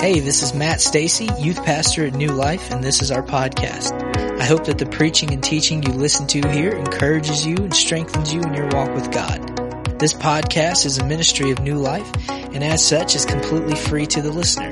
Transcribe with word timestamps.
Hey, 0.00 0.20
this 0.20 0.42
is 0.42 0.54
Matt 0.54 0.80
Stacy, 0.80 1.28
youth 1.38 1.62
pastor 1.62 2.06
at 2.06 2.14
New 2.14 2.32
Life, 2.32 2.70
and 2.70 2.82
this 2.82 3.02
is 3.02 3.10
our 3.10 3.22
podcast. 3.22 3.92
I 4.40 4.46
hope 4.46 4.64
that 4.64 4.78
the 4.78 4.86
preaching 4.86 5.30
and 5.30 5.44
teaching 5.44 5.82
you 5.82 5.92
listen 5.92 6.26
to 6.28 6.40
here 6.48 6.70
encourages 6.70 7.46
you 7.46 7.56
and 7.56 7.76
strengthens 7.76 8.32
you 8.32 8.40
in 8.40 8.54
your 8.54 8.68
walk 8.68 8.94
with 8.94 9.12
God. 9.12 9.98
This 9.98 10.14
podcast 10.14 10.86
is 10.86 10.96
a 10.96 11.04
ministry 11.04 11.50
of 11.50 11.58
New 11.58 11.74
Life, 11.74 12.10
and 12.30 12.64
as 12.64 12.82
such 12.82 13.14
is 13.14 13.26
completely 13.26 13.76
free 13.76 14.06
to 14.06 14.22
the 14.22 14.32
listener. 14.32 14.70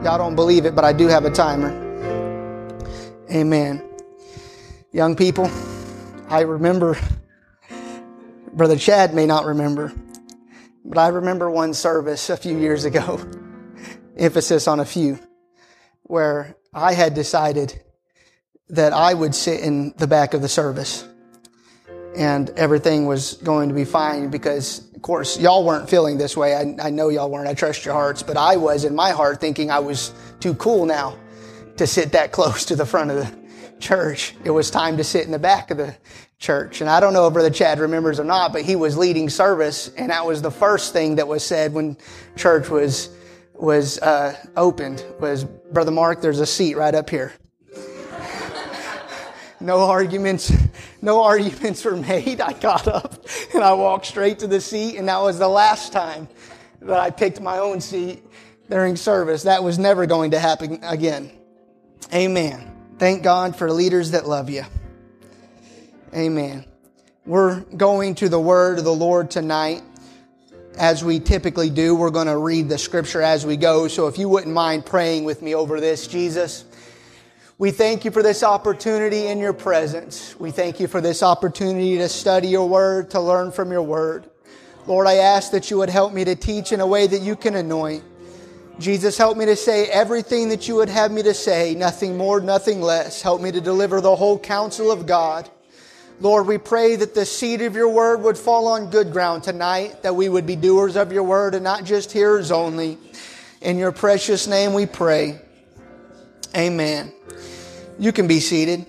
y'all 0.02 0.18
don't 0.18 0.34
believe 0.34 0.66
it, 0.66 0.74
but 0.74 0.84
I 0.84 0.92
do 0.92 1.06
have 1.06 1.24
a 1.24 1.30
timer. 1.30 1.70
Amen. 3.30 3.88
Young 4.90 5.14
people, 5.14 5.48
I 6.28 6.40
remember, 6.40 6.98
Brother 8.52 8.76
Chad 8.76 9.14
may 9.14 9.26
not 9.26 9.44
remember, 9.44 9.92
but 10.84 10.98
I 10.98 11.08
remember 11.08 11.50
one 11.50 11.74
service 11.74 12.30
a 12.30 12.36
few 12.36 12.58
years 12.58 12.84
ago, 12.84 13.20
emphasis 14.16 14.66
on 14.68 14.80
a 14.80 14.84
few, 14.84 15.18
where 16.02 16.56
I 16.74 16.94
had 16.94 17.14
decided 17.14 17.82
that 18.68 18.92
I 18.92 19.14
would 19.14 19.34
sit 19.34 19.60
in 19.60 19.94
the 19.98 20.06
back 20.06 20.34
of 20.34 20.42
the 20.42 20.48
service 20.48 21.06
and 22.16 22.50
everything 22.50 23.06
was 23.06 23.34
going 23.34 23.68
to 23.68 23.74
be 23.74 23.84
fine 23.84 24.28
because 24.30 24.90
of 24.94 25.02
course 25.02 25.38
y'all 25.38 25.64
weren't 25.64 25.88
feeling 25.88 26.18
this 26.18 26.36
way. 26.36 26.54
I, 26.54 26.86
I, 26.86 26.90
know 26.90 27.08
y'all 27.08 27.30
weren't. 27.30 27.48
I 27.48 27.54
trust 27.54 27.84
your 27.84 27.94
hearts. 27.94 28.22
But 28.22 28.36
i 28.36 28.56
was 28.56 28.84
in 28.84 28.94
my 28.94 29.10
heart 29.10 29.40
thinking 29.40 29.70
i 29.70 29.78
was 29.78 30.12
too 30.40 30.54
cool 30.54 30.86
now 30.86 31.16
to 31.76 31.86
sit 31.86 32.12
that 32.12 32.32
close 32.32 32.64
to 32.66 32.76
the 32.76 32.86
front 32.86 33.10
of 33.10 33.16
the 33.16 33.42
church. 33.78 34.34
It 34.44 34.50
was 34.50 34.70
time 34.70 34.96
to 34.98 35.04
sit 35.04 35.24
in 35.24 35.32
the 35.32 35.38
back 35.38 35.70
of 35.70 35.78
the 35.78 35.96
church 36.42 36.80
and 36.80 36.90
i 36.90 37.00
don't 37.00 37.12
know 37.12 37.26
if 37.26 37.32
brother 37.32 37.50
chad 37.50 37.78
remembers 37.78 38.18
or 38.18 38.24
not 38.24 38.52
but 38.52 38.62
he 38.62 38.76
was 38.76 38.96
leading 38.96 39.30
service 39.30 39.88
and 39.96 40.10
that 40.10 40.26
was 40.26 40.42
the 40.42 40.50
first 40.50 40.92
thing 40.92 41.14
that 41.16 41.26
was 41.26 41.44
said 41.44 41.72
when 41.72 41.96
church 42.36 42.68
was 42.68 43.10
was 43.54 43.98
uh, 44.00 44.36
opened 44.56 45.04
was 45.20 45.44
brother 45.44 45.92
mark 45.92 46.20
there's 46.20 46.40
a 46.40 46.46
seat 46.46 46.76
right 46.76 46.94
up 46.94 47.08
here 47.08 47.32
no 49.60 49.78
arguments 49.88 50.52
no 51.02 51.24
arguments 51.24 51.84
were 51.84 51.96
made. 51.96 52.40
I 52.40 52.52
got 52.52 52.86
up 52.86 53.26
and 53.52 53.62
I 53.62 53.74
walked 53.74 54.06
straight 54.06 54.38
to 54.38 54.46
the 54.46 54.60
seat, 54.60 54.96
and 54.96 55.08
that 55.08 55.20
was 55.20 55.38
the 55.38 55.48
last 55.48 55.92
time 55.92 56.28
that 56.80 56.98
I 56.98 57.10
picked 57.10 57.40
my 57.40 57.58
own 57.58 57.80
seat 57.80 58.22
during 58.70 58.94
service. 58.94 59.42
That 59.42 59.64
was 59.64 59.78
never 59.78 60.06
going 60.06 60.30
to 60.30 60.38
happen 60.38 60.78
again. 60.84 61.32
Amen. 62.14 62.70
Thank 62.98 63.24
God 63.24 63.56
for 63.56 63.70
leaders 63.72 64.12
that 64.12 64.28
love 64.28 64.48
you. 64.48 64.64
Amen. 66.14 66.66
We're 67.24 67.60
going 67.60 68.16
to 68.16 68.28
the 68.28 68.38
word 68.38 68.78
of 68.78 68.84
the 68.84 68.92
Lord 68.92 69.30
tonight. 69.30 69.82
As 70.78 71.02
we 71.02 71.18
typically 71.18 71.70
do, 71.70 71.94
we're 71.94 72.10
going 72.10 72.26
to 72.26 72.36
read 72.36 72.68
the 72.68 72.76
scripture 72.76 73.22
as 73.22 73.46
we 73.46 73.56
go. 73.56 73.88
So 73.88 74.08
if 74.08 74.18
you 74.18 74.28
wouldn't 74.28 74.52
mind 74.52 74.84
praying 74.84 75.24
with 75.24 75.40
me 75.40 75.54
over 75.54 75.80
this, 75.80 76.06
Jesus. 76.06 76.66
We 77.56 77.70
thank 77.70 78.04
you 78.04 78.10
for 78.10 78.22
this 78.22 78.42
opportunity 78.42 79.28
in 79.28 79.38
your 79.38 79.54
presence. 79.54 80.38
We 80.38 80.50
thank 80.50 80.80
you 80.80 80.86
for 80.86 81.00
this 81.00 81.22
opportunity 81.22 81.96
to 81.96 82.10
study 82.10 82.48
your 82.48 82.68
word, 82.68 83.10
to 83.12 83.20
learn 83.20 83.50
from 83.50 83.72
your 83.72 83.82
word. 83.82 84.28
Lord, 84.86 85.06
I 85.06 85.14
ask 85.14 85.50
that 85.52 85.70
you 85.70 85.78
would 85.78 85.88
help 85.88 86.12
me 86.12 86.24
to 86.26 86.34
teach 86.34 86.72
in 86.72 86.80
a 86.80 86.86
way 86.86 87.06
that 87.06 87.22
you 87.22 87.36
can 87.36 87.54
anoint. 87.54 88.04
Jesus, 88.78 89.16
help 89.16 89.38
me 89.38 89.46
to 89.46 89.56
say 89.56 89.86
everything 89.86 90.50
that 90.50 90.68
you 90.68 90.74
would 90.74 90.90
have 90.90 91.10
me 91.10 91.22
to 91.22 91.32
say, 91.32 91.74
nothing 91.74 92.18
more, 92.18 92.38
nothing 92.40 92.82
less. 92.82 93.22
Help 93.22 93.40
me 93.40 93.50
to 93.50 93.62
deliver 93.62 94.02
the 94.02 94.14
whole 94.14 94.38
counsel 94.38 94.90
of 94.90 95.06
God. 95.06 95.48
Lord, 96.22 96.46
we 96.46 96.56
pray 96.56 96.94
that 96.94 97.16
the 97.16 97.26
seed 97.26 97.62
of 97.62 97.74
your 97.74 97.88
word 97.88 98.18
would 98.22 98.38
fall 98.38 98.68
on 98.68 98.90
good 98.90 99.10
ground 99.10 99.42
tonight, 99.42 100.04
that 100.04 100.14
we 100.14 100.28
would 100.28 100.46
be 100.46 100.54
doers 100.54 100.94
of 100.94 101.10
your 101.12 101.24
word 101.24 101.56
and 101.56 101.64
not 101.64 101.82
just 101.82 102.12
hearers 102.12 102.52
only. 102.52 102.96
In 103.60 103.76
your 103.76 103.90
precious 103.90 104.46
name 104.46 104.72
we 104.72 104.86
pray. 104.86 105.40
Amen. 106.56 107.12
You 107.98 108.12
can 108.12 108.28
be 108.28 108.38
seated. 108.38 108.86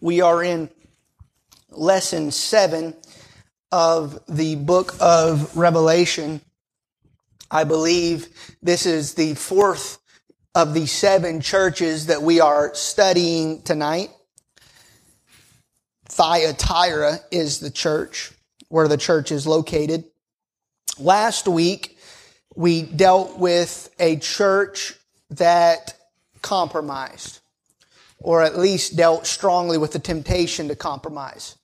We 0.00 0.20
are 0.20 0.42
in 0.42 0.68
lesson 1.70 2.32
seven 2.32 2.96
of 3.74 4.20
the 4.28 4.54
book 4.54 4.94
of 5.00 5.56
Revelation. 5.56 6.40
I 7.50 7.64
believe 7.64 8.28
this 8.62 8.86
is 8.86 9.14
the 9.14 9.34
fourth 9.34 9.98
of 10.54 10.74
the 10.74 10.86
seven 10.86 11.40
churches 11.40 12.06
that 12.06 12.22
we 12.22 12.38
are 12.38 12.72
studying 12.76 13.62
tonight. 13.62 14.10
Thyatira 16.04 17.18
is 17.32 17.58
the 17.58 17.70
church, 17.70 18.30
where 18.68 18.86
the 18.86 18.96
church 18.96 19.32
is 19.32 19.44
located. 19.44 20.04
Last 20.96 21.48
week, 21.48 21.98
we 22.54 22.82
dealt 22.82 23.40
with 23.40 23.92
a 23.98 24.18
church 24.18 24.94
that 25.30 25.94
compromised, 26.42 27.40
or 28.20 28.40
at 28.42 28.56
least 28.56 28.94
dealt 28.94 29.26
strongly 29.26 29.78
with 29.78 29.90
the 29.90 29.98
temptation 29.98 30.68
to 30.68 30.76
compromise. 30.76 31.56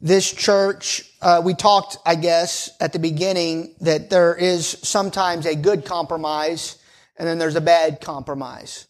This 0.00 0.30
church, 0.30 1.10
uh, 1.22 1.40
we 1.44 1.54
talked, 1.54 1.96
I 2.04 2.16
guess, 2.16 2.70
at 2.80 2.92
the 2.92 2.98
beginning 2.98 3.74
that 3.80 4.10
there 4.10 4.34
is 4.34 4.66
sometimes 4.82 5.46
a 5.46 5.54
good 5.54 5.84
compromise 5.84 6.76
and 7.18 7.26
then 7.26 7.38
there's 7.38 7.56
a 7.56 7.62
bad 7.62 8.00
compromise 8.00 8.86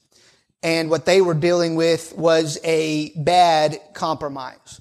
and 0.66 0.90
what 0.90 1.04
they 1.04 1.20
were 1.20 1.34
dealing 1.34 1.76
with 1.76 2.12
was 2.16 2.58
a 2.64 3.12
bad 3.16 3.78
compromise. 3.94 4.80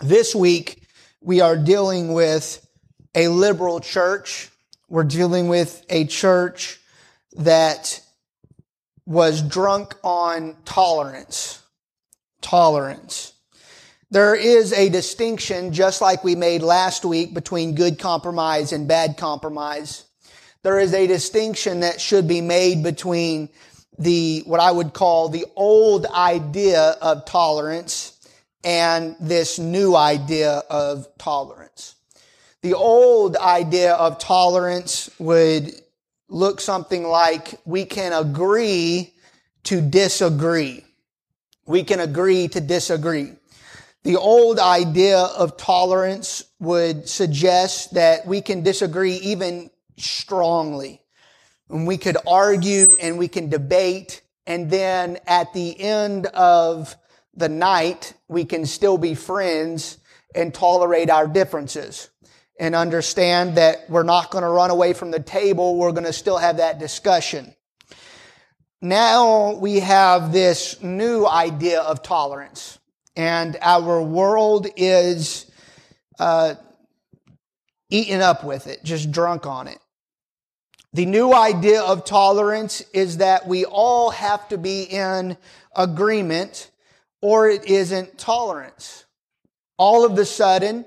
This 0.00 0.32
week, 0.32 0.86
we 1.20 1.40
are 1.40 1.56
dealing 1.56 2.12
with 2.12 2.64
a 3.12 3.26
liberal 3.26 3.80
church. 3.80 4.48
We're 4.88 5.02
dealing 5.02 5.48
with 5.48 5.84
a 5.88 6.04
church 6.04 6.78
that 7.36 8.00
was 9.04 9.42
drunk 9.42 9.96
on 10.04 10.56
tolerance. 10.64 11.60
Tolerance. 12.40 13.31
There 14.12 14.34
is 14.34 14.74
a 14.74 14.90
distinction, 14.90 15.72
just 15.72 16.02
like 16.02 16.22
we 16.22 16.34
made 16.34 16.60
last 16.60 17.02
week, 17.02 17.32
between 17.32 17.74
good 17.74 17.98
compromise 17.98 18.74
and 18.74 18.86
bad 18.86 19.16
compromise. 19.16 20.04
There 20.62 20.78
is 20.78 20.92
a 20.92 21.06
distinction 21.06 21.80
that 21.80 21.98
should 21.98 22.28
be 22.28 22.42
made 22.42 22.82
between 22.82 23.48
the, 23.98 24.42
what 24.44 24.60
I 24.60 24.70
would 24.70 24.92
call 24.92 25.30
the 25.30 25.46
old 25.56 26.04
idea 26.04 26.94
of 27.00 27.24
tolerance 27.24 28.20
and 28.62 29.16
this 29.18 29.58
new 29.58 29.96
idea 29.96 30.62
of 30.68 31.08
tolerance. 31.16 31.94
The 32.60 32.74
old 32.74 33.38
idea 33.38 33.94
of 33.94 34.18
tolerance 34.18 35.08
would 35.18 35.72
look 36.28 36.60
something 36.60 37.04
like 37.04 37.54
we 37.64 37.86
can 37.86 38.12
agree 38.12 39.14
to 39.64 39.80
disagree. 39.80 40.84
We 41.64 41.82
can 41.82 42.00
agree 42.00 42.48
to 42.48 42.60
disagree. 42.60 43.36
The 44.04 44.16
old 44.16 44.58
idea 44.58 45.18
of 45.18 45.56
tolerance 45.56 46.44
would 46.58 47.08
suggest 47.08 47.94
that 47.94 48.26
we 48.26 48.40
can 48.40 48.62
disagree 48.62 49.14
even 49.14 49.70
strongly. 49.96 51.02
And 51.68 51.86
we 51.86 51.98
could 51.98 52.16
argue 52.26 52.96
and 53.00 53.18
we 53.18 53.28
can 53.28 53.48
debate 53.48 54.22
and 54.46 54.70
then 54.70 55.18
at 55.26 55.52
the 55.52 55.78
end 55.80 56.26
of 56.26 56.96
the 57.34 57.48
night, 57.48 58.14
we 58.28 58.44
can 58.44 58.66
still 58.66 58.98
be 58.98 59.14
friends 59.14 59.98
and 60.34 60.52
tolerate 60.52 61.10
our 61.10 61.26
differences 61.26 62.10
and 62.58 62.74
understand 62.74 63.56
that 63.56 63.88
we're 63.88 64.02
not 64.02 64.30
going 64.30 64.42
to 64.42 64.48
run 64.48 64.70
away 64.70 64.92
from 64.92 65.10
the 65.10 65.20
table. 65.20 65.76
We're 65.76 65.92
going 65.92 66.04
to 66.04 66.12
still 66.12 66.38
have 66.38 66.58
that 66.58 66.78
discussion. 66.78 67.54
Now 68.80 69.54
we 69.54 69.80
have 69.80 70.32
this 70.32 70.82
new 70.82 71.26
idea 71.26 71.80
of 71.80 72.02
tolerance 72.02 72.78
and 73.16 73.56
our 73.60 74.02
world 74.02 74.66
is, 74.76 75.50
uh, 76.18 76.54
eaten 77.90 78.20
up 78.20 78.42
with 78.42 78.66
it, 78.66 78.82
just 78.82 79.12
drunk 79.12 79.46
on 79.46 79.68
it. 79.68 79.78
The 80.94 81.06
new 81.06 81.32
idea 81.32 81.82
of 81.82 82.04
tolerance 82.04 82.82
is 82.92 83.18
that 83.18 83.46
we 83.46 83.64
all 83.64 84.10
have 84.10 84.48
to 84.48 84.58
be 84.58 84.82
in 84.82 85.36
agreement 85.74 86.70
or 87.22 87.48
it 87.48 87.64
isn't 87.64 88.18
tolerance. 88.18 89.04
All 89.78 90.04
of 90.04 90.16
the 90.16 90.26
sudden, 90.26 90.84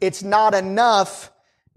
it's 0.00 0.22
not 0.22 0.54
enough 0.54 1.30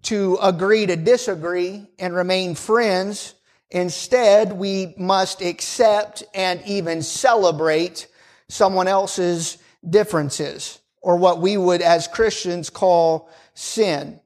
to 0.04 0.38
agree 0.42 0.86
to 0.86 0.96
disagree 0.96 1.88
and 2.00 2.14
remain 2.14 2.56
friends. 2.56 3.34
Instead, 3.72 4.54
we 4.54 4.94
must 4.98 5.42
accept 5.42 6.24
and 6.34 6.62
even 6.66 7.02
celebrate 7.02 8.08
someone 8.48 8.88
else's 8.88 9.58
differences 9.90 10.80
or 11.02 11.18
what 11.18 11.42
we 11.42 11.58
would 11.58 11.82
as 11.82 12.08
Christians 12.08 12.70
call 12.70 13.30
sin. 13.54 14.20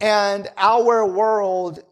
And 0.00 0.48
our 0.56 1.06
world 1.06 1.82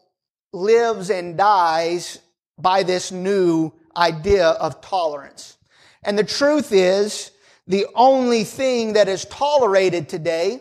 lives 0.53 1.11
and 1.11 1.37
dies 1.37 2.19
by 2.59 2.83
this 2.83 3.13
new 3.13 3.73
idea 3.97 4.49
of 4.49 4.81
tolerance. 4.81 5.57
And 6.03 6.19
the 6.19 6.25
truth 6.25 6.73
is, 6.73 7.31
the 7.67 7.87
only 7.95 8.45
thing 8.45 8.95
that 8.95 9.09
is 9.09 9.25
tolerated 9.27 10.09
today 10.09 10.61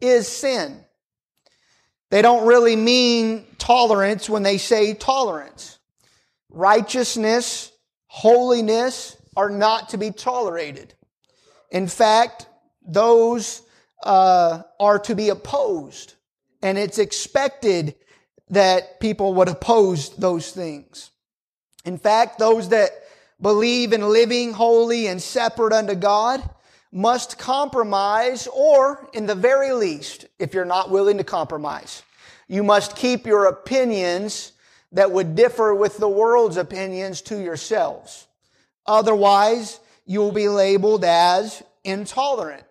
is 0.00 0.28
sin. 0.28 0.84
They 2.10 2.22
don't 2.22 2.46
really 2.46 2.76
mean 2.76 3.46
tolerance 3.58 4.28
when 4.28 4.42
they 4.42 4.58
say 4.58 4.94
tolerance. 4.94 5.78
Righteousness, 6.50 7.72
holiness 8.06 9.16
are 9.36 9.50
not 9.50 9.90
to 9.90 9.98
be 9.98 10.10
tolerated. 10.10 10.94
In 11.70 11.86
fact, 11.86 12.46
those 12.86 13.62
uh, 14.02 14.62
are 14.78 14.98
to 15.00 15.14
be 15.14 15.28
opposed. 15.28 16.14
And 16.62 16.78
it's 16.78 16.98
expected 16.98 17.94
that 18.50 19.00
people 19.00 19.34
would 19.34 19.48
oppose 19.48 20.10
those 20.16 20.50
things. 20.50 21.10
In 21.84 21.96
fact, 21.96 22.38
those 22.38 22.70
that 22.70 22.90
believe 23.40 23.92
in 23.92 24.02
living 24.02 24.52
holy 24.52 25.06
and 25.06 25.22
separate 25.22 25.72
unto 25.72 25.94
God 25.94 26.42
must 26.92 27.38
compromise, 27.38 28.48
or 28.48 29.08
in 29.12 29.26
the 29.26 29.34
very 29.34 29.72
least, 29.72 30.26
if 30.38 30.52
you're 30.52 30.64
not 30.64 30.90
willing 30.90 31.18
to 31.18 31.24
compromise, 31.24 32.02
you 32.48 32.64
must 32.64 32.96
keep 32.96 33.26
your 33.26 33.46
opinions 33.46 34.52
that 34.92 35.12
would 35.12 35.36
differ 35.36 35.72
with 35.72 35.98
the 35.98 36.08
world's 36.08 36.56
opinions 36.56 37.22
to 37.22 37.40
yourselves. 37.40 38.26
Otherwise, 38.86 39.78
you 40.10 40.18
will 40.18 40.32
be 40.32 40.48
labeled 40.48 41.04
as 41.04 41.62
intolerant. 41.84 42.64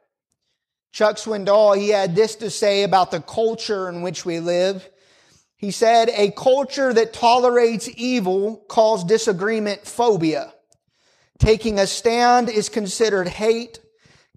Chuck 0.91 1.15
Swindoll, 1.15 1.77
he 1.77 1.87
had 1.87 2.13
this 2.13 2.35
to 2.35 2.49
say 2.49 2.83
about 2.83 3.11
the 3.11 3.21
culture 3.21 3.87
in 3.87 4.01
which 4.01 4.25
we 4.25 4.41
live. 4.41 4.89
He 5.55 5.71
said, 5.71 6.09
a 6.09 6.31
culture 6.31 6.91
that 6.91 7.13
tolerates 7.13 7.87
evil 7.95 8.57
calls 8.67 9.05
disagreement 9.05 9.87
phobia. 9.87 10.53
Taking 11.37 11.79
a 11.79 11.87
stand 11.87 12.49
is 12.49 12.67
considered 12.67 13.29
hate. 13.29 13.79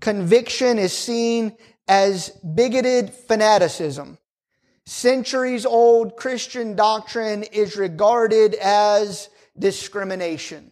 Conviction 0.00 0.78
is 0.78 0.92
seen 0.92 1.56
as 1.88 2.28
bigoted 2.54 3.10
fanaticism. 3.10 4.16
Centuries 4.86 5.66
old 5.66 6.16
Christian 6.16 6.76
doctrine 6.76 7.42
is 7.42 7.74
regarded 7.74 8.54
as 8.54 9.28
discrimination. 9.58 10.71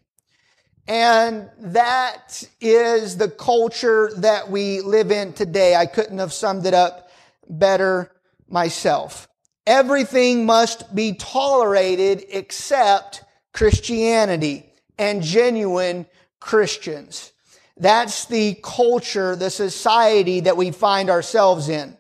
And 0.89 1.49
that 1.59 2.43
is 2.61 3.17
the 3.17 3.29
culture 3.29 4.11
that 4.17 4.51
we 4.51 4.81
live 4.81 5.11
in 5.11 5.33
today. 5.33 5.77
I 5.77 5.87
couldn't 5.87 6.19
have 6.19 6.33
summed 6.33 6.67
it 6.67 6.75
up 6.75 7.11
better 7.49 8.11
myself. 8.49 9.29
Everything 9.67 10.47
must 10.47 10.95
be 10.95 11.15
tolerated 11.15 12.25
except 12.31 13.25
Christianity 13.53 14.73
and 14.99 15.23
genuine 15.23 16.07
Christians. 16.41 17.33
That's 17.77 18.27
the 18.27 18.59
culture, 18.63 19.37
the 19.37 19.51
society 19.51 20.41
that 20.41 20.57
we 20.57 20.71
find 20.71 21.09
ourselves 21.09 21.69
in. 21.69 21.97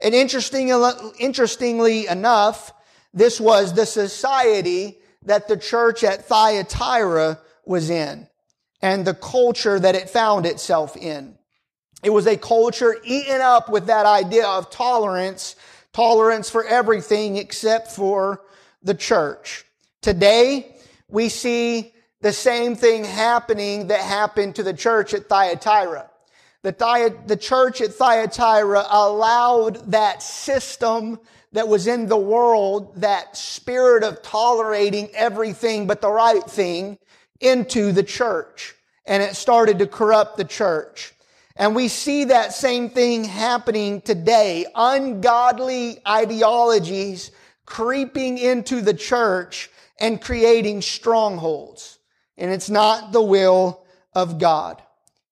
And 0.00 0.14
interesting, 0.14 0.70
interestingly 1.18 2.06
enough, 2.08 2.72
this 3.14 3.40
was 3.40 3.74
the 3.74 3.86
society 3.86 4.98
that 5.24 5.46
the 5.46 5.56
church 5.56 6.02
at 6.02 6.24
Thyatira 6.24 7.38
was 7.64 7.90
in 7.90 8.28
and 8.80 9.04
the 9.04 9.14
culture 9.14 9.78
that 9.78 9.94
it 9.94 10.10
found 10.10 10.44
itself 10.46 10.96
in. 10.96 11.36
It 12.02 12.10
was 12.10 12.26
a 12.26 12.36
culture 12.36 12.96
eaten 13.04 13.40
up 13.40 13.68
with 13.68 13.86
that 13.86 14.06
idea 14.06 14.46
of 14.46 14.70
tolerance 14.70 15.56
tolerance 15.92 16.48
for 16.48 16.64
everything 16.64 17.36
except 17.36 17.92
for 17.92 18.42
the 18.82 18.94
church. 18.94 19.64
Today, 20.00 20.74
we 21.08 21.28
see 21.28 21.92
the 22.20 22.32
same 22.32 22.74
thing 22.74 23.04
happening 23.04 23.88
that 23.88 24.00
happened 24.00 24.56
to 24.56 24.62
the 24.62 24.72
church 24.72 25.12
at 25.12 25.28
Thyatira. 25.28 26.08
The, 26.62 27.14
the 27.26 27.36
church 27.36 27.80
at 27.80 27.92
Thyatira 27.92 28.86
allowed 28.88 29.90
that 29.90 30.22
system 30.22 31.18
that 31.52 31.68
was 31.68 31.86
in 31.86 32.06
the 32.06 32.16
world, 32.16 33.00
that 33.00 33.36
spirit 33.36 34.04
of 34.04 34.22
tolerating 34.22 35.10
everything 35.12 35.86
but 35.86 36.00
the 36.00 36.10
right 36.10 36.44
thing 36.44 36.98
into 37.42 37.92
the 37.92 38.02
church. 38.02 38.74
And 39.04 39.22
it 39.22 39.36
started 39.36 39.78
to 39.80 39.86
corrupt 39.86 40.36
the 40.36 40.44
church. 40.44 41.12
And 41.56 41.74
we 41.74 41.88
see 41.88 42.24
that 42.24 42.54
same 42.54 42.88
thing 42.88 43.24
happening 43.24 44.00
today. 44.00 44.66
Ungodly 44.74 45.98
ideologies 46.06 47.30
creeping 47.66 48.38
into 48.38 48.80
the 48.80 48.94
church 48.94 49.70
and 50.00 50.20
creating 50.20 50.82
strongholds. 50.82 51.98
And 52.36 52.50
it's 52.50 52.70
not 52.70 53.12
the 53.12 53.22
will 53.22 53.84
of 54.14 54.38
God. 54.38 54.82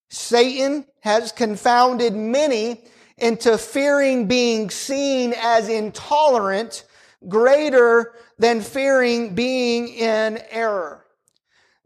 Satan 0.09 0.85
has 1.01 1.33
confounded 1.33 2.15
many 2.15 2.83
into 3.17 3.57
fearing 3.59 4.27
being 4.27 4.71
seen 4.71 5.35
as 5.37 5.69
intolerant 5.69 6.85
greater 7.29 8.15
than 8.39 8.61
fearing 8.61 9.35
being 9.35 9.89
in 9.89 10.43
error. 10.51 11.00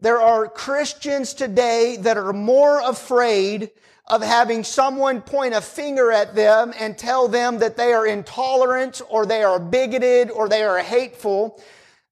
There 0.01 0.19
are 0.19 0.47
Christians 0.47 1.33
today 1.33 1.97
that 2.01 2.17
are 2.17 2.33
more 2.33 2.81
afraid 2.81 3.71
of 4.07 4.21
having 4.21 4.63
someone 4.63 5.21
point 5.21 5.55
a 5.55 5.61
finger 5.61 6.11
at 6.11 6.35
them 6.35 6.73
and 6.79 6.97
tell 6.97 7.27
them 7.27 7.59
that 7.59 7.77
they 7.77 7.93
are 7.93 8.05
intolerant 8.05 9.01
or 9.09 9.25
they 9.25 9.43
are 9.43 9.59
bigoted 9.59 10.29
or 10.29 10.47
they 10.47 10.63
are 10.63 10.79
hateful 10.79 11.61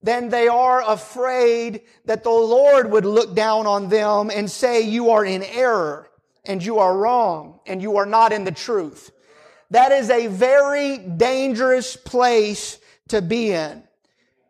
than 0.02 0.30
they 0.30 0.48
are 0.48 0.82
afraid 0.90 1.82
that 2.06 2.24
the 2.24 2.30
Lord 2.30 2.92
would 2.92 3.06
look 3.06 3.36
down 3.36 3.68
on 3.68 3.90
them 3.90 4.32
and 4.32 4.50
say, 4.50 4.82
you 4.82 5.12
are 5.12 5.24
in 5.24 5.44
error 5.44 6.10
and 6.46 6.64
you 6.64 6.80
are 6.80 6.98
wrong 6.98 7.60
and 7.66 7.82
you 7.82 7.98
are 7.98 8.06
not 8.06 8.34
in 8.34 8.44
the 8.44 8.52
truth. 8.52 9.12
That 9.70 9.92
is 9.92 10.10
a 10.10 10.28
very 10.28 10.98
dangerous 10.98 11.96
place 11.96 12.80
to 13.10 13.22
be 13.22 13.52
in. 13.52 13.84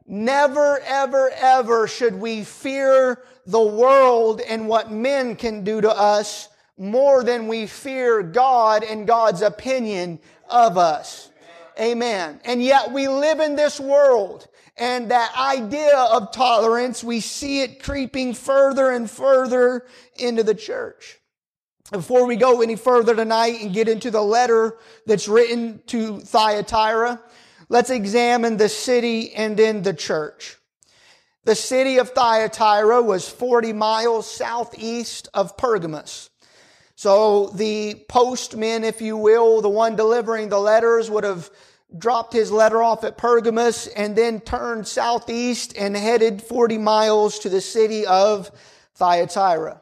Never, 0.05 0.79
ever, 0.79 1.31
ever 1.35 1.87
should 1.87 2.15
we 2.15 2.43
fear 2.43 3.23
the 3.45 3.61
world 3.61 4.41
and 4.41 4.67
what 4.67 4.91
men 4.91 5.35
can 5.35 5.63
do 5.63 5.81
to 5.81 5.89
us 5.89 6.49
more 6.77 7.23
than 7.23 7.47
we 7.47 7.67
fear 7.67 8.23
God 8.23 8.83
and 8.83 9.07
God's 9.07 9.41
opinion 9.41 10.19
of 10.49 10.77
us. 10.77 11.29
Amen. 11.79 12.39
And 12.45 12.61
yet 12.61 12.91
we 12.91 13.07
live 13.07 13.39
in 13.39 13.55
this 13.55 13.79
world 13.79 14.47
and 14.77 15.11
that 15.11 15.35
idea 15.37 15.95
of 15.95 16.31
tolerance, 16.31 17.03
we 17.03 17.19
see 17.19 17.61
it 17.61 17.83
creeping 17.83 18.33
further 18.33 18.89
and 18.89 19.09
further 19.09 19.85
into 20.15 20.43
the 20.43 20.55
church. 20.55 21.19
Before 21.91 22.25
we 22.25 22.37
go 22.37 22.61
any 22.61 22.75
further 22.75 23.15
tonight 23.15 23.61
and 23.61 23.73
get 23.73 23.87
into 23.87 24.09
the 24.09 24.21
letter 24.21 24.77
that's 25.05 25.27
written 25.27 25.81
to 25.87 26.19
Thyatira, 26.21 27.21
let's 27.73 27.89
examine 27.89 28.57
the 28.57 28.69
city 28.69 29.33
and 29.33 29.57
then 29.57 29.81
the 29.81 29.95
church. 29.95 30.57
The 31.43 31.55
city 31.55 31.97
of 31.97 32.11
Thyatira 32.11 33.01
was 33.01 33.27
40 33.27 33.73
miles 33.73 34.29
southeast 34.29 35.27
of 35.33 35.57
Pergamos. 35.57 36.29
So 36.95 37.47
the 37.47 37.95
postman, 38.07 38.83
if 38.83 39.01
you 39.01 39.17
will, 39.17 39.61
the 39.61 39.69
one 39.69 39.95
delivering 39.95 40.49
the 40.49 40.59
letters 40.59 41.09
would 41.09 41.23
have 41.23 41.49
dropped 41.97 42.31
his 42.31 42.51
letter 42.51 42.83
off 42.83 43.03
at 43.03 43.17
Pergamos 43.17 43.87
and 43.87 44.15
then 44.15 44.39
turned 44.39 44.87
southeast 44.87 45.75
and 45.75 45.97
headed 45.97 46.43
40 46.43 46.77
miles 46.77 47.39
to 47.39 47.49
the 47.49 47.59
city 47.59 48.05
of 48.05 48.51
Thyatira. 48.93 49.81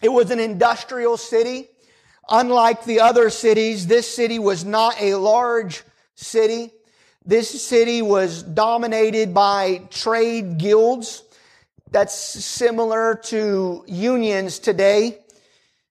It 0.00 0.10
was 0.10 0.30
an 0.30 0.38
industrial 0.38 1.16
city. 1.16 1.70
Unlike 2.28 2.84
the 2.84 3.00
other 3.00 3.30
cities, 3.30 3.88
this 3.88 4.06
city 4.14 4.38
was 4.38 4.64
not 4.64 4.94
a 5.00 5.16
large 5.16 5.82
city. 6.14 6.72
This 7.30 7.62
city 7.62 8.02
was 8.02 8.42
dominated 8.42 9.32
by 9.32 9.82
trade 9.88 10.58
guilds. 10.58 11.22
That's 11.92 12.12
similar 12.12 13.14
to 13.26 13.84
unions 13.86 14.58
today. 14.58 15.20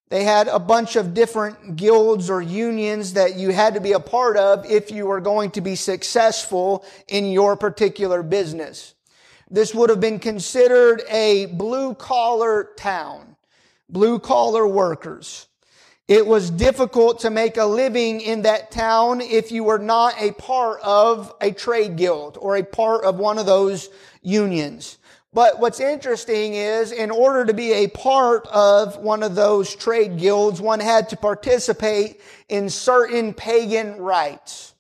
They 0.10 0.26
had 0.26 0.50
a 0.50 0.60
bunch 0.60 0.98
of 0.98 1.14
different 1.14 1.78
guilds 1.78 2.30
or 2.30 2.42
unions 2.42 3.14
that 3.14 3.36
you 3.36 3.52
had 3.52 3.76
to 3.76 3.80
be 3.80 3.94
a 3.94 4.02
part 4.02 4.36
of 4.36 4.70
if 4.70 4.92
you 4.92 5.06
were 5.06 5.22
going 5.22 5.52
to 5.52 5.62
be 5.62 5.76
successful 5.76 6.84
in 7.08 7.32
your 7.32 7.56
particular 7.56 8.22
business. 8.22 8.94
This 9.50 9.74
would 9.74 9.90
have 9.90 10.02
been 10.02 10.20
considered 10.20 11.04
a 11.10 11.46
blue 11.46 11.94
collar 11.94 12.72
town, 12.76 13.38
blue 13.88 14.20
collar 14.20 14.68
workers. 14.68 15.48
It 16.10 16.26
was 16.26 16.50
difficult 16.50 17.20
to 17.20 17.30
make 17.30 17.58
a 17.58 17.66
living 17.66 18.20
in 18.20 18.42
that 18.42 18.72
town 18.72 19.22
if 19.22 19.52
you 19.52 19.64
were 19.64 19.78
not 19.78 20.16
a 20.20 20.32
part 20.32 20.82
of 20.82 21.32
a 21.40 21.52
trade 21.52 21.98
guild 21.98 22.36
or 22.42 22.58
a 22.58 22.64
part 22.64 23.06
of 23.06 23.20
one 23.20 23.38
of 23.38 23.46
those 23.46 23.90
unions. 24.24 24.98
But 25.34 25.60
what's 25.60 25.80
interesting 25.80 26.56
is 26.56 26.92
in 26.92 27.12
order 27.12 27.46
to 27.46 27.54
be 27.54 27.74
a 27.74 27.90
part 27.90 28.48
of 28.48 28.98
one 28.98 29.22
of 29.22 29.36
those 29.36 29.76
trade 29.76 30.18
guilds, 30.18 30.60
one 30.60 30.80
had 30.80 31.10
to 31.10 31.16
participate 31.16 32.22
in 32.50 32.72
certain 32.72 33.32
pagan 33.32 33.98
rites. 33.98 34.74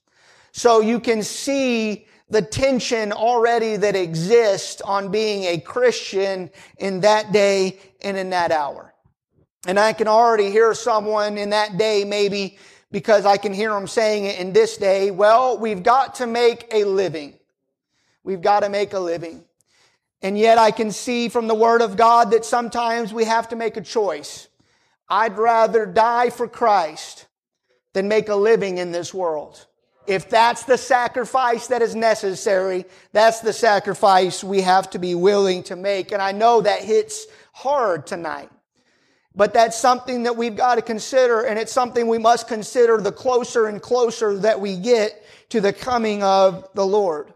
So 0.51 0.81
you 0.81 0.99
can 0.99 1.21
see 1.21 2.07
the 2.31 2.41
tension 2.41 3.11
already 3.11 3.75
that 3.75 3.95
exists 3.95 4.81
on 4.81 5.11
being 5.11 5.43
a 5.43 5.59
Christian 5.59 6.49
in 6.79 7.01
that 7.01 7.31
day 7.31 7.77
and 8.01 8.17
in 8.17 8.31
that 8.31 8.51
hour. 8.51 8.88
And 9.67 9.79
I 9.79 9.93
can 9.93 10.07
already 10.07 10.51
hear 10.51 10.73
someone 10.73 11.37
in 11.37 11.49
that 11.49 11.77
day 11.77 12.05
maybe 12.05 12.57
because 12.91 13.25
I 13.25 13.37
can 13.37 13.53
hear 13.53 13.71
them 13.71 13.87
saying 13.87 14.25
it 14.25 14.39
in 14.39 14.53
this 14.53 14.77
day, 14.77 15.11
well, 15.11 15.57
we've 15.57 15.83
got 15.83 16.15
to 16.15 16.27
make 16.27 16.67
a 16.71 16.85
living. 16.85 17.35
We've 18.23 18.41
got 18.41 18.61
to 18.61 18.69
make 18.69 18.93
a 18.93 18.99
living. 18.99 19.43
And 20.21 20.37
yet 20.37 20.57
I 20.57 20.71
can 20.71 20.91
see 20.91 21.29
from 21.29 21.47
the 21.47 21.55
Word 21.55 21.81
of 21.81 21.95
God 21.95 22.31
that 22.31 22.45
sometimes 22.45 23.13
we 23.13 23.25
have 23.25 23.49
to 23.49 23.55
make 23.55 23.77
a 23.77 23.81
choice. 23.81 24.47
I'd 25.07 25.37
rather 25.37 25.85
die 25.85 26.29
for 26.29 26.47
Christ 26.47 27.27
than 27.93 28.07
make 28.07 28.29
a 28.29 28.35
living 28.35 28.77
in 28.77 28.91
this 28.91 29.13
world. 29.13 29.65
If 30.07 30.29
that's 30.29 30.63
the 30.63 30.77
sacrifice 30.77 31.67
that 31.67 31.81
is 31.81 31.95
necessary, 31.95 32.85
that's 33.11 33.41
the 33.41 33.53
sacrifice 33.53 34.43
we 34.43 34.61
have 34.61 34.89
to 34.91 34.99
be 34.99 35.15
willing 35.15 35.63
to 35.63 35.75
make. 35.75 36.11
And 36.11 36.21
I 36.21 36.31
know 36.31 36.61
that 36.61 36.83
hits 36.83 37.27
hard 37.53 38.07
tonight. 38.07 38.49
But 39.35 39.53
that's 39.53 39.77
something 39.77 40.23
that 40.23 40.35
we've 40.35 40.55
got 40.55 40.75
to 40.75 40.81
consider, 40.81 41.41
and 41.41 41.59
it's 41.59 41.71
something 41.71 42.07
we 42.07 42.17
must 42.17 42.47
consider 42.47 42.99
the 42.99 43.11
closer 43.11 43.67
and 43.67 43.81
closer 43.81 44.37
that 44.39 44.59
we 44.59 44.75
get 44.75 45.23
to 45.49 45.61
the 45.61 45.73
coming 45.73 46.23
of 46.23 46.67
the 46.73 46.85
Lord. 46.85 47.31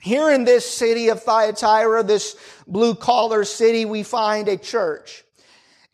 Here 0.00 0.30
in 0.30 0.44
this 0.44 0.68
city 0.68 1.08
of 1.08 1.22
Thyatira, 1.22 2.02
this 2.02 2.36
blue 2.66 2.94
collar 2.94 3.44
city, 3.44 3.84
we 3.84 4.02
find 4.02 4.48
a 4.48 4.56
church. 4.56 5.24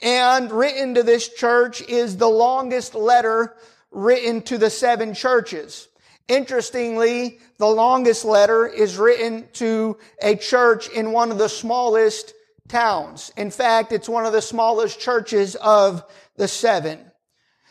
And 0.02 0.50
written 0.50 0.94
to 0.94 1.02
this 1.02 1.28
church 1.28 1.82
is 1.82 2.16
the 2.16 2.28
longest 2.28 2.94
letter 2.94 3.54
written 3.90 4.42
to 4.42 4.58
the 4.58 4.70
seven 4.70 5.14
churches. 5.14 5.88
Interestingly, 6.28 7.40
the 7.58 7.66
longest 7.66 8.24
letter 8.24 8.66
is 8.66 8.96
written 8.96 9.48
to 9.54 9.98
a 10.22 10.36
church 10.36 10.88
in 10.88 11.12
one 11.12 11.30
of 11.30 11.38
the 11.38 11.48
smallest 11.48 12.34
towns. 12.70 13.32
In 13.36 13.50
fact, 13.50 13.92
it's 13.92 14.08
one 14.08 14.24
of 14.24 14.32
the 14.32 14.40
smallest 14.40 15.00
churches 15.00 15.56
of 15.56 16.04
the 16.36 16.48
seven. 16.48 17.04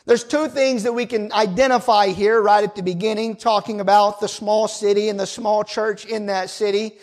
There's 0.05 0.23
two 0.23 0.47
things 0.47 0.83
that 0.83 0.93
we 0.93 1.05
can 1.05 1.31
identify 1.31 2.07
here 2.07 2.41
right 2.41 2.63
at 2.63 2.75
the 2.75 2.83
beginning, 2.83 3.35
talking 3.35 3.79
about 3.79 4.19
the 4.19 4.27
small 4.27 4.67
city 4.67 5.09
and 5.09 5.19
the 5.19 5.27
small 5.27 5.63
church 5.63 6.05
in 6.05 6.25
that 6.27 6.49
city. 6.49 6.97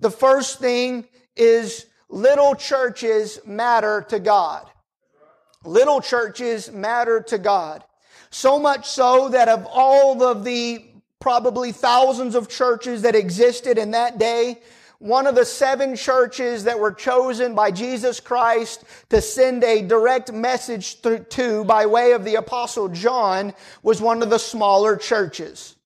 The 0.00 0.10
first 0.10 0.58
thing 0.58 1.06
is 1.36 1.86
little 2.08 2.54
churches 2.54 3.40
matter 3.46 4.04
to 4.08 4.18
God. 4.18 4.66
Little 5.64 6.00
churches 6.00 6.70
matter 6.70 7.20
to 7.28 7.38
God. 7.38 7.84
So 8.30 8.58
much 8.58 8.86
so 8.88 9.30
that 9.30 9.48
of 9.48 9.66
all 9.66 10.22
of 10.22 10.44
the 10.44 10.84
probably 11.20 11.72
thousands 11.72 12.34
of 12.34 12.48
churches 12.48 13.02
that 13.02 13.14
existed 13.14 13.78
in 13.78 13.92
that 13.92 14.18
day, 14.18 14.60
one 14.98 15.28
of 15.28 15.36
the 15.36 15.44
seven 15.44 15.94
churches 15.94 16.64
that 16.64 16.78
were 16.78 16.92
chosen 16.92 17.54
by 17.54 17.70
Jesus 17.70 18.18
Christ 18.18 18.84
to 19.10 19.20
send 19.20 19.62
a 19.62 19.82
direct 19.82 20.32
message 20.32 21.00
to 21.02 21.64
by 21.64 21.86
way 21.86 22.12
of 22.12 22.24
the 22.24 22.34
apostle 22.34 22.88
John 22.88 23.54
was 23.82 24.00
one 24.00 24.22
of 24.22 24.30
the 24.30 24.38
smaller 24.38 24.96
churches. 24.96 25.76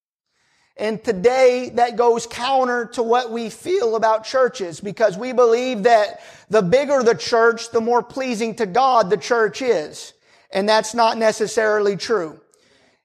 And 0.78 1.04
today 1.04 1.70
that 1.74 1.96
goes 1.96 2.26
counter 2.26 2.86
to 2.94 3.02
what 3.02 3.30
we 3.30 3.50
feel 3.50 3.96
about 3.96 4.24
churches 4.24 4.80
because 4.80 5.18
we 5.18 5.32
believe 5.32 5.82
that 5.82 6.22
the 6.48 6.62
bigger 6.62 7.02
the 7.02 7.14
church, 7.14 7.70
the 7.70 7.82
more 7.82 8.02
pleasing 8.02 8.54
to 8.56 8.66
God 8.66 9.10
the 9.10 9.18
church 9.18 9.60
is. 9.60 10.14
And 10.50 10.66
that's 10.66 10.94
not 10.94 11.18
necessarily 11.18 11.96
true. 11.96 12.41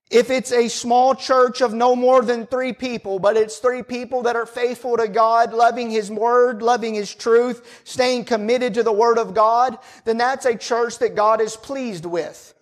If 0.09 0.29
it's 0.29 0.53
a 0.53 0.69
small 0.69 1.15
church 1.15 1.59
of 1.59 1.73
no 1.73 1.93
more 1.93 2.21
than 2.21 2.47
three 2.47 2.71
people, 2.71 3.19
but 3.19 3.35
it's 3.35 3.57
three 3.57 3.83
people 3.83 4.23
that 4.23 4.37
are 4.37 4.45
faithful 4.45 4.95
to 4.95 5.07
God, 5.09 5.53
loving 5.53 5.91
His 5.91 6.09
Word, 6.09 6.61
loving 6.61 6.93
His 6.93 7.13
truth, 7.13 7.81
staying 7.83 8.23
committed 8.23 8.75
to 8.75 8.83
the 8.83 8.93
Word 8.93 9.17
of 9.17 9.33
God, 9.33 9.77
then 10.05 10.17
that's 10.17 10.45
a 10.45 10.55
church 10.55 10.99
that 10.99 11.15
God 11.15 11.41
is 11.41 11.57
pleased 11.57 12.05
with. 12.05 12.53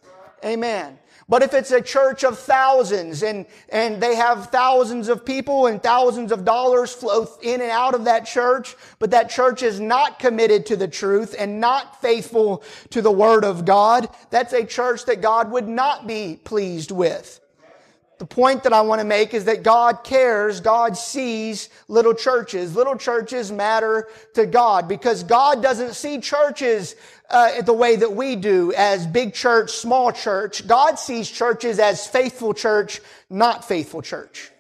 Amen. 0.44 0.98
But 1.28 1.42
if 1.42 1.56
it's 1.56 1.72
a 1.72 1.82
church 1.82 2.24
of 2.24 2.38
thousands 2.38 3.24
and, 3.24 3.48
and 3.70 4.02
they 4.02 4.16
have 4.16 4.52
thousands 4.52 5.10
of 5.10 5.26
people 5.26 5.66
and 5.66 5.82
thousands 5.82 6.32
of 6.32 6.46
dollars 6.46 6.94
flow 6.94 7.28
in 7.42 7.62
and 7.62 7.72
out 7.72 7.96
of 7.96 8.06
that 8.06 8.28
church, 8.28 8.76
but 9.00 9.10
that 9.10 9.32
church 9.32 9.64
is 9.64 9.80
not 9.80 10.20
committed 10.20 10.68
to 10.68 10.76
the 10.76 10.88
truth 10.88 11.36
and 11.38 11.60
not 11.60 12.00
faithful 12.00 12.62
to 12.92 13.02
the 13.02 13.12
Word 13.12 13.44
of 13.44 13.66
God, 13.66 14.08
that's 14.30 14.54
a 14.54 14.66
church 14.66 15.06
that 15.06 15.22
God 15.22 15.50
would 15.52 15.68
not 15.68 16.06
be 16.06 16.40
pleased 16.44 16.92
with. 16.92 17.40
The 18.18 18.26
point 18.26 18.64
that 18.64 18.72
I 18.72 18.80
want 18.82 19.02
to 19.02 19.06
make 19.06 19.34
is 19.34 19.46
that 19.46 19.62
God 19.62 20.06
cares, 20.06 20.62
God 20.62 20.96
sees 20.96 21.70
little 21.90 22.14
churches. 22.14 22.74
Little 22.74 22.96
churches 22.96 23.52
matter 23.52 24.08
to 24.36 24.46
God 24.46 24.88
because 24.88 25.24
God 25.24 25.62
doesn't 25.62 25.96
see 25.96 26.22
churches 26.22 26.96
uh, 27.30 27.62
the 27.62 27.74
way 27.74 27.96
that 27.96 28.14
we 28.14 28.36
do 28.36 28.74
as 28.74 29.08
big 29.08 29.34
church, 29.34 29.72
small 29.72 30.12
church. 30.12 30.66
God 30.68 31.00
sees 31.00 31.30
churches 31.30 31.80
as 31.80 32.08
faithful 32.08 32.54
church, 32.54 33.02
not 33.30 33.66
faithful 33.66 34.02
church. 34.02 34.52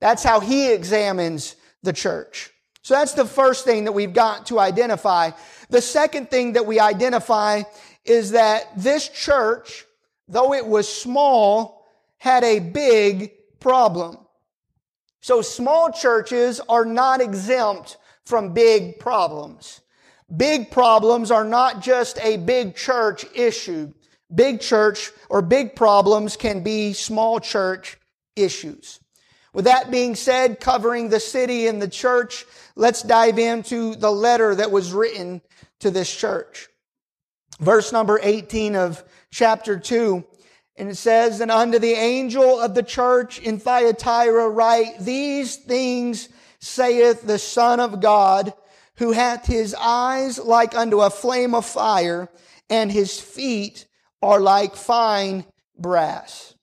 That's 0.00 0.22
how 0.22 0.40
He 0.40 0.72
examines 0.72 1.56
the 1.82 1.92
church. 1.92 2.50
So 2.82 2.94
that's 2.94 3.14
the 3.14 3.24
first 3.24 3.64
thing 3.64 3.84
that 3.84 3.92
we've 3.92 4.12
got 4.12 4.46
to 4.46 4.60
identify. 4.60 5.30
The 5.70 5.80
second 5.80 6.30
thing 6.30 6.52
that 6.52 6.66
we 6.66 6.78
identify 6.78 7.62
is 8.04 8.32
that 8.32 8.68
this 8.76 9.08
church, 9.08 9.86
though 10.28 10.52
it 10.52 10.66
was 10.66 10.86
small, 10.86 11.86
had 12.18 12.44
a 12.44 12.58
big 12.58 13.32
problem. 13.60 14.18
So 15.20 15.40
small 15.40 15.90
churches 15.90 16.60
are 16.68 16.84
not 16.84 17.22
exempt 17.22 17.96
from 18.26 18.52
big 18.52 18.98
problems. 18.98 19.80
Big 20.36 20.70
problems 20.70 21.30
are 21.30 21.44
not 21.44 21.82
just 21.82 22.18
a 22.22 22.36
big 22.38 22.74
church 22.74 23.24
issue. 23.34 23.92
Big 24.34 24.60
church 24.60 25.12
or 25.28 25.42
big 25.42 25.76
problems 25.76 26.36
can 26.36 26.62
be 26.62 26.92
small 26.92 27.40
church 27.40 27.98
issues. 28.36 29.00
With 29.52 29.66
that 29.66 29.90
being 29.90 30.16
said, 30.16 30.58
covering 30.58 31.08
the 31.08 31.20
city 31.20 31.68
and 31.68 31.80
the 31.80 31.88
church, 31.88 32.44
let's 32.74 33.02
dive 33.02 33.38
into 33.38 33.94
the 33.94 34.10
letter 34.10 34.54
that 34.54 34.72
was 34.72 34.92
written 34.92 35.42
to 35.80 35.90
this 35.90 36.14
church. 36.14 36.68
Verse 37.60 37.92
number 37.92 38.18
18 38.20 38.74
of 38.74 39.04
chapter 39.30 39.78
2, 39.78 40.24
and 40.76 40.88
it 40.88 40.96
says, 40.96 41.40
And 41.40 41.52
unto 41.52 41.78
the 41.78 41.92
angel 41.92 42.58
of 42.60 42.74
the 42.74 42.82
church 42.82 43.38
in 43.38 43.60
Thyatira 43.60 44.48
write, 44.48 44.98
These 44.98 45.56
things 45.56 46.28
saith 46.58 47.22
the 47.22 47.38
Son 47.38 47.78
of 47.78 48.00
God, 48.00 48.52
who 48.96 49.12
hath 49.12 49.46
his 49.46 49.74
eyes 49.78 50.38
like 50.38 50.74
unto 50.74 51.00
a 51.00 51.10
flame 51.10 51.54
of 51.54 51.66
fire, 51.66 52.28
and 52.70 52.90
his 52.90 53.20
feet 53.20 53.86
are 54.22 54.40
like 54.40 54.76
fine 54.76 55.44
brass. 55.78 56.54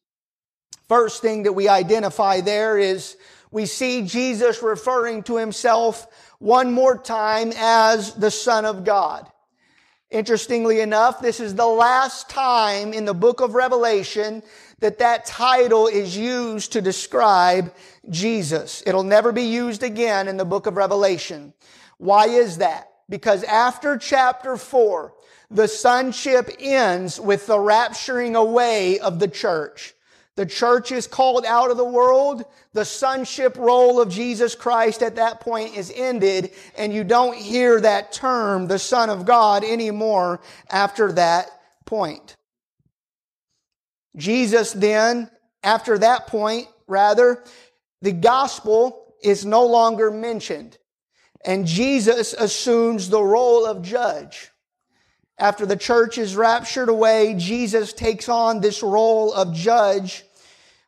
First 0.87 1.21
thing 1.21 1.43
that 1.43 1.53
we 1.53 1.67
identify 1.67 2.41
there 2.41 2.77
is 2.77 3.17
we 3.51 3.65
see 3.65 4.03
Jesus 4.03 4.63
referring 4.63 5.23
to 5.23 5.37
himself 5.37 6.07
one 6.39 6.71
more 6.71 6.97
time 6.97 7.51
as 7.55 8.13
the 8.15 8.31
Son 8.31 8.65
of 8.65 8.83
God. 8.83 9.29
Interestingly 10.09 10.81
enough, 10.81 11.21
this 11.21 11.39
is 11.39 11.55
the 11.55 11.67
last 11.67 12.29
time 12.29 12.93
in 12.93 13.05
the 13.05 13.13
book 13.13 13.39
of 13.39 13.55
Revelation 13.55 14.43
that 14.79 14.99
that 14.99 15.25
title 15.25 15.87
is 15.87 16.17
used 16.17 16.73
to 16.73 16.81
describe 16.81 17.73
Jesus. 18.09 18.83
It'll 18.85 19.03
never 19.03 19.31
be 19.31 19.43
used 19.43 19.83
again 19.83 20.27
in 20.27 20.35
the 20.35 20.43
book 20.43 20.65
of 20.65 20.75
Revelation. 20.75 21.53
Why 22.01 22.25
is 22.29 22.57
that? 22.57 22.89
Because 23.09 23.43
after 23.43 23.95
chapter 23.95 24.57
4, 24.57 25.13
the 25.51 25.67
sonship 25.67 26.49
ends 26.59 27.19
with 27.19 27.45
the 27.45 27.57
rapturing 27.57 28.35
away 28.35 28.97
of 28.97 29.19
the 29.19 29.27
church. 29.27 29.93
The 30.35 30.47
church 30.47 30.91
is 30.91 31.05
called 31.05 31.45
out 31.45 31.69
of 31.69 31.77
the 31.77 31.85
world. 31.85 32.43
The 32.73 32.85
sonship 32.85 33.55
role 33.55 34.01
of 34.01 34.09
Jesus 34.09 34.55
Christ 34.55 35.03
at 35.03 35.17
that 35.17 35.41
point 35.41 35.77
is 35.77 35.93
ended, 35.95 36.53
and 36.75 36.91
you 36.91 37.03
don't 37.03 37.37
hear 37.37 37.79
that 37.79 38.11
term, 38.11 38.65
the 38.65 38.79
Son 38.79 39.11
of 39.11 39.27
God, 39.27 39.63
anymore 39.63 40.41
after 40.71 41.11
that 41.11 41.51
point. 41.85 42.35
Jesus 44.15 44.73
then, 44.73 45.29
after 45.61 45.99
that 45.99 46.25
point, 46.25 46.67
rather, 46.87 47.43
the 48.01 48.11
gospel 48.11 49.13
is 49.21 49.45
no 49.45 49.67
longer 49.67 50.09
mentioned, 50.09 50.79
and 51.45 51.65
Jesus 51.65 52.33
assumes 52.33 53.09
the 53.09 53.21
role 53.21 53.65
of 53.65 53.81
judge. 53.81 54.51
After 55.37 55.65
the 55.65 55.75
church 55.75 56.17
is 56.17 56.35
raptured 56.35 56.89
away, 56.89 57.33
Jesus 57.35 57.93
takes 57.93 58.29
on 58.29 58.61
this 58.61 58.83
role 58.83 59.33
of 59.33 59.53
judge. 59.53 60.23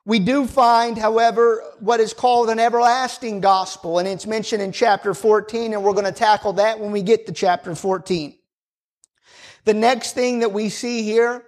We 0.05 0.19
do 0.19 0.45
find, 0.45 0.97
however, 0.97 1.63
what 1.79 1.99
is 1.99 2.13
called 2.13 2.49
an 2.49 2.59
everlasting 2.59 3.39
gospel, 3.39 3.99
and 3.99 4.07
it's 4.07 4.27
mentioned 4.27 4.61
in 4.61 4.71
chapter 4.71 5.13
14, 5.13 5.73
and 5.73 5.83
we're 5.83 5.93
going 5.93 6.03
to 6.05 6.11
tackle 6.11 6.53
that 6.53 6.79
when 6.79 6.91
we 6.91 7.01
get 7.01 7.25
to 7.27 7.31
chapter 7.31 7.73
14. 7.73 8.35
The 9.65 9.73
next 9.73 10.11
thing 10.13 10.39
that 10.39 10.51
we 10.51 10.67
see 10.67 11.03
here, 11.03 11.45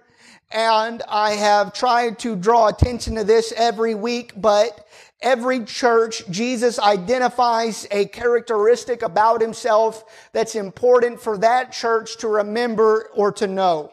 and 0.50 1.02
I 1.06 1.32
have 1.32 1.74
tried 1.74 2.18
to 2.20 2.34
draw 2.34 2.68
attention 2.68 3.16
to 3.16 3.24
this 3.24 3.52
every 3.54 3.94
week, 3.94 4.32
but 4.34 4.85
Every 5.22 5.64
church, 5.64 6.28
Jesus 6.28 6.78
identifies 6.78 7.86
a 7.90 8.04
characteristic 8.06 9.02
about 9.02 9.40
himself 9.40 10.04
that's 10.32 10.54
important 10.54 11.20
for 11.20 11.38
that 11.38 11.72
church 11.72 12.18
to 12.18 12.28
remember 12.28 13.10
or 13.14 13.32
to 13.32 13.46
know. 13.46 13.92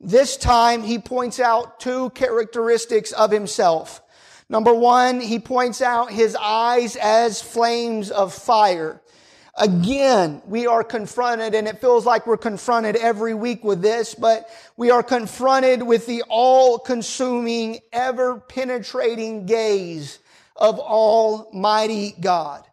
This 0.00 0.36
time 0.36 0.82
he 0.82 0.98
points 0.98 1.40
out 1.40 1.80
two 1.80 2.10
characteristics 2.10 3.12
of 3.12 3.30
himself. 3.30 4.02
Number 4.48 4.74
one, 4.74 5.20
he 5.20 5.38
points 5.38 5.80
out 5.80 6.10
his 6.10 6.36
eyes 6.36 6.96
as 6.96 7.40
flames 7.40 8.10
of 8.10 8.34
fire. 8.34 9.00
Again, 9.56 10.42
we 10.46 10.66
are 10.66 10.82
confronted, 10.82 11.54
and 11.54 11.68
it 11.68 11.80
feels 11.80 12.06
like 12.06 12.26
we're 12.26 12.36
confronted 12.36 12.96
every 12.96 13.34
week 13.34 13.62
with 13.62 13.82
this, 13.82 14.14
but 14.14 14.48
we 14.76 14.90
are 14.90 15.02
confronted 15.02 15.82
with 15.82 16.06
the 16.06 16.22
all-consuming, 16.28 17.78
ever-penetrating 17.92 19.46
gaze 19.46 20.18
of 20.60 20.78
Almighty 20.78 22.14
God. 22.20 22.64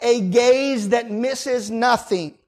A 0.00 0.20
gaze 0.20 0.90
that 0.90 1.10
misses 1.10 1.70
nothing. 1.70 2.38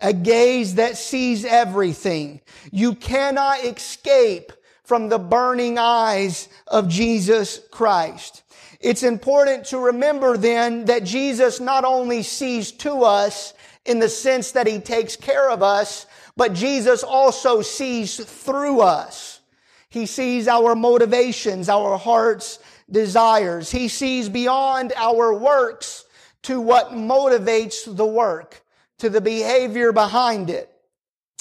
A 0.00 0.12
gaze 0.12 0.74
that 0.74 0.96
sees 0.98 1.44
everything. 1.44 2.40
You 2.70 2.94
cannot 2.94 3.64
escape 3.64 4.52
from 4.84 5.08
the 5.08 5.18
burning 5.18 5.78
eyes 5.78 6.48
of 6.66 6.88
Jesus 6.88 7.60
Christ. 7.70 8.42
It's 8.80 9.02
important 9.02 9.64
to 9.66 9.78
remember 9.78 10.36
then 10.36 10.84
that 10.84 11.04
Jesus 11.04 11.60
not 11.60 11.84
only 11.84 12.22
sees 12.22 12.72
to 12.72 13.02
us 13.04 13.54
in 13.86 13.98
the 13.98 14.08
sense 14.08 14.52
that 14.52 14.66
he 14.66 14.78
takes 14.78 15.16
care 15.16 15.48
of 15.48 15.62
us, 15.62 16.06
but 16.36 16.52
Jesus 16.52 17.02
also 17.02 17.62
sees 17.62 18.16
through 18.16 18.80
us. 18.80 19.40
He 19.88 20.04
sees 20.04 20.46
our 20.46 20.74
motivations, 20.74 21.68
our 21.68 21.96
hearts, 21.96 22.58
desires. 22.90 23.70
He 23.70 23.88
sees 23.88 24.28
beyond 24.28 24.92
our 24.96 25.34
works 25.34 26.04
to 26.42 26.60
what 26.60 26.90
motivates 26.90 27.84
the 27.94 28.06
work, 28.06 28.62
to 28.98 29.10
the 29.10 29.20
behavior 29.20 29.92
behind 29.92 30.50
it. 30.50 30.70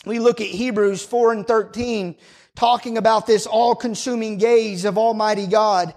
We 0.05 0.19
look 0.19 0.41
at 0.41 0.47
Hebrews 0.47 1.03
4 1.03 1.31
and 1.33 1.47
13 1.47 2.15
talking 2.55 2.97
about 2.97 3.27
this 3.27 3.45
all-consuming 3.45 4.37
gaze 4.37 4.85
of 4.85 4.97
Almighty 4.97 5.47
God. 5.47 5.93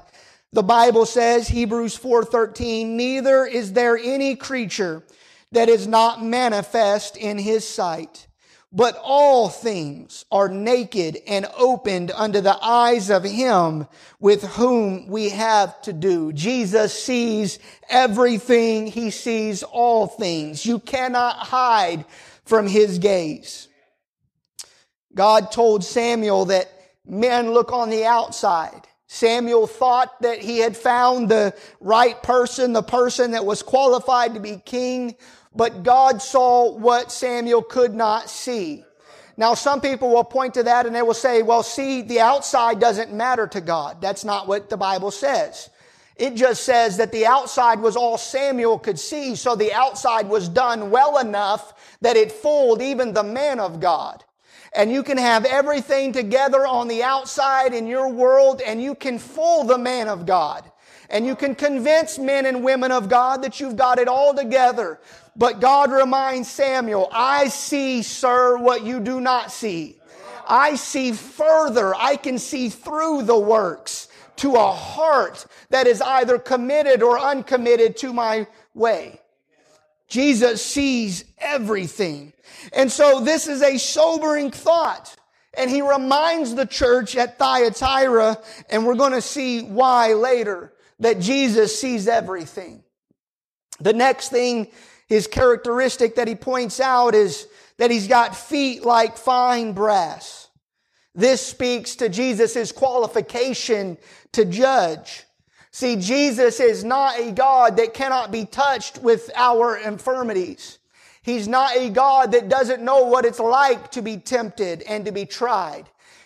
The 0.53 0.63
Bible 0.63 1.05
says, 1.05 1.49
Hebrews 1.49 1.99
4:13, 1.99 2.97
neither 2.97 3.45
is 3.45 3.75
there 3.75 3.99
any 3.99 4.35
creature 4.35 5.05
that 5.53 5.69
is 5.69 5.87
not 5.87 6.25
manifest 6.25 7.17
in 7.19 7.39
his 7.39 7.69
sight. 7.69 8.28
But 8.71 9.01
all 9.03 9.49
things 9.49 10.27
are 10.31 10.51
naked 10.51 11.19
and 11.27 11.47
opened 11.57 12.11
under 12.11 12.43
the 12.43 12.59
eyes 12.63 13.09
of 13.09 13.25
him 13.25 13.87
with 14.21 14.43
whom 14.45 15.07
we 15.09 15.31
have 15.31 15.81
to 15.83 15.95
do. 15.95 16.35
Jesus 16.35 16.93
sees 16.93 17.59
everything. 17.89 18.87
He 18.87 19.11
sees 19.11 19.63
all 19.63 20.07
things. 20.07 20.67
You 20.67 20.81
cannot 20.81 21.37
hide 21.37 22.05
from 22.45 22.67
his 22.67 22.99
gaze. 22.99 23.69
God 25.15 25.51
told 25.51 25.83
Samuel 25.83 26.47
that 26.47 26.71
men 27.07 27.53
look 27.53 27.73
on 27.73 27.89
the 27.89 28.05
outside. 28.05 28.83
Samuel 29.07 29.67
thought 29.67 30.21
that 30.21 30.41
he 30.41 30.59
had 30.59 30.77
found 30.77 31.31
the 31.31 31.55
right 31.81 32.23
person, 32.23 32.75
the 32.75 32.83
person 32.83 33.31
that 33.31 33.47
was 33.47 33.63
qualified 33.63 34.35
to 34.35 34.41
be 34.41 34.61
king 34.67 35.17
but 35.55 35.83
God 35.83 36.23
saw 36.23 36.73
what 36.73 37.13
Samuel 37.13 37.63
could 37.63 37.95
not 37.95 38.31
see. 38.31 38.85
Now, 39.37 39.55
some 39.55 39.81
people 39.81 40.11
will 40.11 40.25
point 40.25 40.55
to 40.55 40.65
that 40.65 40.87
and 40.87 40.95
they 40.95 41.03
will 41.03 41.15
say, 41.15 41.43
well, 41.43 41.63
see, 41.63 42.03
the 42.03 42.21
outside 42.21 42.81
doesn't 42.81 43.13
matter 43.13 43.47
to 43.47 43.61
God. 43.61 44.01
That's 44.01 44.25
not 44.25 44.49
what 44.49 44.69
the 44.69 44.77
Bible 44.77 45.13
says. 45.13 45.71
It 46.17 46.35
just 46.35 46.65
says 46.65 46.97
that 46.97 47.13
the 47.13 47.27
outside 47.27 47.79
was 47.79 47.97
all 47.97 48.19
Samuel 48.19 48.81
could 48.81 48.99
see, 48.99 49.37
so 49.37 49.55
the 49.55 49.73
outside 49.73 50.29
was 50.29 50.49
done 50.49 50.91
well 50.91 51.19
enough 51.19 51.97
that 52.01 52.17
it 52.17 52.33
fooled 52.33 52.83
even 52.83 53.13
the 53.13 53.23
man 53.23 53.61
of 53.61 53.79
God. 53.79 54.25
And 54.75 54.91
you 54.91 55.05
can 55.05 55.17
have 55.17 55.45
everything 55.45 56.13
together 56.13 56.67
on 56.67 56.89
the 56.89 57.05
outside 57.05 57.73
in 57.73 57.87
your 57.87 58.09
world 58.09 58.61
and 58.61 58.83
you 58.83 58.97
can 58.97 59.21
fool 59.21 59.65
the 59.65 59.79
man 59.79 60.09
of 60.09 60.27
God. 60.27 60.71
And 61.11 61.27
you 61.27 61.35
can 61.35 61.55
convince 61.55 62.19
men 62.19 62.45
and 62.45 62.63
women 62.63 62.93
of 62.93 63.09
God 63.09 63.43
that 63.43 63.61
you've 63.61 63.77
got 63.77 63.99
it 63.99 64.09
all 64.09 64.35
together. 64.35 65.01
But 65.35 65.61
God 65.61 65.91
reminds 65.91 66.51
Samuel, 66.51 67.09
I 67.13 67.49
see, 67.49 68.03
sir, 68.03 68.59
what 68.59 68.85
you 68.85 69.01
do 69.01 69.21
not 69.21 69.51
see. 69.51 69.99
I 70.47 70.75
see 70.75 71.13
further. 71.13 71.95
I 71.95 72.17
can 72.17 72.39
see 72.39 72.69
through 72.69 73.23
the 73.23 73.39
works 73.39 74.09
to 74.37 74.55
a 74.55 74.73
heart 74.73 75.47
that 75.71 75.87
is 75.87 76.01
either 76.01 76.39
committed 76.39 77.03
or 77.03 77.19
uncommitted 77.19 77.97
to 77.99 78.13
my 78.13 78.47
way. 78.75 79.21
Jesus 80.09 80.65
sees 80.65 81.25
everything. 81.39 82.33
And 82.73 82.91
so 82.91 83.21
this 83.21 83.47
is 83.47 83.63
a 83.63 83.79
sobering 83.79 84.51
thought. 84.51 85.15
And 85.57 85.71
he 85.71 85.83
reminds 85.83 86.55
the 86.55 86.67
church 86.67 87.17
at 87.17 87.39
Thyatira, 87.39 88.39
and 88.71 88.87
we're 88.87 88.95
going 88.95 89.13
to 89.13 89.23
see 89.23 89.63
why 89.63 90.13
later 90.15 90.73
that 91.01 91.21
Jesus 91.21 91.79
sees 91.81 92.09
everything. 92.09 92.83
The 93.81 93.93
next 93.93 94.31
thing, 94.31 94.69
his 95.07 95.27
characteristic 95.27 96.17
that 96.17 96.29
he 96.29 96.35
points 96.35 96.81
out 96.81 97.15
is 97.15 97.47
that 97.79 97.91
he's 97.91 98.09
got 98.09 98.37
feet 98.37 98.85
like 98.85 99.17
fine 99.17 99.73
brass. 99.73 100.49
This 101.15 101.45
speaks 101.45 101.97
to 101.97 102.09
Jesus' 102.09 102.73
qualification 102.73 103.99
to 104.33 104.45
judge. 104.45 105.25
See, 105.71 105.97
Jesus 105.97 106.61
is 106.61 106.85
not 106.85 107.19
a 107.19 107.33
God 107.33 107.77
that 107.77 107.95
cannot 107.95 108.33
be 108.33 108.45
touched 108.45 108.99
with 108.99 109.31
our 109.35 109.77
infirmities. 109.77 110.79
He's 111.23 111.47
not 111.47 111.77
a 111.77 111.91
God 111.91 112.33
that 112.33 112.49
doesn't 112.49 112.83
know 112.83 113.05
what 113.05 113.25
it's 113.25 113.39
like 113.39 113.91
to 113.93 114.03
be 114.03 114.17
tempted 114.17 114.83
and 114.83 115.05
to 115.05 115.13
be 115.13 115.27
tried. 115.27 115.85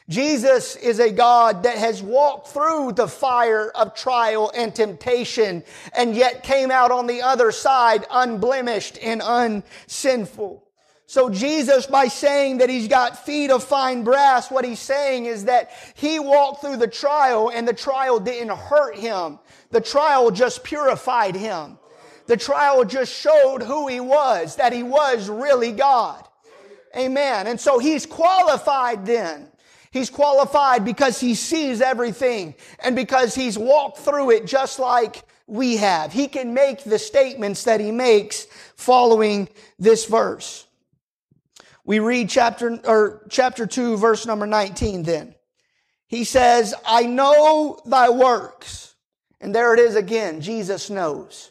Jesus 0.08 0.74
is 0.76 0.98
a 0.98 1.12
God 1.12 1.62
that 1.62 1.78
has 1.78 2.02
walked 2.02 2.48
through 2.48 2.92
the 2.92 3.08
fire 3.08 3.70
of 3.70 3.94
trial 3.94 4.50
and 4.54 4.74
temptation 4.74 5.62
and 5.96 6.16
yet 6.16 6.42
came 6.42 6.70
out 6.70 6.90
on 6.90 7.06
the 7.06 7.22
other 7.22 7.52
side 7.52 8.04
unblemished 8.10 8.98
and 9.02 9.22
unsinful. 9.24 10.64
So 11.06 11.28
Jesus, 11.28 11.86
by 11.86 12.08
saying 12.08 12.58
that 12.58 12.70
he's 12.70 12.88
got 12.88 13.24
feet 13.24 13.50
of 13.50 13.62
fine 13.62 14.02
brass, 14.02 14.50
what 14.50 14.64
he's 14.64 14.80
saying 14.80 15.26
is 15.26 15.44
that 15.44 15.70
he 15.94 16.18
walked 16.18 16.62
through 16.62 16.78
the 16.78 16.88
trial 16.88 17.50
and 17.50 17.68
the 17.68 17.74
trial 17.74 18.18
didn't 18.18 18.56
hurt 18.56 18.96
him. 18.96 19.38
The 19.70 19.80
trial 19.80 20.30
just 20.30 20.64
purified 20.64 21.36
him. 21.36 21.78
The 22.26 22.36
trial 22.36 22.84
just 22.84 23.12
showed 23.12 23.62
who 23.62 23.88
he 23.88 24.00
was, 24.00 24.56
that 24.56 24.72
he 24.72 24.82
was 24.82 25.28
really 25.28 25.72
God. 25.72 26.26
Amen. 26.96 27.46
And 27.46 27.60
so 27.60 27.78
he's 27.78 28.06
qualified 28.06 29.04
then 29.04 29.51
He's 29.92 30.10
qualified 30.10 30.84
because 30.84 31.20
he 31.20 31.34
sees 31.34 31.80
everything 31.80 32.54
and 32.82 32.96
because 32.96 33.34
he's 33.34 33.58
walked 33.58 33.98
through 33.98 34.30
it 34.30 34.46
just 34.46 34.78
like 34.78 35.22
we 35.46 35.76
have. 35.76 36.12
He 36.12 36.28
can 36.28 36.54
make 36.54 36.82
the 36.82 36.98
statements 36.98 37.64
that 37.64 37.78
he 37.78 37.90
makes 37.90 38.46
following 38.74 39.48
this 39.78 40.06
verse. 40.06 40.66
We 41.84 41.98
read 41.98 42.30
chapter, 42.30 42.80
or 42.84 43.26
chapter 43.28 43.66
2, 43.66 43.98
verse 43.98 44.24
number 44.24 44.46
19 44.46 45.02
then. 45.02 45.34
He 46.06 46.24
says, 46.24 46.74
I 46.86 47.02
know 47.02 47.78
thy 47.84 48.08
works. 48.08 48.94
And 49.40 49.54
there 49.54 49.74
it 49.74 49.80
is 49.80 49.96
again. 49.96 50.40
Jesus 50.40 50.88
knows. 50.88 51.50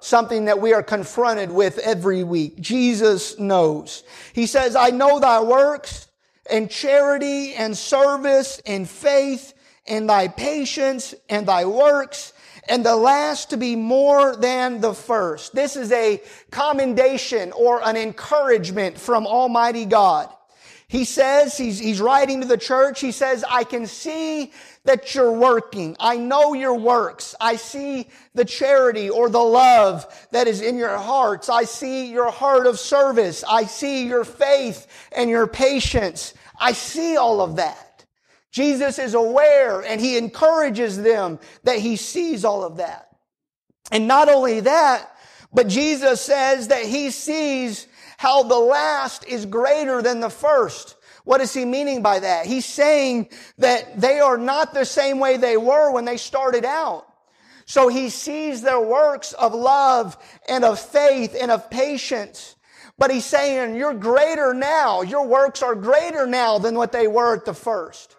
something 0.00 0.46
that 0.46 0.60
we 0.60 0.72
are 0.72 0.82
confronted 0.82 1.50
with 1.50 1.78
every 1.78 2.22
week. 2.22 2.60
Jesus 2.60 3.38
knows. 3.38 4.04
He 4.32 4.46
says, 4.46 4.76
I 4.76 4.90
know 4.90 5.18
thy 5.18 5.40
works 5.42 6.07
and 6.50 6.70
charity 6.70 7.54
and 7.54 7.76
service 7.76 8.60
and 8.66 8.88
faith 8.88 9.54
and 9.86 10.08
thy 10.08 10.28
patience 10.28 11.14
and 11.28 11.46
thy 11.46 11.64
works 11.64 12.32
and 12.68 12.84
the 12.84 12.96
last 12.96 13.50
to 13.50 13.56
be 13.56 13.74
more 13.74 14.36
than 14.36 14.80
the 14.80 14.94
first. 14.94 15.54
This 15.54 15.74
is 15.76 15.90
a 15.90 16.22
commendation 16.50 17.52
or 17.52 17.80
an 17.86 17.96
encouragement 17.96 18.98
from 18.98 19.26
Almighty 19.26 19.86
God. 19.86 20.28
He 20.88 21.04
says, 21.04 21.56
he's, 21.58 21.78
he's 21.78 22.00
writing 22.00 22.40
to 22.40 22.46
the 22.46 22.56
church, 22.56 23.00
he 23.00 23.12
says, 23.12 23.44
I 23.46 23.64
can 23.64 23.86
see 23.86 24.52
that 24.84 25.14
you're 25.14 25.32
working. 25.32 25.94
I 26.00 26.16
know 26.16 26.54
your 26.54 26.74
works. 26.74 27.34
I 27.38 27.56
see 27.56 28.08
the 28.34 28.46
charity 28.46 29.10
or 29.10 29.28
the 29.28 29.38
love 29.38 30.06
that 30.30 30.48
is 30.48 30.62
in 30.62 30.78
your 30.78 30.96
hearts. 30.96 31.50
I 31.50 31.64
see 31.64 32.10
your 32.10 32.30
heart 32.30 32.66
of 32.66 32.78
service. 32.78 33.44
I 33.46 33.64
see 33.64 34.06
your 34.06 34.24
faith 34.24 34.86
and 35.12 35.28
your 35.28 35.46
patience. 35.46 36.32
I 36.58 36.72
see 36.72 37.18
all 37.18 37.42
of 37.42 37.56
that. 37.56 38.06
Jesus 38.50 38.98
is 38.98 39.12
aware 39.12 39.82
and 39.82 40.00
he 40.00 40.16
encourages 40.16 40.96
them 40.96 41.38
that 41.64 41.80
he 41.80 41.96
sees 41.96 42.46
all 42.46 42.64
of 42.64 42.78
that. 42.78 43.10
And 43.92 44.08
not 44.08 44.30
only 44.30 44.60
that, 44.60 45.10
but 45.52 45.68
Jesus 45.68 46.22
says 46.22 46.68
that 46.68 46.86
he 46.86 47.10
sees 47.10 47.86
how 48.18 48.42
the 48.42 48.58
last 48.58 49.24
is 49.26 49.46
greater 49.46 50.02
than 50.02 50.18
the 50.18 50.28
first. 50.28 50.96
What 51.22 51.40
is 51.40 51.54
he 51.54 51.64
meaning 51.64 52.02
by 52.02 52.18
that? 52.18 52.46
He's 52.46 52.66
saying 52.66 53.28
that 53.58 54.00
they 54.00 54.18
are 54.18 54.36
not 54.36 54.74
the 54.74 54.84
same 54.84 55.20
way 55.20 55.36
they 55.36 55.56
were 55.56 55.92
when 55.92 56.04
they 56.04 56.16
started 56.16 56.64
out. 56.64 57.06
So 57.64 57.86
he 57.86 58.10
sees 58.10 58.60
their 58.60 58.80
works 58.80 59.34
of 59.34 59.54
love 59.54 60.16
and 60.48 60.64
of 60.64 60.80
faith 60.80 61.36
and 61.40 61.52
of 61.52 61.70
patience. 61.70 62.56
But 62.98 63.12
he's 63.12 63.24
saying, 63.24 63.76
you're 63.76 63.94
greater 63.94 64.52
now. 64.52 65.02
Your 65.02 65.24
works 65.24 65.62
are 65.62 65.76
greater 65.76 66.26
now 66.26 66.58
than 66.58 66.74
what 66.74 66.90
they 66.90 67.06
were 67.06 67.36
at 67.36 67.44
the 67.44 67.54
first. 67.54 68.16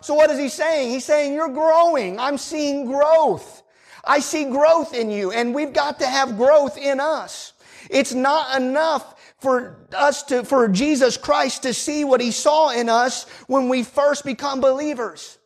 So 0.00 0.14
what 0.14 0.30
is 0.30 0.38
he 0.38 0.48
saying? 0.48 0.88
He's 0.90 1.04
saying, 1.04 1.34
you're 1.34 1.52
growing. 1.52 2.18
I'm 2.18 2.38
seeing 2.38 2.86
growth. 2.86 3.62
I 4.02 4.20
see 4.20 4.46
growth 4.46 4.94
in 4.94 5.10
you 5.10 5.30
and 5.30 5.54
we've 5.54 5.74
got 5.74 5.98
to 5.98 6.06
have 6.06 6.38
growth 6.38 6.78
in 6.78 7.00
us. 7.00 7.52
It's 7.90 8.14
not 8.14 8.56
enough 8.56 9.14
for 9.42 9.76
us 9.92 10.22
to, 10.24 10.44
for 10.44 10.68
Jesus 10.68 11.16
Christ 11.16 11.64
to 11.64 11.74
see 11.74 12.04
what 12.04 12.20
he 12.20 12.30
saw 12.30 12.70
in 12.70 12.88
us 12.88 13.28
when 13.48 13.68
we 13.68 13.82
first 13.82 14.24
become 14.24 14.60
believers. 14.60 15.38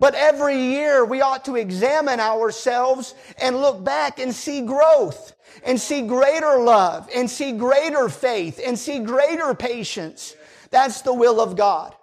But 0.00 0.14
every 0.14 0.56
year 0.56 1.04
we 1.04 1.20
ought 1.20 1.44
to 1.44 1.54
examine 1.54 2.18
ourselves 2.18 3.14
and 3.40 3.60
look 3.60 3.84
back 3.84 4.18
and 4.18 4.34
see 4.34 4.62
growth 4.62 5.34
and 5.64 5.80
see 5.80 6.02
greater 6.02 6.58
love 6.58 7.08
and 7.14 7.30
see 7.30 7.52
greater 7.52 8.08
faith 8.08 8.58
and 8.64 8.76
see 8.76 8.98
greater 8.98 9.54
patience. 9.54 10.34
That's 10.70 11.02
the 11.02 11.14
will 11.14 11.40
of 11.40 11.54
God. 11.54 11.94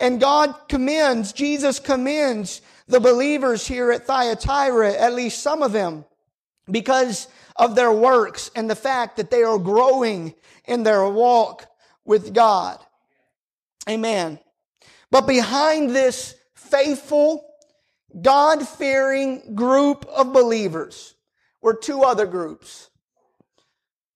And 0.00 0.20
God 0.20 0.54
commends, 0.68 1.32
Jesus 1.32 1.80
commends 1.80 2.62
the 2.86 3.00
believers 3.00 3.66
here 3.66 3.90
at 3.90 4.06
Thyatira, 4.06 4.92
at 4.92 5.14
least 5.14 5.42
some 5.42 5.62
of 5.62 5.72
them, 5.72 6.04
because 6.70 7.26
of 7.56 7.74
their 7.74 7.92
works 7.92 8.50
and 8.54 8.70
the 8.70 8.76
fact 8.76 9.16
that 9.16 9.30
they 9.30 9.42
are 9.42 9.58
growing 9.58 10.34
in 10.70 10.84
their 10.84 11.06
walk 11.06 11.66
with 12.04 12.32
God. 12.32 12.78
Amen. 13.88 14.38
But 15.10 15.26
behind 15.26 15.90
this 15.90 16.36
faithful, 16.54 17.44
God 18.22 18.66
fearing 18.66 19.54
group 19.56 20.06
of 20.06 20.32
believers 20.32 21.16
were 21.60 21.74
two 21.74 22.02
other 22.02 22.24
groups. 22.24 22.88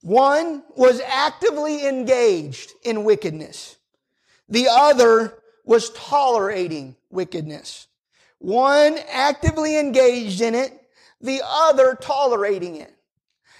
One 0.03 0.63
was 0.77 1.01
actively 1.01 1.89
engaged 1.89 2.73
in 2.85 3.05
wickedness. 3.05 3.77
The 4.49 4.69
other 4.71 5.39
was 5.65 5.91
tolerating 5.91 6.95
wickedness. 7.11 7.89
One 8.39 8.99
actively 9.11 9.79
engaged 9.79 10.41
in 10.41 10.55
it, 10.55 10.73
the 11.21 11.41
other 11.45 11.97
tolerating 12.01 12.77
it. 12.77 12.95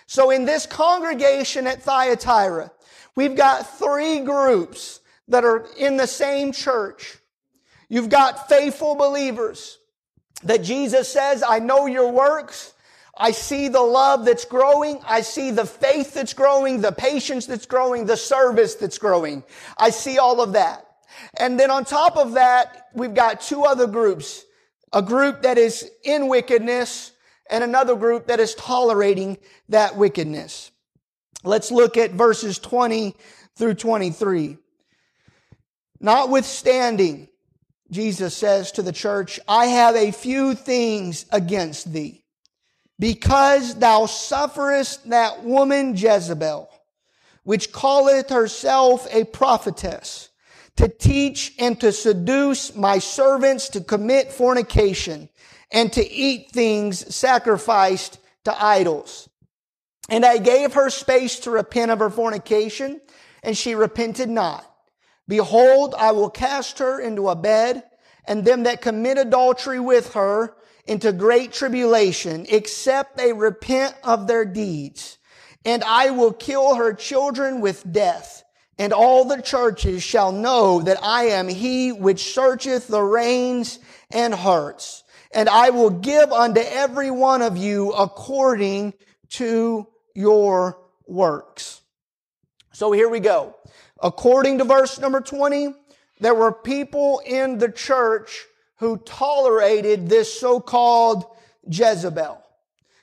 So 0.07 0.31
in 0.31 0.45
this 0.45 0.67
congregation 0.67 1.67
at 1.67 1.83
Thyatira, 1.83 2.71
we've 3.17 3.37
got 3.37 3.79
three 3.79 4.21
groups 4.21 5.01
that 5.29 5.45
are 5.45 5.67
in 5.77 5.97
the 5.97 6.07
same 6.07 6.53
church. 6.53 7.17
You've 7.89 8.09
got 8.09 8.49
faithful 8.49 8.97
believers 8.97 9.79
that 10.43 10.63
Jesus 10.63 11.13
says, 11.13 11.43
I 11.47 11.59
know 11.59 11.87
your 11.87 12.11
works. 12.11 12.73
I 13.17 13.31
see 13.31 13.69
the 13.69 13.81
love 13.81 14.25
that's 14.25 14.45
growing. 14.45 15.01
I 15.07 15.21
see 15.21 15.51
the 15.51 15.67
faith 15.67 16.15
that's 16.15 16.35
growing, 16.35 16.81
the 16.81 16.93
patience 16.93 17.47
that's 17.47 17.67
growing, 17.67 18.07
the 18.07 18.17
service 18.17 18.75
that's 18.75 18.99
growing. 18.99 19.45
I 19.79 19.91
see 19.91 20.19
all 20.19 20.41
of 20.41 20.55
that. 20.55 20.87
And 21.39 21.59
then 21.59 21.71
on 21.71 21.85
top 21.85 22.17
of 22.17 22.33
that, 22.33 22.89
we've 22.93 23.15
got 23.15 23.41
two 23.41 23.63
other 23.63 23.87
groups. 23.87 24.45
A 24.93 25.03
group 25.03 25.43
that 25.43 25.59
is 25.59 25.91
in 26.03 26.29
wickedness 26.29 27.13
and 27.51 27.63
another 27.63 27.95
group 27.95 28.27
that 28.27 28.41
is 28.41 28.55
tolerating 28.55 29.39
that 29.69 29.97
wickedness. 29.97 30.71
Let's 31.45 31.71
look 31.71 31.97
at 31.97 32.13
verses 32.13 32.59
20 32.59 33.15
through 33.57 33.75
23. 33.75 34.57
Notwithstanding, 36.01 37.29
Jesus 37.91 38.35
says 38.35 38.73
to 38.73 38.83
the 38.83 38.93
church, 38.93 39.39
I 39.47 39.67
have 39.67 39.95
a 39.95 40.11
few 40.11 40.55
things 40.55 41.27
against 41.31 41.93
thee, 41.93 42.25
because 42.99 43.75
thou 43.75 44.07
sufferest 44.07 45.09
that 45.11 45.45
woman 45.45 45.95
Jezebel, 45.97 46.71
which 47.43 47.73
calleth 47.73 48.31
herself 48.31 49.07
a 49.11 49.25
prophetess, 49.25 50.31
to 50.77 50.89
teach 50.89 51.53
and 51.59 51.79
to 51.81 51.93
seduce 51.93 52.75
my 52.75 52.99
servants 52.99 53.69
to 53.69 53.81
commit 53.81 54.33
fornication 54.33 55.29
and 55.71 55.93
to 55.93 56.11
eat 56.11 56.51
things 56.51 57.15
sacrificed 57.15 58.19
to 58.45 58.65
idols. 58.65 59.29
And 60.09 60.25
I 60.25 60.39
gave 60.39 60.75
her 60.75 60.91
space 60.91 61.41
to 61.41 61.51
repent 61.51 61.91
of 61.91 61.99
her 61.99 62.11
fornication, 62.11 63.01
and 63.43 63.57
she 63.57 63.75
repented 63.75 64.29
not. 64.29 64.65
Behold, 65.27 65.95
I 65.97 66.13
will 66.13 66.31
cast 66.31 66.79
her 66.79 67.01
into 67.01 67.29
a 67.29 67.37
bed, 67.37 67.83
and 68.27 68.45
them 68.45 68.65
that 68.65 68.83
commit 68.83 69.19
adultery 69.19 69.81
with 69.81 70.13
her 70.15 70.57
into 70.87 71.13
great 71.13 71.53
tribulation, 71.53 72.47
except 72.49 73.17
they 73.17 73.33
repent 73.33 73.95
of 74.03 74.27
their 74.27 74.45
deeds. 74.45 75.19
And 75.65 75.83
I 75.85 76.11
will 76.11 76.33
kill 76.33 76.75
her 76.75 76.93
children 76.93 77.63
with 77.63 77.91
death, 77.91 78.45
and 78.79 78.93
all 78.93 79.25
the 79.25 79.41
churches 79.41 80.03
shall 80.03 80.33
know 80.33 80.83
that 80.83 81.03
I 81.03 81.25
am 81.29 81.49
he 81.49 81.93
which 81.93 82.35
searcheth 82.35 82.89
the 82.89 83.03
reins 83.03 83.79
and 84.11 84.35
hearts 84.35 85.05
and 85.35 85.49
I 85.49 85.71
will 85.71 85.91
give 85.91 86.33
unto 86.33 86.61
every 86.61 87.11
one 87.11 87.43
of 87.43 87.57
you 87.57 87.93
according 87.93 88.95
to 89.31 89.87
your 90.15 90.79
works. 91.07 91.81
So 92.73 92.93
here 92.93 93.09
we 93.09 93.21
go. 93.21 93.55
According 94.03 94.59
to 94.59 94.65
verse 94.65 94.99
number 94.99 95.21
20, 95.21 95.75
there 96.21 96.35
were 96.35 96.53
people 96.53 97.21
in 97.25 97.59
the 97.59 97.71
church 97.71 98.47
who 98.77 98.99
tolerated 98.99 100.09
this 100.09 100.41
so-called 100.41 101.25
Jezebel. 101.69 102.41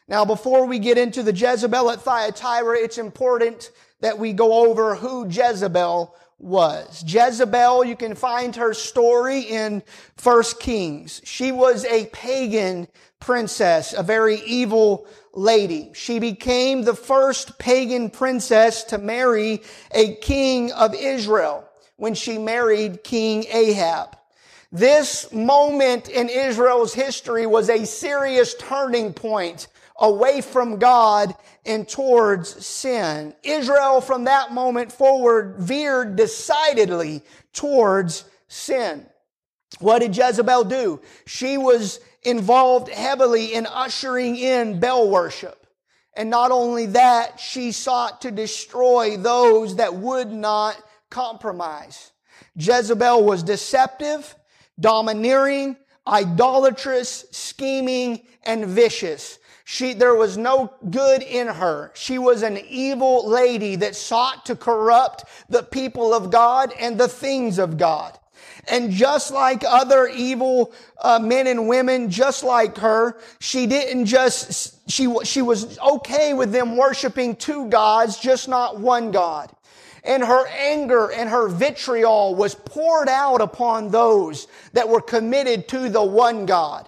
Now, 0.08 0.26
before 0.26 0.66
we 0.66 0.80
get 0.80 0.98
into 0.98 1.24
the 1.24 1.34
Jezebel 1.34 1.92
at 1.92 2.02
Thyatira, 2.02 2.78
it's 2.78 2.98
important 2.98 3.72
that 4.02 4.20
we 4.20 4.34
go 4.34 4.68
over 4.68 4.96
who 4.96 5.28
Jezebel 5.30 6.16
was. 6.38 7.04
Jezebel, 7.08 7.86
you 7.86 7.96
can 7.96 8.16
find 8.16 8.56
her 8.56 8.74
story 8.74 9.42
in 9.42 9.84
First 10.18 10.60
Kings. 10.60 11.22
She 11.24 11.52
was 11.52 11.86
a 11.86 12.08
pagan 12.08 12.88
princess, 13.20 13.94
a 13.94 14.04
very 14.04 14.42
evil 14.42 15.08
lady. 15.34 15.92
She 15.94 16.20
became 16.20 16.84
the 16.84 16.96
first 16.96 17.58
pagan 17.58 18.10
princess 18.10 18.84
to 18.86 18.98
marry 18.98 19.62
a 19.92 20.16
king 20.16 20.72
of 20.72 20.94
Israel 20.94 21.68
when 21.98 22.14
she 22.14 22.38
married 22.38 23.04
King 23.04 23.46
Ahab. 23.52 24.18
This 24.72 25.32
moment 25.34 26.10
in 26.10 26.30
Israel's 26.30 26.94
history 26.94 27.46
was 27.46 27.70
a 27.70 27.86
serious 27.86 28.56
turning 28.56 29.14
point 29.14 29.68
away 30.00 30.42
from 30.42 30.80
God 30.80 31.36
and 31.66 31.88
towards 31.88 32.66
sin. 32.66 33.36
Israel 33.44 34.02
from 34.02 34.24
that 34.24 34.52
moment 34.52 34.92
forward 34.92 35.58
veered 35.60 36.16
decidedly 36.16 37.22
towards 37.54 38.26
sin. 38.48 39.06
What 39.80 40.00
did 40.00 40.16
Jezebel 40.16 40.66
do? 40.66 41.02
She 41.26 41.58
was 41.58 42.00
involved 42.24 42.90
heavily 42.90 43.54
in 43.54 43.66
ushering 43.66 44.36
in 44.36 44.80
Baal 44.80 45.10
worship. 45.10 45.66
And 46.16 46.30
not 46.30 46.52
only 46.52 46.88
that, 46.88 47.40
she 47.40 47.72
sought 47.72 48.22
to 48.22 48.32
destroy 48.32 49.18
those 49.18 49.78
that 49.78 49.94
would 49.94 50.32
not 50.32 50.82
compromise. 51.10 52.12
Jezebel 52.56 53.24
was 53.24 53.44
deceptive, 53.44 54.36
domineering, 54.80 55.78
idolatrous, 56.08 57.26
scheming, 57.32 58.22
and 58.44 58.66
vicious. 58.66 59.40
She, 59.64 59.94
there 59.94 60.16
was 60.16 60.38
no 60.38 60.74
good 60.90 61.22
in 61.22 61.48
her. 61.48 61.92
She 61.94 62.18
was 62.18 62.44
an 62.44 62.58
evil 62.68 63.28
lady 63.30 63.78
that 63.78 63.96
sought 63.96 64.46
to 64.48 64.56
corrupt 64.56 65.24
the 65.48 65.64
people 65.64 66.14
of 66.14 66.30
God 66.30 66.74
and 66.78 66.98
the 66.98 67.08
things 67.08 67.58
of 67.58 67.78
God. 67.78 68.18
And 68.68 68.92
just 68.92 69.32
like 69.32 69.64
other 69.68 70.08
evil 70.08 70.74
uh, 71.02 71.20
men 71.20 71.48
and 71.48 71.68
women, 71.68 72.10
just 72.10 72.44
like 72.44 72.78
her, 72.78 73.18
she 73.40 73.66
didn't 73.66 74.06
just, 74.06 74.90
she, 74.90 75.14
she 75.24 75.42
was 75.42 75.80
okay 75.80 76.34
with 76.34 76.52
them 76.52 76.78
worshiping 76.78 77.36
two 77.36 77.68
gods, 77.70 78.20
just 78.20 78.48
not 78.48 78.80
one 78.80 79.12
God. 79.12 79.52
And 80.04 80.24
her 80.24 80.48
anger 80.48 81.12
and 81.12 81.30
her 81.30 81.48
vitriol 81.48 82.36
was 82.36 82.56
poured 82.56 83.10
out 83.10 83.42
upon 83.42 83.90
those 83.90 84.48
that 84.74 84.88
were 84.88 85.02
committed 85.02 85.68
to 85.70 85.90
the 85.90 86.04
one 86.04 86.46
God. 86.46 86.88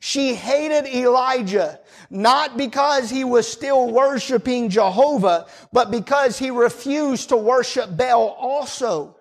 She 0.00 0.34
hated 0.34 0.86
Elijah, 0.86 1.80
not 2.10 2.58
because 2.58 3.08
he 3.08 3.24
was 3.24 3.50
still 3.50 3.90
worshiping 3.90 4.68
Jehovah, 4.68 5.46
but 5.72 5.90
because 5.90 6.38
he 6.38 6.50
refused 6.50 7.30
to 7.30 7.36
worship 7.38 7.96
Baal 7.96 8.36
also. 8.38 9.13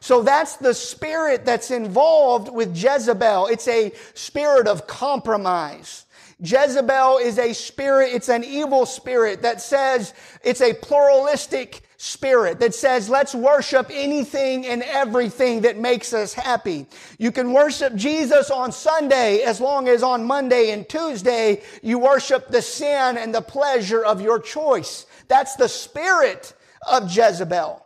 So 0.00 0.22
that's 0.22 0.56
the 0.56 0.74
spirit 0.74 1.44
that's 1.44 1.70
involved 1.70 2.52
with 2.52 2.76
Jezebel. 2.76 3.48
It's 3.48 3.68
a 3.68 3.92
spirit 4.14 4.68
of 4.68 4.86
compromise. 4.86 6.06
Jezebel 6.40 7.18
is 7.18 7.38
a 7.38 7.52
spirit, 7.52 8.10
it's 8.12 8.28
an 8.28 8.44
evil 8.44 8.86
spirit 8.86 9.42
that 9.42 9.60
says 9.60 10.14
it's 10.44 10.60
a 10.60 10.72
pluralistic 10.72 11.82
spirit 11.96 12.60
that 12.60 12.72
says, 12.72 13.10
let's 13.10 13.34
worship 13.34 13.88
anything 13.92 14.64
and 14.66 14.84
everything 14.84 15.62
that 15.62 15.76
makes 15.76 16.12
us 16.12 16.32
happy. 16.32 16.86
You 17.18 17.32
can 17.32 17.52
worship 17.52 17.96
Jesus 17.96 18.52
on 18.52 18.70
Sunday 18.70 19.40
as 19.40 19.60
long 19.60 19.88
as 19.88 20.04
on 20.04 20.24
Monday 20.24 20.70
and 20.70 20.88
Tuesday 20.88 21.60
you 21.82 21.98
worship 21.98 22.48
the 22.48 22.62
sin 22.62 23.18
and 23.18 23.34
the 23.34 23.42
pleasure 23.42 24.04
of 24.04 24.20
your 24.20 24.38
choice. 24.38 25.06
That's 25.26 25.56
the 25.56 25.68
spirit 25.68 26.54
of 26.88 27.10
Jezebel. 27.10 27.84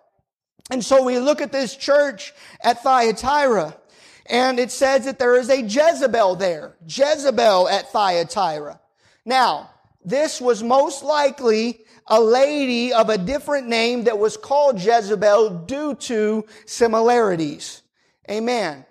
And 0.70 0.85
so 0.85 1.03
we 1.03 1.18
look 1.18 1.40
at 1.40 1.53
this 1.53 1.77
church 1.77 2.33
at 2.62 2.83
Thyatira, 2.83 3.77
and 4.27 4.59
it 4.59 4.70
says 4.70 5.05
that 5.05 5.18
there 5.18 5.37
is 5.37 5.51
a 5.51 5.62
Jezebel 5.62 6.37
there. 6.37 6.77
Jezebel 6.87 7.68
at 7.68 7.90
Thyatira. 7.92 8.81
Now, 9.25 9.70
this 10.05 10.40
was 10.40 10.62
most 10.62 11.03
likely 11.03 11.81
a 12.07 12.20
lady 12.20 12.92
of 12.92 13.09
a 13.09 13.18
different 13.18 13.68
name 13.68 14.05
that 14.05 14.18
was 14.18 14.37
called 14.37 14.81
Jezebel 14.81 15.64
due 15.66 15.94
to 15.96 16.44
similarities. 16.66 17.83
Amen. 18.31 18.85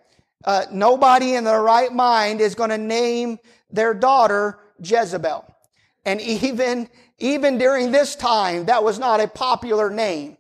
Uh, 0.44 0.66
nobody 0.72 1.36
in 1.36 1.44
their 1.44 1.62
right 1.62 1.92
mind 1.94 2.42
is 2.42 2.56
going 2.56 2.70
to 2.70 2.78
name 2.78 3.38
their 3.70 3.94
daughter 3.94 4.60
Jezebel. 4.82 5.46
And 6.06 6.20
even, 6.22 6.90
even 7.20 7.58
during 7.58 7.92
this 7.92 8.16
time, 8.16 8.66
that 8.66 8.84
was 8.84 8.98
not 8.98 9.20
a 9.20 9.28
popular 9.28 9.90
name. 9.90 10.38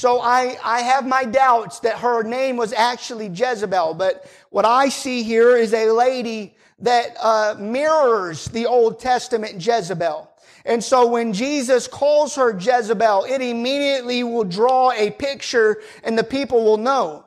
So 0.00 0.18
I, 0.18 0.56
I 0.64 0.80
have 0.80 1.06
my 1.06 1.26
doubts 1.26 1.80
that 1.80 1.98
her 1.98 2.22
name 2.22 2.56
was 2.56 2.72
actually 2.72 3.26
Jezebel, 3.26 3.92
but 3.92 4.24
what 4.48 4.64
I 4.64 4.88
see 4.88 5.22
here 5.22 5.58
is 5.58 5.74
a 5.74 5.90
lady 5.90 6.56
that 6.78 7.14
uh, 7.20 7.56
mirrors 7.58 8.46
the 8.46 8.64
Old 8.64 8.98
Testament 8.98 9.56
Jezebel. 9.56 10.26
And 10.64 10.82
so 10.82 11.06
when 11.06 11.34
Jesus 11.34 11.86
calls 11.86 12.34
her 12.36 12.58
Jezebel, 12.58 13.26
it 13.28 13.42
immediately 13.42 14.24
will 14.24 14.44
draw 14.44 14.90
a 14.92 15.10
picture 15.10 15.82
and 16.02 16.16
the 16.16 16.24
people 16.24 16.64
will 16.64 16.78
know. 16.78 17.26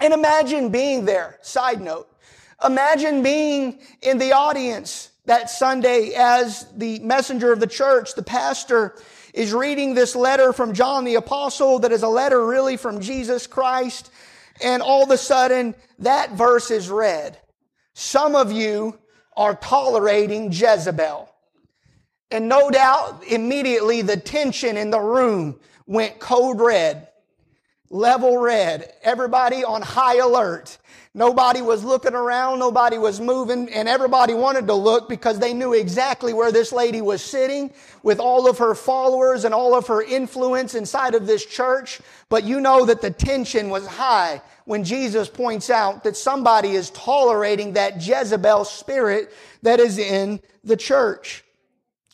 And 0.00 0.12
imagine 0.12 0.70
being 0.70 1.04
there. 1.04 1.38
Side 1.42 1.80
note. 1.80 2.08
Imagine 2.66 3.22
being 3.22 3.78
in 4.02 4.18
the 4.18 4.32
audience 4.32 5.12
that 5.26 5.48
Sunday 5.48 6.14
as 6.16 6.66
the 6.76 6.98
messenger 6.98 7.52
of 7.52 7.60
the 7.60 7.68
church, 7.68 8.16
the 8.16 8.22
pastor, 8.24 8.96
is 9.32 9.52
reading 9.52 9.94
this 9.94 10.16
letter 10.16 10.52
from 10.52 10.72
John 10.72 11.04
the 11.04 11.14
apostle 11.16 11.78
that 11.80 11.92
is 11.92 12.02
a 12.02 12.08
letter 12.08 12.44
really 12.46 12.76
from 12.76 13.00
Jesus 13.00 13.46
Christ. 13.46 14.10
And 14.62 14.82
all 14.82 15.02
of 15.02 15.10
a 15.10 15.18
sudden 15.18 15.74
that 16.00 16.32
verse 16.32 16.70
is 16.70 16.88
read. 16.88 17.38
Some 17.94 18.34
of 18.34 18.52
you 18.52 18.98
are 19.36 19.54
tolerating 19.54 20.52
Jezebel. 20.52 21.28
And 22.30 22.48
no 22.48 22.70
doubt 22.70 23.24
immediately 23.26 24.02
the 24.02 24.16
tension 24.16 24.76
in 24.76 24.90
the 24.90 25.00
room 25.00 25.58
went 25.86 26.20
code 26.20 26.60
red, 26.60 27.08
level 27.90 28.38
red, 28.38 28.92
everybody 29.02 29.64
on 29.64 29.82
high 29.82 30.18
alert. 30.18 30.78
Nobody 31.12 31.60
was 31.60 31.82
looking 31.82 32.14
around, 32.14 32.60
nobody 32.60 32.96
was 32.96 33.20
moving, 33.20 33.68
and 33.70 33.88
everybody 33.88 34.32
wanted 34.32 34.68
to 34.68 34.74
look 34.74 35.08
because 35.08 35.40
they 35.40 35.52
knew 35.52 35.74
exactly 35.74 36.32
where 36.32 36.52
this 36.52 36.70
lady 36.70 37.02
was 37.02 37.20
sitting 37.20 37.72
with 38.04 38.20
all 38.20 38.48
of 38.48 38.58
her 38.58 38.76
followers 38.76 39.44
and 39.44 39.52
all 39.52 39.74
of 39.74 39.88
her 39.88 40.02
influence 40.02 40.76
inside 40.76 41.16
of 41.16 41.26
this 41.26 41.44
church. 41.44 42.00
But 42.28 42.44
you 42.44 42.60
know 42.60 42.86
that 42.86 43.02
the 43.02 43.10
tension 43.10 43.70
was 43.70 43.88
high 43.88 44.40
when 44.66 44.84
Jesus 44.84 45.28
points 45.28 45.68
out 45.68 46.04
that 46.04 46.16
somebody 46.16 46.70
is 46.70 46.90
tolerating 46.90 47.72
that 47.72 48.06
Jezebel 48.06 48.64
spirit 48.64 49.32
that 49.62 49.80
is 49.80 49.98
in 49.98 50.40
the 50.62 50.76
church. 50.76 51.42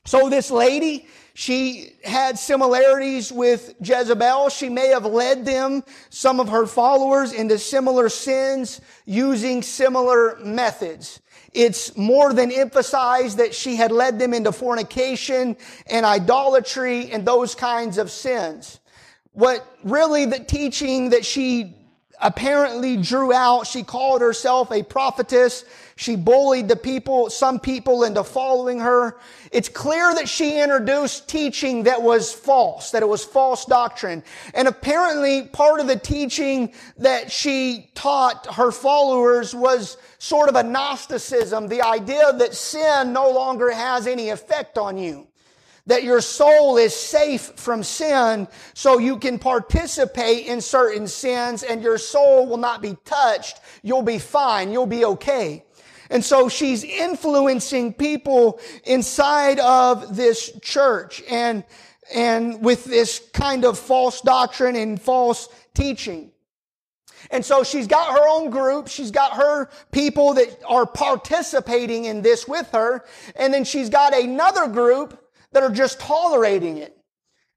So 0.07 0.31
this 0.31 0.51
lady, 0.51 1.07
she 1.39 1.93
had 2.03 2.39
similarities 2.39 3.31
with 3.31 3.75
Jezebel. 3.83 4.49
She 4.49 4.71
may 4.71 4.87
have 4.87 5.05
led 5.05 5.45
them, 5.45 5.85
some 6.09 6.41
of 6.41 6.49
her 6.49 6.65
followers, 6.65 7.35
into 7.35 7.59
similar 7.59 8.09
sins 8.09 8.81
using 9.05 9.61
similar 9.61 10.39
methods. 10.43 11.21
It's 11.53 11.95
more 11.95 12.33
than 12.33 12.51
emphasized 12.51 13.37
that 13.37 13.55
she 13.55 13.77
had 13.77 13.93
led 13.93 14.19
them 14.19 14.33
into 14.33 14.51
fornication 14.51 15.59
and 15.91 16.07
idolatry 16.07 17.13
and 17.13 17.27
those 17.27 17.55
kinds 17.55 17.99
of 17.99 18.11
sins. 18.11 18.81
What 19.33 19.63
really 19.85 20.25
the 20.25 20.39
teaching 20.39 21.11
that 21.11 21.27
she 21.27 21.77
apparently 22.21 22.97
drew 22.97 23.33
out. 23.33 23.67
She 23.67 23.83
called 23.83 24.21
herself 24.21 24.71
a 24.73 24.83
prophetess. 24.83 25.65
She 25.97 26.17
bullied 26.17 26.69
the 26.69 26.77
people, 26.77 27.31
some 27.31 27.59
people 27.59 28.05
into 28.05 28.23
following 28.23 28.81
her. 28.81 29.19
It's 29.51 29.69
clear 29.69 30.15
that 30.15 30.29
she 30.29 30.61
introduced 30.61 31.29
teaching 31.29 31.85
that 31.85 32.03
was 32.03 32.33
false, 32.33 32.91
that 32.91 33.03
it 33.03 33.09
was 33.09 33.25
false 33.25 33.65
doctrine. 33.65 34.23
And 34.55 34.69
apparently 34.69 35.43
part 35.43 35.81
of 35.81 35.87
the 35.87 35.99
teaching 35.99 36.73
that 36.99 37.33
she 37.33 37.91
taught 37.95 38.47
her 38.55 38.73
followers 38.73 39.55
was 39.55 39.97
sort 40.19 40.49
of 40.49 40.57
a 40.57 40.63
Gnosticism, 40.63 41.69
the 41.69 41.83
idea 41.83 42.33
that 42.33 42.55
sin 42.55 43.13
no 43.13 43.31
longer 43.31 43.71
has 43.71 44.07
any 44.07 44.29
effect 44.31 44.79
on 44.79 44.99
you 44.99 45.26
that 45.87 46.03
your 46.03 46.21
soul 46.21 46.77
is 46.77 46.95
safe 46.95 47.53
from 47.57 47.83
sin 47.83 48.49
so 48.75 48.99
you 48.99 49.19
can 49.19 49.39
participate 49.39 50.47
in 50.47 50.61
certain 50.61 51.07
sins 51.07 51.63
and 51.63 51.83
your 51.83 51.99
soul 51.99 52.47
will 52.47 52.57
not 52.57 52.83
be 52.83 52.97
touched. 53.05 53.61
You'll 53.83 54.03
be 54.03 54.19
fine. 54.19 54.73
You'll 54.73 54.87
be 54.87 55.05
okay. 55.05 55.65
And 56.11 56.25
so 56.25 56.49
she's 56.49 56.85
influencing 56.85 57.95
people 57.95 58.61
inside 58.85 59.59
of 59.61 60.17
this 60.17 60.53
church 60.61 61.23
and, 61.29 61.65
and 62.15 62.65
with 62.65 62.85
this 62.85 63.21
kind 63.33 63.65
of 63.65 63.79
false 63.79 64.21
doctrine 64.21 64.77
and 64.77 65.01
false 65.01 65.49
teaching. 65.75 66.33
And 67.31 67.45
so 67.45 67.65
she's 67.65 67.89
got 67.89 68.13
her 68.13 68.29
own 68.29 68.51
group. 68.51 68.87
She's 68.89 69.11
got 69.11 69.33
her 69.33 69.69
people 69.91 70.35
that 70.35 70.61
are 70.67 70.87
participating 70.87 72.05
in 72.05 72.23
this 72.23 72.47
with 72.47 72.71
her. 72.73 73.05
And 73.35 73.53
then 73.53 73.65
she's 73.65 73.91
got 73.91 74.17
another 74.17 74.69
group 74.69 75.26
that 75.57 75.63
are 75.63 75.71
just 75.71 75.99
tolerating 75.99 76.77
it, 76.77 76.95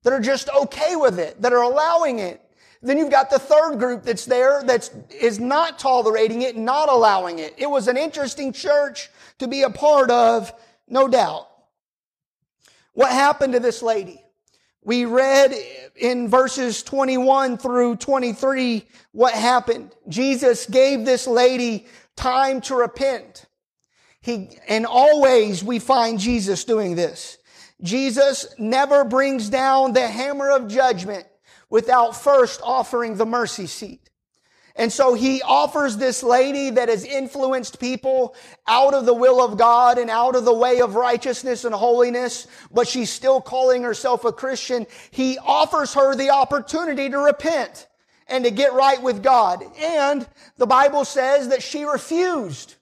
that 0.03 0.13
are 0.13 0.21
just 0.21 0.47
okay 0.57 0.95
with 0.95 1.19
it, 1.19 1.41
that 1.41 1.51
are 1.51 1.63
allowing 1.63 2.19
it. 2.19 2.39
Then 2.81 2.97
you've 2.97 3.11
got 3.11 3.29
the 3.29 3.37
third 3.37 3.77
group 3.77 4.03
that's 4.03 4.23
there 4.23 4.63
that 4.63 4.89
is 5.13 5.37
not 5.37 5.79
tolerating 5.79 6.43
it, 6.43 6.55
not 6.55 6.87
allowing 6.87 7.39
it. 7.39 7.53
It 7.57 7.69
was 7.69 7.89
an 7.89 7.97
interesting 7.97 8.53
church 8.53 9.09
to 9.39 9.49
be 9.49 9.63
a 9.63 9.69
part 9.69 10.09
of, 10.11 10.53
no 10.87 11.09
doubt. 11.09 11.49
What 12.93 13.11
happened 13.11 13.51
to 13.51 13.59
this 13.59 13.81
lady? 13.81 14.23
We 14.81 15.03
read 15.03 15.53
in 15.97 16.29
verses 16.29 16.81
21 16.83 17.57
through 17.57 17.97
23 17.97 18.85
what 19.11 19.33
happened. 19.33 19.93
Jesus 20.07 20.67
gave 20.67 21.03
this 21.03 21.27
lady 21.27 21.85
time 22.15 22.61
to 22.61 22.75
repent. 22.75 23.45
He, 24.21 24.51
and 24.69 24.85
always 24.85 25.65
we 25.65 25.79
find 25.79 26.17
Jesus 26.17 26.63
doing 26.63 26.95
this. 26.95 27.38
Jesus 27.81 28.53
never 28.57 29.03
brings 29.03 29.49
down 29.49 29.93
the 29.93 30.07
hammer 30.07 30.51
of 30.51 30.67
judgment 30.67 31.25
without 31.69 32.15
first 32.15 32.61
offering 32.63 33.15
the 33.15 33.25
mercy 33.25 33.67
seat. 33.67 34.09
And 34.75 34.91
so 34.93 35.13
he 35.13 35.41
offers 35.41 35.97
this 35.97 36.23
lady 36.23 36.69
that 36.71 36.87
has 36.87 37.03
influenced 37.03 37.79
people 37.79 38.35
out 38.65 38.93
of 38.93 39.05
the 39.05 39.13
will 39.13 39.43
of 39.43 39.57
God 39.57 39.97
and 39.97 40.09
out 40.09 40.35
of 40.35 40.45
the 40.45 40.53
way 40.53 40.79
of 40.79 40.95
righteousness 40.95 41.65
and 41.65 41.75
holiness, 41.75 42.47
but 42.71 42.87
she's 42.87 43.09
still 43.09 43.41
calling 43.41 43.83
herself 43.83 44.23
a 44.23 44.31
Christian. 44.31 44.87
He 45.11 45.37
offers 45.39 45.93
her 45.95 46.15
the 46.15 46.29
opportunity 46.29 47.09
to 47.09 47.17
repent 47.17 47.87
and 48.27 48.45
to 48.45 48.51
get 48.51 48.73
right 48.73 49.01
with 49.01 49.21
God. 49.21 49.63
And 49.77 50.25
the 50.57 50.67
Bible 50.67 51.03
says 51.03 51.49
that 51.49 51.63
she 51.63 51.83
refused. 51.83 52.75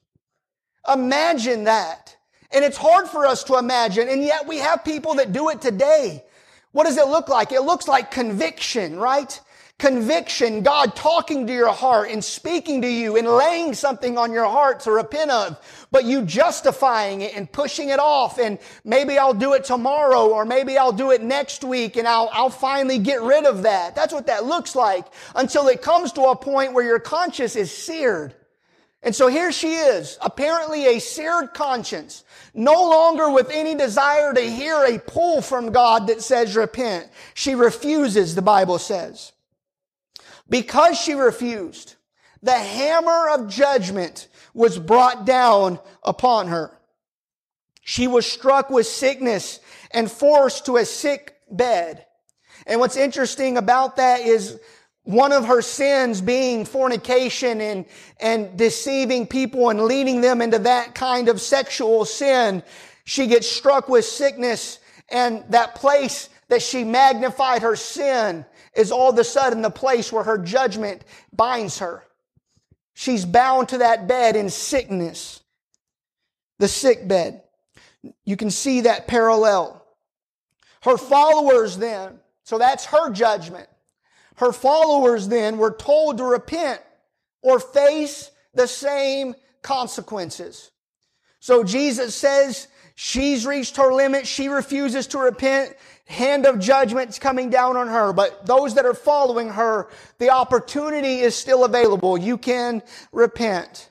Imagine 0.91 1.63
that. 1.63 2.16
And 2.51 2.63
it's 2.63 2.77
hard 2.77 3.07
for 3.07 3.25
us 3.25 3.43
to 3.45 3.57
imagine, 3.57 4.07
and 4.07 4.23
yet 4.23 4.47
we 4.47 4.57
have 4.57 4.83
people 4.85 5.15
that 5.15 5.33
do 5.33 5.49
it 5.49 5.61
today. 5.61 6.23
What 6.71 6.85
does 6.85 6.97
it 6.97 7.07
look 7.07 7.27
like? 7.27 7.51
It 7.51 7.61
looks 7.61 7.87
like 7.87 8.11
conviction, 8.11 8.97
right? 8.97 9.39
Conviction, 9.79 10.63
God 10.63 10.95
talking 10.95 11.45
to 11.45 11.53
your 11.53 11.71
heart 11.71 12.09
and 12.09 12.23
speaking 12.23 12.81
to 12.81 12.87
you 12.87 13.15
and 13.15 13.27
laying 13.27 13.75
something 13.75 14.17
on 14.17 14.31
your 14.31 14.45
heart 14.45 14.79
to 14.81 14.91
repent 14.91 15.29
of, 15.29 15.59
but 15.91 16.03
you 16.03 16.23
justifying 16.23 17.21
it 17.21 17.35
and 17.35 17.51
pushing 17.51 17.89
it 17.89 17.99
off 17.99 18.39
and 18.39 18.57
maybe 18.83 19.19
I'll 19.19 19.35
do 19.35 19.53
it 19.53 19.65
tomorrow 19.65 20.29
or 20.29 20.45
maybe 20.45 20.79
I'll 20.79 20.91
do 20.91 21.11
it 21.11 21.21
next 21.21 21.63
week 21.63 21.95
and 21.95 22.07
I'll, 22.07 22.29
I'll 22.33 22.49
finally 22.49 22.97
get 22.97 23.21
rid 23.21 23.45
of 23.45 23.63
that. 23.63 23.93
That's 23.95 24.13
what 24.13 24.25
that 24.27 24.45
looks 24.45 24.75
like 24.75 25.05
until 25.35 25.67
it 25.67 25.83
comes 25.83 26.11
to 26.13 26.23
a 26.23 26.35
point 26.35 26.73
where 26.73 26.83
your 26.83 26.99
conscience 26.99 27.55
is 27.55 27.71
seared. 27.71 28.33
And 29.03 29.15
so 29.15 29.27
here 29.27 29.51
she 29.51 29.73
is, 29.75 30.17
apparently 30.21 30.85
a 30.85 30.99
seared 30.99 31.53
conscience, 31.53 32.23
no 32.53 32.73
longer 32.89 33.29
with 33.29 33.51
any 33.51 33.75
desire 33.75 34.33
to 34.33 34.41
hear 34.41 34.83
a 34.83 34.99
pull 34.99 35.41
from 35.41 35.71
God 35.71 36.07
that 36.07 36.21
says 36.21 36.55
repent. 36.55 37.07
She 37.33 37.53
refuses, 37.55 38.33
the 38.33 38.41
Bible 38.41 38.79
says. 38.79 39.33
Because 40.49 40.99
she 40.99 41.13
refused, 41.13 41.95
the 42.41 42.57
hammer 42.57 43.29
of 43.29 43.49
judgment 43.49 44.27
was 44.53 44.79
brought 44.79 45.25
down 45.25 45.79
upon 46.03 46.47
her. 46.47 46.71
She 47.81 48.07
was 48.07 48.25
struck 48.25 48.69
with 48.69 48.87
sickness 48.87 49.59
and 49.91 50.11
forced 50.11 50.65
to 50.65 50.77
a 50.77 50.85
sick 50.85 51.35
bed. 51.49 52.05
And 52.65 52.79
what's 52.79 52.97
interesting 52.97 53.57
about 53.57 53.95
that 53.97 54.21
is 54.21 54.59
one 55.07 55.31
of 55.31 55.45
her 55.45 55.61
sins 55.61 56.19
being 56.19 56.65
fornication 56.65 57.61
and, 57.61 57.85
and 58.19 58.57
deceiving 58.57 59.25
people 59.25 59.69
and 59.69 59.85
leading 59.85 60.19
them 60.19 60.41
into 60.41 60.59
that 60.59 60.93
kind 60.93 61.29
of 61.29 61.39
sexual 61.39 62.03
sin. 62.03 62.61
She 63.05 63.25
gets 63.25 63.49
struck 63.49 63.87
with 63.87 64.03
sickness 64.03 64.79
and 65.07 65.45
that 65.47 65.75
place 65.75 66.27
that 66.49 66.61
she 66.61 66.83
magnified 66.83 67.61
her 67.61 67.77
sin 67.77 68.45
is 68.75 68.91
all 68.91 69.11
of 69.11 69.17
a 69.17 69.23
sudden 69.23 69.61
the 69.61 69.69
place 69.69 70.11
where 70.11 70.25
her 70.25 70.37
judgment 70.37 71.05
binds 71.31 71.79
her. 71.79 72.03
She's 72.93 73.23
bound 73.23 73.69
to 73.69 73.77
that 73.77 74.09
bed 74.09 74.35
in 74.35 74.49
sickness. 74.49 75.39
The 76.59 76.67
sick 76.67 77.07
bed. 77.07 77.43
You 78.25 78.35
can 78.35 78.51
see 78.51 78.81
that 78.81 79.07
parallel. 79.07 79.85
Her 80.81 80.97
followers 80.97 81.77
then, 81.77 82.19
so 82.43 82.57
that's 82.57 82.83
her 82.87 83.09
judgment. 83.09 83.69
Her 84.37 84.51
followers 84.51 85.27
then 85.27 85.57
were 85.57 85.71
told 85.71 86.17
to 86.17 86.23
repent 86.23 86.81
or 87.41 87.59
face 87.59 88.31
the 88.53 88.67
same 88.67 89.35
consequences. 89.61 90.71
So 91.39 91.63
Jesus 91.63 92.15
says 92.15 92.67
she's 92.95 93.45
reached 93.45 93.77
her 93.77 93.93
limit. 93.93 94.27
She 94.27 94.47
refuses 94.47 95.07
to 95.07 95.19
repent. 95.19 95.75
Hand 96.05 96.45
of 96.45 96.59
judgment's 96.59 97.19
coming 97.19 97.49
down 97.49 97.77
on 97.77 97.87
her. 97.87 98.13
But 98.13 98.45
those 98.45 98.75
that 98.75 98.85
are 98.85 98.93
following 98.93 99.49
her, 99.49 99.89
the 100.19 100.29
opportunity 100.29 101.19
is 101.19 101.35
still 101.35 101.65
available. 101.65 102.17
You 102.17 102.37
can 102.37 102.83
repent. 103.11 103.89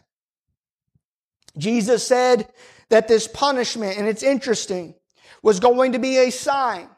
Jesus 1.59 2.07
said 2.07 2.49
that 2.89 3.09
this 3.09 3.27
punishment, 3.27 3.99
and 3.99 4.07
it's 4.07 4.23
interesting, 4.23 4.95
was 5.43 5.59
going 5.59 5.93
to 5.93 5.99
be 5.99 6.19
a 6.19 6.31
sign, 6.31 6.89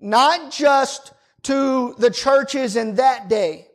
not 0.00 0.50
just 0.50 1.12
to 1.48 1.94
the 1.96 2.10
churches 2.10 2.76
in 2.76 2.96
that 2.96 3.26
day, 3.30 3.66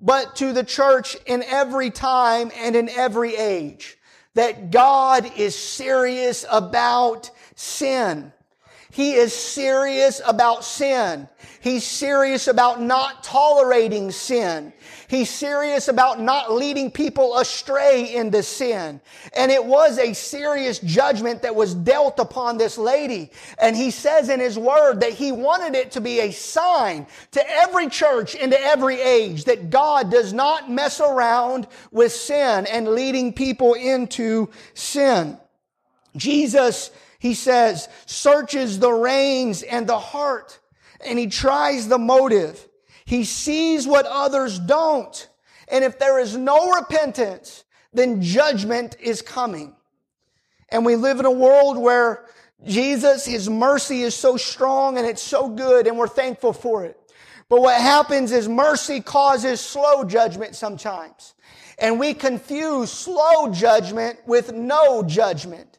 but 0.00 0.34
to 0.34 0.54
the 0.54 0.64
church 0.64 1.14
in 1.26 1.42
every 1.42 1.90
time 1.90 2.50
and 2.56 2.74
in 2.74 2.88
every 2.88 3.36
age. 3.36 3.98
That 4.32 4.70
God 4.70 5.30
is 5.36 5.54
serious 5.54 6.46
about 6.50 7.30
sin. 7.54 8.32
He 8.92 9.14
is 9.14 9.32
serious 9.32 10.20
about 10.26 10.64
sin. 10.64 11.26
He's 11.62 11.82
serious 11.82 12.46
about 12.46 12.82
not 12.82 13.24
tolerating 13.24 14.10
sin. 14.10 14.74
He's 15.08 15.30
serious 15.30 15.88
about 15.88 16.20
not 16.20 16.52
leading 16.52 16.90
people 16.90 17.38
astray 17.38 18.14
into 18.14 18.42
sin. 18.42 19.00
And 19.34 19.50
it 19.50 19.64
was 19.64 19.98
a 19.98 20.12
serious 20.12 20.78
judgment 20.78 21.40
that 21.40 21.54
was 21.54 21.74
dealt 21.74 22.18
upon 22.18 22.58
this 22.58 22.76
lady. 22.76 23.30
And 23.58 23.74
he 23.74 23.90
says 23.90 24.28
in 24.28 24.40
his 24.40 24.58
word 24.58 25.00
that 25.00 25.14
he 25.14 25.32
wanted 25.32 25.74
it 25.74 25.92
to 25.92 26.02
be 26.02 26.20
a 26.20 26.30
sign 26.30 27.06
to 27.30 27.50
every 27.50 27.88
church 27.88 28.34
into 28.34 28.60
every 28.60 29.00
age 29.00 29.44
that 29.44 29.70
God 29.70 30.10
does 30.10 30.34
not 30.34 30.70
mess 30.70 31.00
around 31.00 31.66
with 31.92 32.12
sin 32.12 32.66
and 32.66 32.88
leading 32.88 33.32
people 33.32 33.72
into 33.72 34.50
sin. 34.74 35.38
Jesus 36.14 36.90
he 37.22 37.34
says, 37.34 37.88
searches 38.04 38.80
the 38.80 38.92
reins 38.92 39.62
and 39.62 39.86
the 39.86 39.96
heart, 39.96 40.58
and 41.06 41.16
he 41.16 41.28
tries 41.28 41.86
the 41.86 41.96
motive. 41.96 42.68
He 43.04 43.22
sees 43.22 43.86
what 43.86 44.06
others 44.06 44.58
don't. 44.58 45.28
And 45.68 45.84
if 45.84 46.00
there 46.00 46.18
is 46.18 46.36
no 46.36 46.72
repentance, 46.72 47.62
then 47.92 48.22
judgment 48.22 48.96
is 48.98 49.22
coming. 49.22 49.76
And 50.68 50.84
we 50.84 50.96
live 50.96 51.20
in 51.20 51.24
a 51.24 51.30
world 51.30 51.78
where 51.78 52.24
Jesus, 52.66 53.24
His 53.24 53.48
mercy 53.48 54.02
is 54.02 54.16
so 54.16 54.36
strong 54.36 54.98
and 54.98 55.06
it's 55.06 55.22
so 55.22 55.48
good 55.48 55.86
and 55.86 55.96
we're 55.96 56.08
thankful 56.08 56.52
for 56.52 56.84
it. 56.84 56.98
But 57.48 57.60
what 57.60 57.80
happens 57.80 58.32
is 58.32 58.48
mercy 58.48 59.00
causes 59.00 59.60
slow 59.60 60.02
judgment 60.02 60.56
sometimes. 60.56 61.34
And 61.78 62.00
we 62.00 62.14
confuse 62.14 62.90
slow 62.90 63.52
judgment 63.52 64.18
with 64.26 64.52
no 64.52 65.04
judgment. 65.04 65.71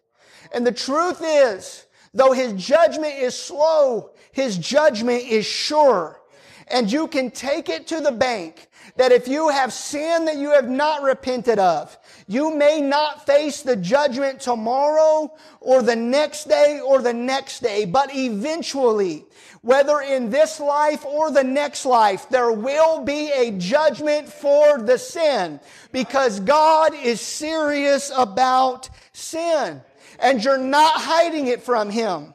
And 0.54 0.66
the 0.66 0.72
truth 0.72 1.22
is, 1.24 1.86
though 2.14 2.32
his 2.32 2.54
judgment 2.54 3.16
is 3.16 3.36
slow, 3.36 4.12
his 4.32 4.58
judgment 4.58 5.24
is 5.24 5.46
sure. 5.46 6.20
And 6.68 6.92
you 6.92 7.08
can 7.08 7.32
take 7.32 7.70
it 7.70 7.88
to 7.88 8.00
the 8.00 8.12
bank 8.12 8.70
that 8.96 9.12
if 9.12 9.28
you 9.28 9.50
have 9.50 9.74
sin 9.74 10.26
that 10.26 10.38
you 10.38 10.52
have 10.52 10.70
not 10.70 11.02
repented 11.02 11.60
of, 11.60 11.98
you 12.28 12.56
may 12.56 12.80
not 12.80 13.26
face 13.26 13.62
the 13.62 13.76
judgment 13.76 14.40
tomorrow 14.40 15.34
or 15.60 15.82
the 15.82 15.96
next 15.96 16.48
day 16.48 16.80
or 16.80 17.02
the 17.02 17.14
next 17.14 17.62
day, 17.62 17.86
but 17.86 18.16
eventually, 18.16 19.26
whether 19.64 20.02
in 20.02 20.30
this 20.30 20.60
life 20.60 21.06
or 21.06 21.32
the 21.32 21.44
next 21.44 21.86
life, 21.86 22.28
there 22.30 22.52
will 22.52 23.02
be 23.02 23.32
a 23.32 23.52
judgment 23.52 24.28
for 24.28 24.78
the 24.78 24.98
sin 24.98 25.60
because 25.94 26.42
God 26.42 26.94
is 26.94 27.22
serious 27.22 28.12
about 28.16 28.90
sin 29.14 29.82
and 30.20 30.44
you're 30.44 30.58
not 30.58 31.00
hiding 31.00 31.48
it 31.48 31.64
from 31.64 31.90
Him. 31.90 32.34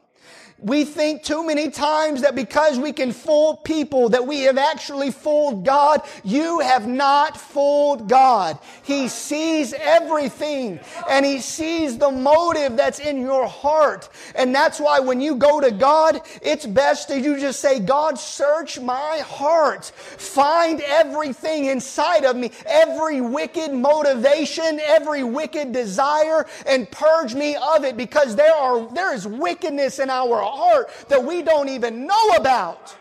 We 0.61 0.83
think 0.83 1.23
too 1.23 1.45
many 1.45 1.69
times 1.69 2.21
that 2.21 2.35
because 2.35 2.77
we 2.77 2.91
can 2.91 3.13
fool 3.13 3.55
people 3.57 4.09
that 4.09 4.27
we 4.27 4.41
have 4.41 4.57
actually 4.57 5.11
fooled 5.11 5.63
God. 5.63 6.01
You 6.23 6.59
have 6.59 6.85
not 6.85 7.37
fooled 7.37 8.09
God. 8.09 8.59
He 8.83 9.07
sees 9.07 9.73
everything 9.73 10.79
and 11.09 11.25
He 11.25 11.39
sees 11.39 11.97
the 11.97 12.11
motive 12.11 12.75
that's 12.75 12.99
in 12.99 13.21
your 13.21 13.47
heart. 13.47 14.09
And 14.35 14.53
that's 14.53 14.81
why 14.81 14.99
when 14.99 15.21
you 15.21 15.35
go 15.35 15.61
to 15.61 15.71
God, 15.71 16.21
it's 16.41 16.65
best 16.65 17.07
that 17.07 17.21
you 17.21 17.39
just 17.39 17.61
say, 17.61 17.79
God, 17.79 18.19
search 18.19 18.81
my 18.81 19.19
heart. 19.19 19.85
Find 19.85 20.81
everything 20.81 21.65
inside 21.65 22.25
of 22.25 22.35
me, 22.35 22.51
every 22.65 23.21
wicked 23.21 23.73
motivation, 23.73 24.81
every 24.81 25.23
wicked 25.23 25.71
desire 25.71 26.45
and 26.65 26.89
purge 26.91 27.33
me 27.33 27.55
of 27.55 27.85
it 27.85 27.95
because 27.95 28.35
there 28.35 28.53
are, 28.53 28.93
there 28.93 29.13
is 29.13 29.25
wickedness 29.25 29.99
in 29.99 30.09
our 30.09 30.48
heart 30.49 30.89
that 31.09 31.23
we 31.23 31.41
don't 31.41 31.69
even 31.69 32.05
know 32.05 32.29
about 32.31 32.95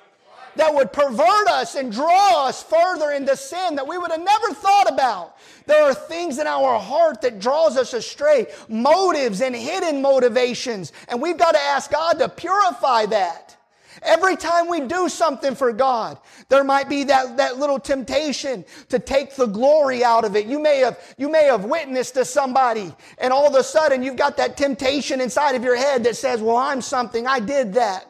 that 0.59 0.75
would 0.75 0.93
pervert 0.93 1.49
us 1.49 1.77
and 1.77 1.93
draw 1.93 2.47
us 2.47 2.63
further 2.63 3.13
into 3.13 3.37
sin 3.37 3.77
that 3.77 3.87
we 3.87 3.97
would 3.97 4.11
have 4.11 4.23
never 4.23 4.53
thought 4.53 4.93
about. 4.93 5.37
There 5.67 5.85
are 5.85 5.95
things 5.95 6.39
in 6.39 6.47
our 6.47 6.79
heart 6.79 7.23
that 7.23 7.39
draws 7.39 7.77
us 7.77 7.95
astray, 7.95 8.49
motives 8.69 9.41
and 9.41 9.55
hidden 9.55 10.03
motivations, 10.03 10.93
and 11.09 11.23
we've 11.23 11.39
got 11.39 11.53
to 11.53 11.61
ask 11.61 11.91
God 11.91 12.19
to 12.19 12.29
purify 12.29 13.07
that. 13.07 13.57
Every 14.03 14.37
time 14.37 14.69
we 14.69 14.81
do 14.81 15.09
something 15.09 15.55
for 15.55 15.73
God, 15.73 16.19
there 16.49 16.65
might 16.65 16.89
be 16.89 17.05
that, 17.05 17.37
that 17.37 17.59
little 17.59 17.79
temptation 17.79 18.65
to 18.89 18.99
take 18.99 19.35
the 19.37 19.47
glory 19.47 20.05
out 20.05 20.25
of 20.25 20.37
it. 20.37 20.47
You 20.47 20.59
may 20.59 20.79
have, 20.79 20.99
you 21.19 21.29
may 21.29 21.45
have 21.45 21.65
witnessed 21.65 22.15
to 22.15 22.25
somebody 22.25 22.95
and 23.19 23.33
all 23.33 23.47
of 23.47 23.55
a 23.55 23.65
sudden 23.65 24.03
you've 24.03 24.17
got 24.17 24.37
that 24.37 24.57
temptation 24.57 25.21
inside 25.21 25.55
of 25.55 25.65
your 25.65 25.77
head 25.77 26.05
that 26.05 26.17
says, 26.17 26.41
well, 26.41 26.57
I'm 26.57 26.81
something. 26.81 27.27
I 27.27 27.41
did 27.41 27.75
that. 27.75 28.07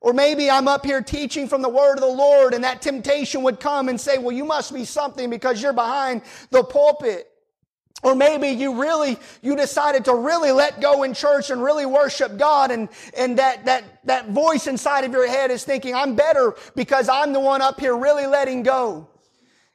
Or 0.00 0.14
maybe 0.14 0.50
I'm 0.50 0.66
up 0.66 0.84
here 0.84 1.02
teaching 1.02 1.46
from 1.46 1.60
the 1.60 1.68
word 1.68 1.94
of 1.94 2.00
the 2.00 2.06
Lord 2.06 2.54
and 2.54 2.64
that 2.64 2.80
temptation 2.80 3.42
would 3.42 3.60
come 3.60 3.88
and 3.88 4.00
say, 4.00 4.16
well, 4.16 4.34
you 4.34 4.46
must 4.46 4.72
be 4.72 4.84
something 4.84 5.28
because 5.28 5.62
you're 5.62 5.74
behind 5.74 6.22
the 6.50 6.64
pulpit. 6.64 7.29
Or 8.02 8.14
maybe 8.14 8.48
you 8.48 8.80
really, 8.80 9.18
you 9.42 9.56
decided 9.56 10.06
to 10.06 10.14
really 10.14 10.52
let 10.52 10.80
go 10.80 11.02
in 11.02 11.12
church 11.12 11.50
and 11.50 11.62
really 11.62 11.84
worship 11.84 12.38
God 12.38 12.70
and, 12.70 12.88
and 13.16 13.38
that, 13.38 13.66
that, 13.66 14.06
that 14.06 14.30
voice 14.30 14.66
inside 14.66 15.04
of 15.04 15.12
your 15.12 15.28
head 15.28 15.50
is 15.50 15.64
thinking, 15.64 15.94
I'm 15.94 16.14
better 16.14 16.54
because 16.74 17.08
I'm 17.10 17.32
the 17.32 17.40
one 17.40 17.60
up 17.60 17.78
here 17.78 17.94
really 17.96 18.26
letting 18.26 18.62
go. 18.62 19.06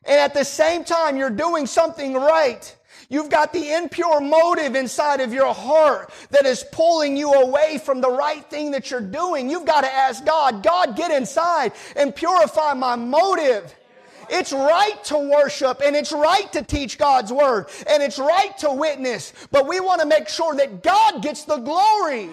And 0.05 0.19
at 0.19 0.34
the 0.34 0.43
same 0.43 0.84
time, 0.84 1.17
you're 1.17 1.30
doing 1.30 1.67
something 1.67 2.13
right. 2.13 2.76
You've 3.09 3.30
got 3.30 3.53
the 3.53 3.73
impure 3.73 4.19
motive 4.19 4.76
inside 4.76 5.19
of 5.19 5.32
your 5.32 5.53
heart 5.53 6.11
that 6.32 6.45
is 6.45 6.65
pulling 6.71 7.15
you 7.15 7.32
away 7.32 7.78
from 7.78 8.01
the 8.01 8.09
right 8.09 8.43
thing 8.49 8.71
that 8.71 8.89
you're 8.89 9.01
doing. 9.01 9.49
You've 9.49 9.65
got 9.65 9.82
to 9.82 9.93
ask 9.93 10.26
God, 10.26 10.63
God, 10.63 10.95
get 10.95 11.11
inside 11.11 11.73
and 11.95 12.15
purify 12.15 12.73
my 12.73 12.95
motive. 12.95 13.73
It's 14.30 14.51
right 14.51 15.03
to 15.05 15.17
worship 15.17 15.82
and 15.84 15.95
it's 15.95 16.11
right 16.11 16.51
to 16.53 16.63
teach 16.63 16.97
God's 16.97 17.32
word 17.32 17.67
and 17.88 18.01
it's 18.01 18.19
right 18.19 18.57
to 18.59 18.71
witness, 18.71 19.34
but 19.51 19.67
we 19.67 19.80
want 19.80 20.01
to 20.01 20.07
make 20.07 20.28
sure 20.28 20.55
that 20.55 20.84
God 20.84 21.21
gets 21.21 21.43
the 21.43 21.57
glory. 21.57 22.30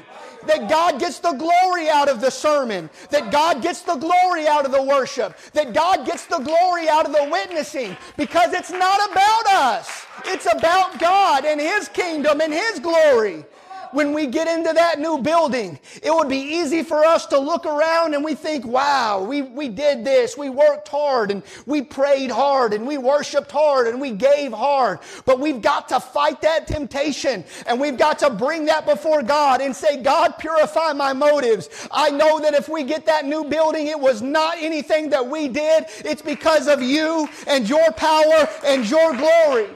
That 0.46 0.68
God 0.68 0.98
gets 0.98 1.20
the 1.20 1.32
glory 1.32 1.88
out 1.88 2.08
of 2.08 2.20
the 2.20 2.30
sermon. 2.30 2.90
That 3.10 3.30
God 3.30 3.62
gets 3.62 3.82
the 3.82 3.94
glory 3.94 4.48
out 4.48 4.66
of 4.66 4.72
the 4.72 4.82
worship. 4.82 5.38
That 5.52 5.72
God 5.72 6.04
gets 6.04 6.26
the 6.26 6.38
glory 6.38 6.88
out 6.88 7.06
of 7.06 7.12
the 7.12 7.28
witnessing. 7.30 7.96
Because 8.16 8.52
it's 8.52 8.72
not 8.72 9.08
about 9.12 9.46
us. 9.46 10.04
It's 10.24 10.52
about 10.52 10.98
God 10.98 11.44
and 11.44 11.60
His 11.60 11.88
kingdom 11.88 12.40
and 12.40 12.52
His 12.52 12.80
glory 12.80 13.44
when 13.92 14.12
we 14.12 14.26
get 14.26 14.48
into 14.48 14.72
that 14.72 14.98
new 14.98 15.18
building, 15.18 15.78
it 16.02 16.12
would 16.12 16.28
be 16.28 16.38
easy 16.38 16.82
for 16.82 17.04
us 17.04 17.26
to 17.26 17.38
look 17.38 17.66
around 17.66 18.14
and 18.14 18.24
we 18.24 18.34
think, 18.34 18.64
wow, 18.64 19.22
we, 19.22 19.42
we 19.42 19.68
did 19.68 20.04
this. 20.04 20.36
We 20.36 20.50
worked 20.50 20.88
hard 20.88 21.30
and 21.30 21.42
we 21.66 21.82
prayed 21.82 22.30
hard 22.30 22.72
and 22.72 22.86
we 22.86 22.98
worshiped 22.98 23.50
hard 23.50 23.86
and 23.86 24.00
we 24.00 24.10
gave 24.10 24.52
hard. 24.52 25.00
But 25.24 25.40
we've 25.40 25.62
got 25.62 25.88
to 25.90 26.00
fight 26.00 26.40
that 26.42 26.66
temptation 26.66 27.44
and 27.66 27.80
we've 27.80 27.98
got 27.98 28.18
to 28.20 28.30
bring 28.30 28.64
that 28.66 28.86
before 28.86 29.22
God 29.22 29.60
and 29.60 29.74
say, 29.74 30.02
God, 30.02 30.38
purify 30.38 30.92
my 30.92 31.12
motives. 31.12 31.68
I 31.90 32.10
know 32.10 32.40
that 32.40 32.54
if 32.54 32.68
we 32.68 32.84
get 32.84 33.06
that 33.06 33.26
new 33.26 33.44
building, 33.44 33.88
it 33.88 33.98
was 33.98 34.22
not 34.22 34.56
anything 34.58 35.10
that 35.10 35.26
we 35.26 35.48
did. 35.48 35.84
It's 36.04 36.22
because 36.22 36.68
of 36.68 36.82
you 36.82 37.28
and 37.46 37.68
your 37.68 37.92
power 37.92 38.48
and 38.64 38.88
your 38.88 39.14
glory. 39.14 39.68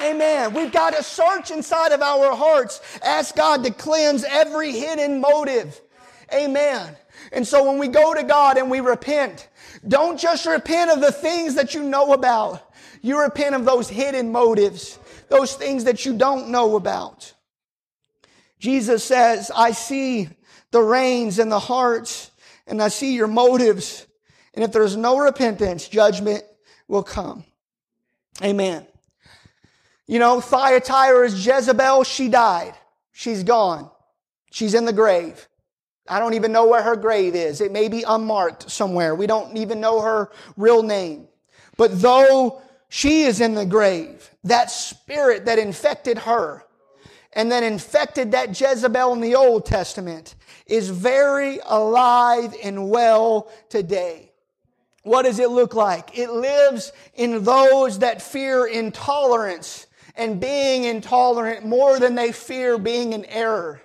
Amen. 0.00 0.54
We've 0.54 0.72
got 0.72 0.94
to 0.94 1.02
search 1.02 1.50
inside 1.50 1.92
of 1.92 2.02
our 2.02 2.34
hearts, 2.34 2.80
ask 3.02 3.34
God 3.34 3.64
to 3.64 3.70
cleanse 3.70 4.24
every 4.24 4.72
hidden 4.72 5.20
motive. 5.20 5.80
Amen. 6.32 6.96
And 7.32 7.46
so 7.46 7.68
when 7.68 7.78
we 7.78 7.88
go 7.88 8.14
to 8.14 8.22
God 8.22 8.58
and 8.58 8.70
we 8.70 8.80
repent, 8.80 9.48
don't 9.86 10.18
just 10.18 10.46
repent 10.46 10.90
of 10.90 11.00
the 11.00 11.12
things 11.12 11.54
that 11.56 11.74
you 11.74 11.82
know 11.82 12.12
about. 12.12 12.62
You 13.02 13.20
repent 13.20 13.54
of 13.54 13.64
those 13.64 13.88
hidden 13.88 14.32
motives, 14.32 14.98
those 15.28 15.54
things 15.54 15.84
that 15.84 16.04
you 16.04 16.16
don't 16.16 16.48
know 16.48 16.76
about. 16.76 17.32
Jesus 18.58 19.04
says, 19.04 19.50
I 19.54 19.70
see 19.70 20.28
the 20.70 20.82
reins 20.82 21.38
and 21.38 21.50
the 21.50 21.60
hearts 21.60 22.30
and 22.66 22.82
I 22.82 22.88
see 22.88 23.14
your 23.14 23.28
motives. 23.28 24.06
And 24.54 24.64
if 24.64 24.72
there's 24.72 24.96
no 24.96 25.18
repentance, 25.18 25.88
judgment 25.88 26.42
will 26.88 27.04
come. 27.04 27.44
Amen. 28.42 28.87
You 30.08 30.18
know, 30.18 30.40
Thyatira's 30.40 31.46
Jezebel, 31.46 32.02
she 32.02 32.28
died. 32.28 32.74
She's 33.12 33.44
gone. 33.44 33.90
She's 34.50 34.72
in 34.72 34.86
the 34.86 34.92
grave. 34.92 35.46
I 36.08 36.18
don't 36.18 36.32
even 36.32 36.50
know 36.50 36.66
where 36.66 36.82
her 36.82 36.96
grave 36.96 37.34
is. 37.34 37.60
It 37.60 37.70
may 37.70 37.88
be 37.88 38.02
unmarked 38.02 38.70
somewhere. 38.70 39.14
We 39.14 39.26
don't 39.26 39.56
even 39.56 39.80
know 39.80 40.00
her 40.00 40.30
real 40.56 40.82
name. 40.82 41.28
But 41.76 42.00
though 42.00 42.62
she 42.88 43.24
is 43.24 43.42
in 43.42 43.54
the 43.54 43.66
grave, 43.66 44.30
that 44.44 44.70
spirit 44.70 45.44
that 45.44 45.58
infected 45.58 46.16
her 46.18 46.64
and 47.34 47.52
that 47.52 47.62
infected 47.62 48.32
that 48.32 48.58
Jezebel 48.58 49.12
in 49.12 49.20
the 49.20 49.34
Old 49.34 49.66
Testament 49.66 50.34
is 50.66 50.88
very 50.88 51.60
alive 51.66 52.54
and 52.64 52.88
well 52.88 53.50
today. 53.68 54.32
What 55.02 55.22
does 55.24 55.38
it 55.38 55.50
look 55.50 55.74
like? 55.74 56.16
It 56.18 56.30
lives 56.30 56.92
in 57.14 57.44
those 57.44 57.98
that 57.98 58.22
fear 58.22 58.66
intolerance 58.66 59.86
and 60.18 60.40
being 60.40 60.84
intolerant 60.84 61.64
more 61.64 61.98
than 61.98 62.14
they 62.14 62.32
fear 62.32 62.76
being 62.76 63.12
in 63.12 63.24
error. 63.26 63.80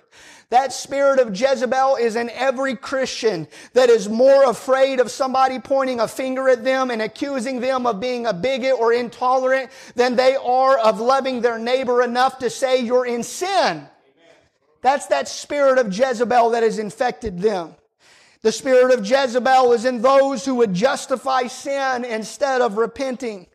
That 0.50 0.72
spirit 0.72 1.18
of 1.18 1.34
Jezebel 1.34 1.96
is 1.96 2.16
in 2.16 2.30
every 2.30 2.76
Christian 2.76 3.48
that 3.72 3.88
is 3.88 4.08
more 4.08 4.44
afraid 4.44 5.00
of 5.00 5.10
somebody 5.10 5.58
pointing 5.58 6.00
a 6.00 6.06
finger 6.06 6.48
at 6.48 6.62
them 6.62 6.90
and 6.90 7.00
accusing 7.00 7.60
them 7.60 7.86
of 7.86 7.98
being 7.98 8.26
a 8.26 8.32
bigot 8.32 8.78
or 8.78 8.92
intolerant 8.92 9.70
than 9.94 10.16
they 10.16 10.36
are 10.36 10.78
of 10.78 11.00
loving 11.00 11.40
their 11.40 11.58
neighbor 11.58 12.02
enough 12.02 12.38
to 12.38 12.50
say 12.50 12.80
you're 12.80 13.06
in 13.06 13.22
sin. 13.22 13.88
That's 14.82 15.06
that 15.06 15.28
spirit 15.28 15.78
of 15.78 15.96
Jezebel 15.96 16.50
that 16.50 16.62
has 16.62 16.78
infected 16.78 17.40
them. 17.40 17.74
The 18.42 18.52
spirit 18.52 18.96
of 18.96 19.06
Jezebel 19.06 19.72
is 19.72 19.86
in 19.86 20.02
those 20.02 20.44
who 20.44 20.56
would 20.56 20.74
justify 20.74 21.46
sin 21.46 22.04
instead 22.04 22.60
of 22.60 22.76
repenting. 22.76 23.46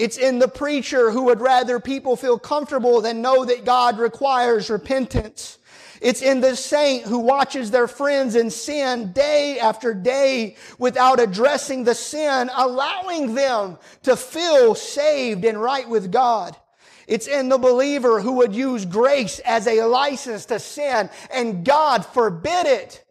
It's 0.00 0.16
in 0.16 0.38
the 0.38 0.48
preacher 0.48 1.10
who 1.10 1.24
would 1.24 1.42
rather 1.42 1.78
people 1.78 2.16
feel 2.16 2.38
comfortable 2.38 3.02
than 3.02 3.20
know 3.20 3.44
that 3.44 3.66
God 3.66 3.98
requires 3.98 4.70
repentance. 4.70 5.58
It's 6.00 6.22
in 6.22 6.40
the 6.40 6.56
saint 6.56 7.04
who 7.04 7.18
watches 7.18 7.70
their 7.70 7.86
friends 7.86 8.34
in 8.34 8.48
sin 8.48 9.12
day 9.12 9.58
after 9.60 9.92
day 9.92 10.56
without 10.78 11.20
addressing 11.20 11.84
the 11.84 11.94
sin, 11.94 12.50
allowing 12.56 13.34
them 13.34 13.76
to 14.04 14.16
feel 14.16 14.74
saved 14.74 15.44
and 15.44 15.60
right 15.60 15.86
with 15.86 16.10
God. 16.10 16.56
It's 17.06 17.26
in 17.26 17.50
the 17.50 17.58
believer 17.58 18.22
who 18.22 18.32
would 18.38 18.54
use 18.54 18.86
grace 18.86 19.38
as 19.40 19.66
a 19.66 19.82
license 19.82 20.46
to 20.46 20.60
sin 20.60 21.10
and 21.30 21.62
God 21.62 22.06
forbid 22.06 22.64
it. 22.64 23.04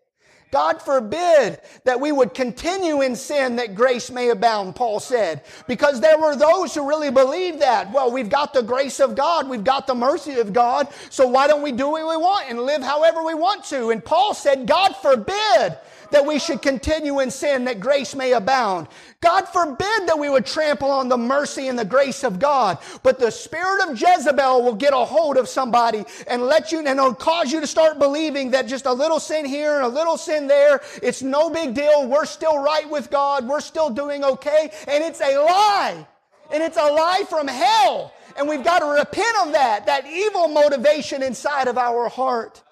God 0.51 0.81
forbid 0.81 1.59
that 1.83 1.99
we 1.99 2.11
would 2.11 2.33
continue 2.33 3.01
in 3.01 3.15
sin 3.15 3.57
that 3.57 3.75
grace 3.75 4.09
may 4.09 4.29
abound, 4.29 4.75
Paul 4.75 4.99
said. 4.99 5.43
Because 5.67 6.01
there 6.01 6.17
were 6.17 6.35
those 6.35 6.73
who 6.73 6.87
really 6.87 7.11
believed 7.11 7.61
that. 7.61 7.91
Well, 7.91 8.11
we've 8.11 8.29
got 8.29 8.53
the 8.53 8.63
grace 8.63 8.99
of 8.99 9.15
God, 9.15 9.47
we've 9.47 9.63
got 9.63 9.85
the 9.85 9.95
mercy 9.95 10.39
of 10.39 10.51
God, 10.51 10.87
so 11.09 11.27
why 11.27 11.47
don't 11.47 11.61
we 11.61 11.71
do 11.71 11.89
what 11.89 12.09
we 12.09 12.17
want 12.17 12.49
and 12.49 12.61
live 12.61 12.81
however 12.81 13.23
we 13.23 13.35
want 13.35 13.63
to? 13.65 13.91
And 13.91 14.03
Paul 14.03 14.33
said, 14.33 14.65
God 14.65 14.95
forbid 14.95 15.77
that 16.11 16.25
we 16.25 16.39
should 16.39 16.61
continue 16.61 17.19
in 17.19 17.29
sin 17.31 17.65
that 17.65 17.79
grace 17.79 18.15
may 18.15 18.33
abound. 18.33 18.87
God 19.21 19.47
forbid 19.47 20.07
that 20.07 20.17
we 20.17 20.29
would 20.29 20.45
trample 20.45 20.89
on 20.89 21.09
the 21.09 21.17
mercy 21.17 21.67
and 21.67 21.77
the 21.77 21.85
grace 21.85 22.23
of 22.23 22.39
God. 22.39 22.77
But 23.03 23.19
the 23.19 23.31
spirit 23.31 23.87
of 23.87 23.99
Jezebel 23.99 24.63
will 24.63 24.75
get 24.75 24.93
a 24.93 24.97
hold 24.97 25.37
of 25.37 25.49
somebody 25.49 26.05
and 26.27 26.43
let 26.43 26.71
you, 26.71 26.79
and 26.79 26.99
cause 27.19 27.51
you 27.51 27.59
to 27.59 27.67
start 27.67 27.99
believing 27.99 28.51
that 28.51 28.67
just 28.67 28.85
a 28.85 28.93
little 28.93 29.19
sin 29.19 29.45
here 29.45 29.75
and 29.75 29.85
a 29.85 29.89
little 29.89 30.17
sin 30.17 30.38
there, 30.47 30.81
it's 31.01 31.21
no 31.21 31.49
big 31.49 31.73
deal. 31.73 32.07
We're 32.07 32.25
still 32.25 32.57
right 32.57 32.89
with 32.89 33.09
God. 33.09 33.47
We're 33.47 33.59
still 33.59 33.89
doing 33.89 34.23
okay. 34.23 34.71
And 34.87 35.03
it's 35.03 35.21
a 35.21 35.37
lie. 35.37 36.07
And 36.51 36.63
it's 36.63 36.77
a 36.77 36.91
lie 36.91 37.23
from 37.29 37.47
hell. 37.47 38.13
And 38.37 38.47
we've 38.47 38.63
got 38.63 38.79
to 38.79 38.85
repent 38.85 39.37
of 39.45 39.53
that, 39.53 39.85
that 39.85 40.07
evil 40.07 40.47
motivation 40.47 41.23
inside 41.23 41.67
of 41.67 41.77
our 41.77 42.09
heart. 42.09 42.63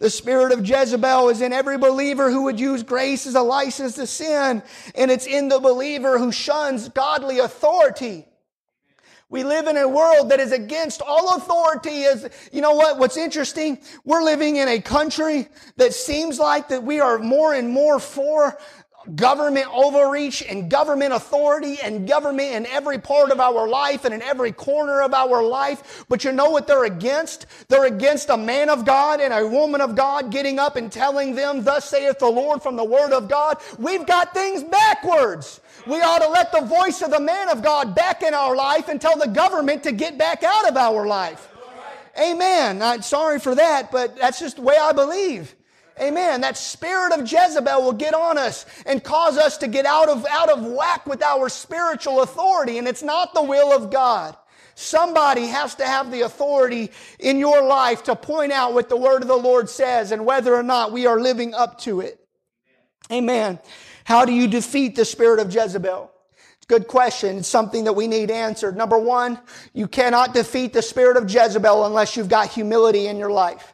The 0.00 0.10
spirit 0.10 0.52
of 0.52 0.68
Jezebel 0.68 1.28
is 1.28 1.40
in 1.40 1.52
every 1.52 1.78
believer 1.78 2.30
who 2.30 2.42
would 2.42 2.58
use 2.58 2.82
grace 2.82 3.26
as 3.26 3.36
a 3.36 3.42
license 3.42 3.94
to 3.94 4.06
sin, 4.06 4.62
and 4.94 5.10
it's 5.10 5.26
in 5.26 5.48
the 5.48 5.60
believer 5.60 6.18
who 6.18 6.32
shuns 6.32 6.88
godly 6.88 7.38
authority. 7.38 8.26
We 9.34 9.42
live 9.42 9.66
in 9.66 9.76
a 9.76 9.88
world 9.88 10.28
that 10.28 10.38
is 10.38 10.52
against 10.52 11.02
all 11.02 11.34
authority 11.34 12.02
is, 12.02 12.28
you 12.52 12.60
know 12.60 12.76
what, 12.76 13.00
what's 13.00 13.16
interesting? 13.16 13.80
We're 14.04 14.22
living 14.22 14.54
in 14.54 14.68
a 14.68 14.80
country 14.80 15.48
that 15.76 15.92
seems 15.92 16.38
like 16.38 16.68
that 16.68 16.84
we 16.84 17.00
are 17.00 17.18
more 17.18 17.52
and 17.52 17.68
more 17.68 17.98
for 17.98 18.56
government 19.16 19.66
overreach 19.74 20.44
and 20.48 20.70
government 20.70 21.12
authority 21.12 21.78
and 21.82 22.06
government 22.06 22.52
in 22.52 22.66
every 22.66 22.98
part 22.98 23.32
of 23.32 23.40
our 23.40 23.66
life 23.66 24.04
and 24.04 24.14
in 24.14 24.22
every 24.22 24.52
corner 24.52 25.02
of 25.02 25.12
our 25.12 25.42
life. 25.42 26.04
But 26.08 26.22
you 26.22 26.30
know 26.30 26.50
what 26.50 26.68
they're 26.68 26.84
against? 26.84 27.46
They're 27.66 27.86
against 27.86 28.30
a 28.30 28.36
man 28.36 28.70
of 28.70 28.84
God 28.84 29.20
and 29.20 29.34
a 29.34 29.44
woman 29.44 29.80
of 29.80 29.96
God 29.96 30.30
getting 30.30 30.60
up 30.60 30.76
and 30.76 30.92
telling 30.92 31.34
them, 31.34 31.64
thus 31.64 31.86
saith 31.86 32.20
the 32.20 32.30
Lord 32.30 32.62
from 32.62 32.76
the 32.76 32.84
word 32.84 33.12
of 33.12 33.28
God. 33.28 33.58
We've 33.80 34.06
got 34.06 34.32
things 34.32 34.62
backwards. 34.62 35.60
We 35.86 36.00
ought 36.00 36.20
to 36.20 36.28
let 36.28 36.50
the 36.50 36.62
voice 36.62 37.02
of 37.02 37.10
the 37.10 37.20
man 37.20 37.50
of 37.50 37.62
God 37.62 37.94
back 37.94 38.22
in 38.22 38.32
our 38.32 38.56
life 38.56 38.88
and 38.88 39.00
tell 39.00 39.18
the 39.18 39.28
government 39.28 39.82
to 39.82 39.92
get 39.92 40.16
back 40.16 40.42
out 40.42 40.68
of 40.68 40.76
our 40.76 41.06
life. 41.06 41.48
Amen. 42.18 42.80
I'm 42.80 43.02
sorry 43.02 43.38
for 43.38 43.54
that, 43.54 43.90
but 43.90 44.16
that's 44.16 44.38
just 44.38 44.56
the 44.56 44.62
way 44.62 44.76
I 44.80 44.92
believe. 44.92 45.54
Amen. 46.00 46.40
That 46.40 46.56
spirit 46.56 47.12
of 47.12 47.30
Jezebel 47.30 47.82
will 47.82 47.92
get 47.92 48.14
on 48.14 48.36
us 48.38 48.66
and 48.86 49.02
cause 49.02 49.36
us 49.36 49.58
to 49.58 49.68
get 49.68 49.86
out 49.86 50.08
of, 50.08 50.26
out 50.28 50.48
of 50.48 50.64
whack 50.64 51.06
with 51.06 51.22
our 51.22 51.48
spiritual 51.48 52.22
authority. 52.22 52.78
And 52.78 52.88
it's 52.88 53.02
not 53.02 53.32
the 53.34 53.42
will 53.42 53.72
of 53.72 53.90
God. 53.90 54.36
Somebody 54.74 55.46
has 55.46 55.76
to 55.76 55.86
have 55.86 56.10
the 56.10 56.22
authority 56.22 56.90
in 57.20 57.38
your 57.38 57.62
life 57.62 58.02
to 58.04 58.16
point 58.16 58.50
out 58.50 58.74
what 58.74 58.88
the 58.88 58.96
word 58.96 59.22
of 59.22 59.28
the 59.28 59.36
Lord 59.36 59.68
says 59.68 60.10
and 60.10 60.26
whether 60.26 60.54
or 60.54 60.64
not 60.64 60.90
we 60.90 61.06
are 61.06 61.20
living 61.20 61.54
up 61.54 61.78
to 61.80 62.00
it. 62.00 62.18
Amen. 63.12 63.60
How 64.04 64.24
do 64.24 64.32
you 64.32 64.46
defeat 64.46 64.96
the 64.96 65.04
spirit 65.04 65.40
of 65.40 65.52
Jezebel? 65.52 66.10
Good 66.66 66.88
question. 66.88 67.38
It's 67.38 67.48
something 67.48 67.84
that 67.84 67.92
we 67.92 68.06
need 68.06 68.30
answered. 68.30 68.76
Number 68.76 68.98
one, 68.98 69.38
you 69.72 69.86
cannot 69.86 70.32
defeat 70.32 70.72
the 70.72 70.82
spirit 70.82 71.16
of 71.16 71.30
Jezebel 71.30 71.84
unless 71.84 72.16
you've 72.16 72.28
got 72.28 72.48
humility 72.48 73.06
in 73.06 73.18
your 73.18 73.30
life. 73.30 73.73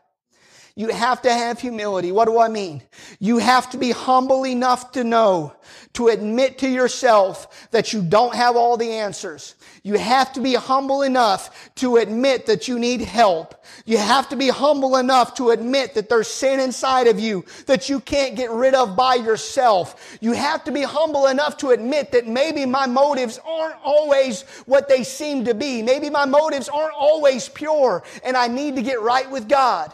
You 0.77 0.89
have 0.89 1.23
to 1.23 1.33
have 1.33 1.61
humility. 1.61 2.13
What 2.13 2.27
do 2.27 2.39
I 2.41 2.49
mean? 2.49 2.83
You 3.19 3.39
have 3.39 3.71
to 3.71 3.79
be 3.79 3.91
humble 3.91 4.47
enough 4.47 4.93
to 4.93 5.05
know, 5.05 5.55
to 5.95 6.09
admit 6.09 6.59
to 6.59 6.69
yourself 6.69 7.69
that 7.71 7.93
you 7.93 8.03
don't 8.03 8.35
have 8.35 8.57
all 8.57 8.77
the 8.77 8.91
answers. 8.91 9.57
You 9.83 9.95
have 9.95 10.33
to 10.35 10.41
be 10.41 10.55
humble 10.55 11.03
enough 11.03 11.71
to 11.77 11.97
admit 11.97 12.47
that 12.47 12.69
you 12.69 12.79
need 12.79 13.01
help. 13.01 13.65
You 13.85 13.99
have 13.99 14.29
to 14.29 14.37
be 14.37 14.49
humble 14.49 14.97
enough 14.97 15.35
to 15.35 15.51
admit 15.51 15.95
that 15.95 16.09
there's 16.09 16.29
sin 16.29 16.61
inside 16.61 17.07
of 17.07 17.19
you 17.19 17.45
that 17.67 17.89
you 17.89 18.01
can't 18.01 18.37
get 18.37 18.51
rid 18.51 18.75
of 18.75 18.95
by 18.95 19.15
yourself. 19.15 20.19
You 20.21 20.33
have 20.33 20.65
to 20.65 20.73
be 20.73 20.83
humble 20.83 21.27
enough 21.27 21.57
to 21.59 21.71
admit 21.71 22.13
that 22.13 22.27
maybe 22.27 22.67
my 22.67 22.87
motives 22.87 23.41
aren't 23.45 23.77
always 23.83 24.43
what 24.67 24.89
they 24.89 25.03
seem 25.03 25.45
to 25.47 25.55
be. 25.55 25.83
Maybe 25.83 26.11
my 26.11 26.27
motives 26.27 26.69
aren't 26.69 26.95
always 26.95 27.49
pure 27.49 28.03
and 28.23 28.37
I 28.37 28.49
need 28.49 28.77
to 28.77 28.83
get 28.83 29.01
right 29.01 29.31
with 29.31 29.49
God. 29.49 29.93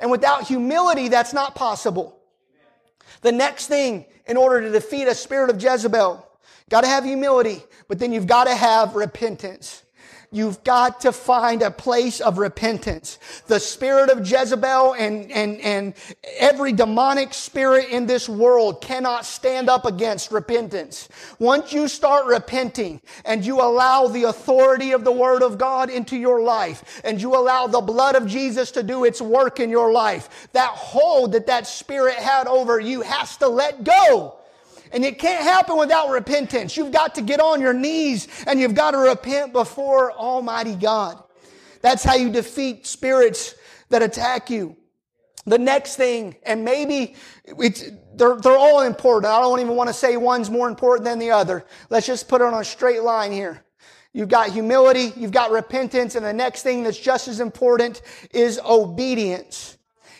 And 0.00 0.10
without 0.10 0.48
humility, 0.48 1.08
that's 1.08 1.32
not 1.32 1.54
possible. 1.54 2.18
The 3.20 3.32
next 3.32 3.68
thing 3.68 4.06
in 4.26 4.36
order 4.36 4.62
to 4.62 4.70
defeat 4.70 5.08
a 5.08 5.14
spirit 5.14 5.50
of 5.50 5.62
Jezebel, 5.62 6.26
got 6.70 6.82
to 6.82 6.86
have 6.86 7.04
humility, 7.04 7.62
but 7.88 7.98
then 7.98 8.12
you've 8.12 8.26
got 8.26 8.44
to 8.44 8.54
have 8.54 8.94
repentance. 8.94 9.82
You've 10.32 10.62
got 10.62 11.00
to 11.00 11.10
find 11.10 11.60
a 11.60 11.72
place 11.72 12.20
of 12.20 12.38
repentance. 12.38 13.18
The 13.48 13.58
spirit 13.58 14.10
of 14.10 14.24
Jezebel 14.24 14.94
and, 14.94 15.28
and, 15.32 15.60
and 15.60 15.94
every 16.38 16.72
demonic 16.72 17.34
spirit 17.34 17.88
in 17.88 18.06
this 18.06 18.28
world 18.28 18.80
cannot 18.80 19.26
stand 19.26 19.68
up 19.68 19.86
against 19.86 20.30
repentance. 20.30 21.08
Once 21.40 21.72
you 21.72 21.88
start 21.88 22.26
repenting 22.26 23.00
and 23.24 23.44
you 23.44 23.60
allow 23.60 24.06
the 24.06 24.24
authority 24.24 24.92
of 24.92 25.02
the 25.02 25.10
Word 25.10 25.42
of 25.42 25.58
God 25.58 25.90
into 25.90 26.16
your 26.16 26.40
life 26.40 27.00
and 27.02 27.20
you 27.20 27.34
allow 27.34 27.66
the 27.66 27.80
blood 27.80 28.14
of 28.14 28.28
Jesus 28.28 28.70
to 28.70 28.84
do 28.84 29.04
its 29.04 29.20
work 29.20 29.58
in 29.58 29.68
your 29.68 29.90
life, 29.90 30.48
that 30.52 30.70
hold 30.70 31.32
that 31.32 31.48
that 31.48 31.66
spirit 31.66 32.14
had 32.14 32.46
over 32.46 32.78
you 32.78 33.00
has 33.00 33.36
to 33.38 33.48
let 33.48 33.82
go. 33.82 34.39
And 34.92 35.04
it 35.04 35.18
can't 35.18 35.42
happen 35.42 35.76
without 35.78 36.10
repentance. 36.10 36.76
You've 36.76 36.92
got 36.92 37.14
to 37.14 37.22
get 37.22 37.40
on 37.40 37.60
your 37.60 37.72
knees 37.72 38.28
and 38.46 38.58
you've 38.58 38.74
got 38.74 38.92
to 38.92 38.98
repent 38.98 39.52
before 39.52 40.12
Almighty 40.12 40.74
God. 40.74 41.22
That's 41.82 42.02
how 42.02 42.14
you 42.14 42.30
defeat 42.30 42.86
spirits 42.86 43.54
that 43.88 44.02
attack 44.02 44.50
you. 44.50 44.76
The 45.46 45.58
next 45.58 45.96
thing, 45.96 46.36
and 46.42 46.64
maybe 46.64 47.14
it's, 47.44 47.84
they're, 48.14 48.36
they're 48.36 48.58
all 48.58 48.82
important. 48.82 49.32
I 49.32 49.40
don't 49.40 49.60
even 49.60 49.74
want 49.74 49.88
to 49.88 49.94
say 49.94 50.16
one's 50.16 50.50
more 50.50 50.68
important 50.68 51.04
than 51.04 51.18
the 51.18 51.30
other. 51.30 51.64
Let's 51.88 52.06
just 52.06 52.28
put 52.28 52.42
it 52.42 52.44
on 52.44 52.54
a 52.54 52.64
straight 52.64 53.02
line 53.02 53.32
here. 53.32 53.64
You've 54.12 54.28
got 54.28 54.50
humility, 54.50 55.12
you've 55.16 55.30
got 55.30 55.52
repentance, 55.52 56.16
and 56.16 56.26
the 56.26 56.32
next 56.32 56.62
thing 56.62 56.82
that's 56.82 56.98
just 56.98 57.28
as 57.28 57.38
important 57.40 58.02
is 58.32 58.60
obedience. 58.64 59.78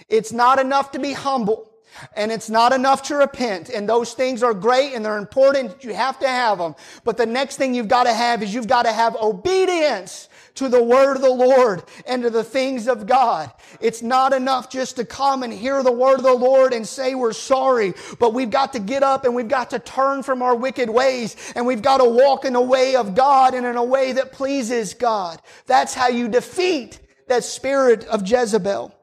It's 0.09 0.33
not 0.33 0.59
enough 0.59 0.93
to 0.93 0.99
be 0.99 1.13
humble. 1.13 1.70
And 2.17 2.31
it's 2.33 2.49
not 2.49 2.73
enough 2.73 3.03
to 3.05 3.17
repent. 3.17 3.69
And 3.69 3.89
those 3.89 4.15
things 4.15 4.43
are 4.43 4.55
great 4.55 4.95
and 4.95 5.05
they're 5.05 5.19
important. 5.19 5.83
You 5.85 5.95
have 5.95 6.19
to 6.21 6.29
have 6.29 6.59
them. 6.59 6.75
But 7.05 7.17
the 7.17 7.27
next 7.27 7.57
thing 7.57 7.75
you've 7.75 7.89
got 7.89 8.05
to 8.05 8.13
have 8.13 8.43
is 8.43 8.55
you've 8.55 8.69
got 8.69 8.85
to 8.85 8.93
have 8.93 9.17
obedience 9.17 10.29
to 10.57 10.69
the 10.69 10.83
word 10.83 11.17
of 11.17 11.23
the 11.23 11.31
Lord 11.31 11.83
and 12.07 12.23
to 12.23 12.31
the 12.31 12.45
things 12.45 12.89
of 12.89 13.07
God. 13.07 13.51
It's 13.81 14.03
not 14.03 14.33
enough 14.33 14.69
just 14.71 14.97
to 14.97 15.05
come 15.05 15.43
and 15.43 15.53
hear 15.53 15.83
the 15.83 15.93
word 15.93 16.17
of 16.17 16.25
the 16.25 16.35
Lord 16.35 16.73
and 16.73 16.87
say 16.87 17.15
we're 17.15 17.33
sorry, 17.33 17.95
but 18.19 18.35
we've 18.35 18.51
got 18.51 18.73
to 18.75 18.79
get 18.79 19.03
up 19.03 19.25
and 19.25 19.35
we've 19.35 19.49
got 19.49 19.71
to 19.71 19.79
turn 19.79 20.23
from 20.23 20.43
our 20.43 20.55
wicked 20.55 20.91
ways 20.91 21.37
and 21.55 21.67
we've 21.67 21.83
got 21.83 21.99
to 21.99 22.05
walk 22.05 22.45
in 22.45 22.53
the 22.53 22.61
way 22.61 22.97
of 22.97 23.15
God 23.15 23.55
and 23.55 23.65
in 23.65 23.77
a 23.77 23.85
way 23.85 24.13
that 24.13 24.33
pleases 24.33 24.95
God. 24.95 25.41
That's 25.67 25.95
how 25.95 26.09
you 26.09 26.29
defeat 26.29 27.01
that 27.29 27.45
spirit 27.45 28.05
of 28.05 28.29
Jezebel. 28.29 28.95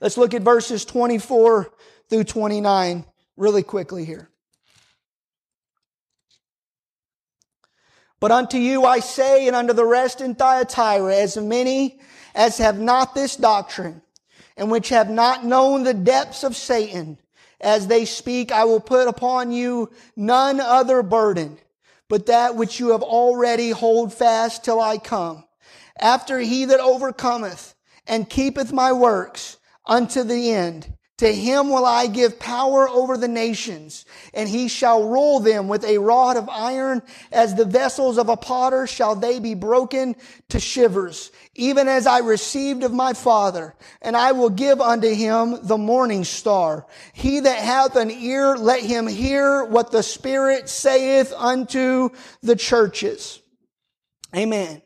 Let's 0.00 0.16
look 0.16 0.34
at 0.34 0.42
verses 0.42 0.84
24 0.84 1.70
through 2.08 2.24
29 2.24 3.04
really 3.36 3.62
quickly 3.62 4.04
here. 4.04 4.30
But 8.20 8.32
unto 8.32 8.58
you 8.58 8.84
I 8.84 9.00
say, 9.00 9.46
and 9.46 9.54
unto 9.54 9.72
the 9.72 9.84
rest 9.84 10.20
in 10.20 10.34
Thyatira, 10.34 11.16
as 11.16 11.36
many 11.36 12.00
as 12.34 12.58
have 12.58 12.78
not 12.78 13.14
this 13.14 13.36
doctrine, 13.36 14.02
and 14.56 14.70
which 14.70 14.88
have 14.88 15.08
not 15.08 15.44
known 15.44 15.84
the 15.84 15.94
depths 15.94 16.42
of 16.42 16.56
Satan, 16.56 17.18
as 17.60 17.86
they 17.86 18.04
speak, 18.04 18.50
I 18.52 18.64
will 18.64 18.80
put 18.80 19.08
upon 19.08 19.52
you 19.52 19.90
none 20.16 20.60
other 20.60 21.02
burden, 21.02 21.58
but 22.08 22.26
that 22.26 22.56
which 22.56 22.80
you 22.80 22.90
have 22.90 23.02
already 23.02 23.70
hold 23.70 24.12
fast 24.12 24.64
till 24.64 24.80
I 24.80 24.98
come. 24.98 25.44
After 25.98 26.38
he 26.38 26.64
that 26.66 26.80
overcometh 26.80 27.74
and 28.06 28.28
keepeth 28.28 28.72
my 28.72 28.92
works 28.92 29.57
unto 29.88 30.22
the 30.22 30.52
end, 30.52 30.92
to 31.18 31.32
him 31.32 31.68
will 31.68 31.84
I 31.84 32.06
give 32.06 32.38
power 32.38 32.88
over 32.88 33.16
the 33.16 33.26
nations, 33.26 34.06
and 34.32 34.48
he 34.48 34.68
shall 34.68 35.08
rule 35.08 35.40
them 35.40 35.66
with 35.66 35.84
a 35.84 35.98
rod 35.98 36.36
of 36.36 36.48
iron. 36.48 37.02
As 37.32 37.56
the 37.56 37.64
vessels 37.64 38.18
of 38.18 38.28
a 38.28 38.36
potter 38.36 38.86
shall 38.86 39.16
they 39.16 39.40
be 39.40 39.54
broken 39.54 40.14
to 40.50 40.60
shivers, 40.60 41.32
even 41.56 41.88
as 41.88 42.06
I 42.06 42.18
received 42.18 42.84
of 42.84 42.92
my 42.92 43.14
Father. 43.14 43.74
And 44.00 44.16
I 44.16 44.30
will 44.30 44.50
give 44.50 44.80
unto 44.80 45.12
him 45.12 45.58
the 45.66 45.76
morning 45.76 46.22
star. 46.22 46.86
He 47.14 47.40
that 47.40 47.58
hath 47.58 47.96
an 47.96 48.12
ear, 48.12 48.56
let 48.56 48.84
him 48.84 49.08
hear 49.08 49.64
what 49.64 49.90
the 49.90 50.04
Spirit 50.04 50.68
saith 50.68 51.32
unto 51.36 52.10
the 52.42 52.54
churches. 52.54 53.40
Amen. 54.36 54.82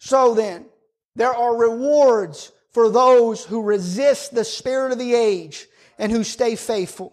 So 0.00 0.34
then, 0.34 0.66
there 1.14 1.34
are 1.34 1.56
rewards 1.56 2.52
for 2.76 2.90
those 2.90 3.42
who 3.42 3.62
resist 3.62 4.34
the 4.34 4.44
spirit 4.44 4.92
of 4.92 4.98
the 4.98 5.14
age 5.14 5.66
and 5.98 6.12
who 6.12 6.22
stay 6.22 6.54
faithful. 6.54 7.10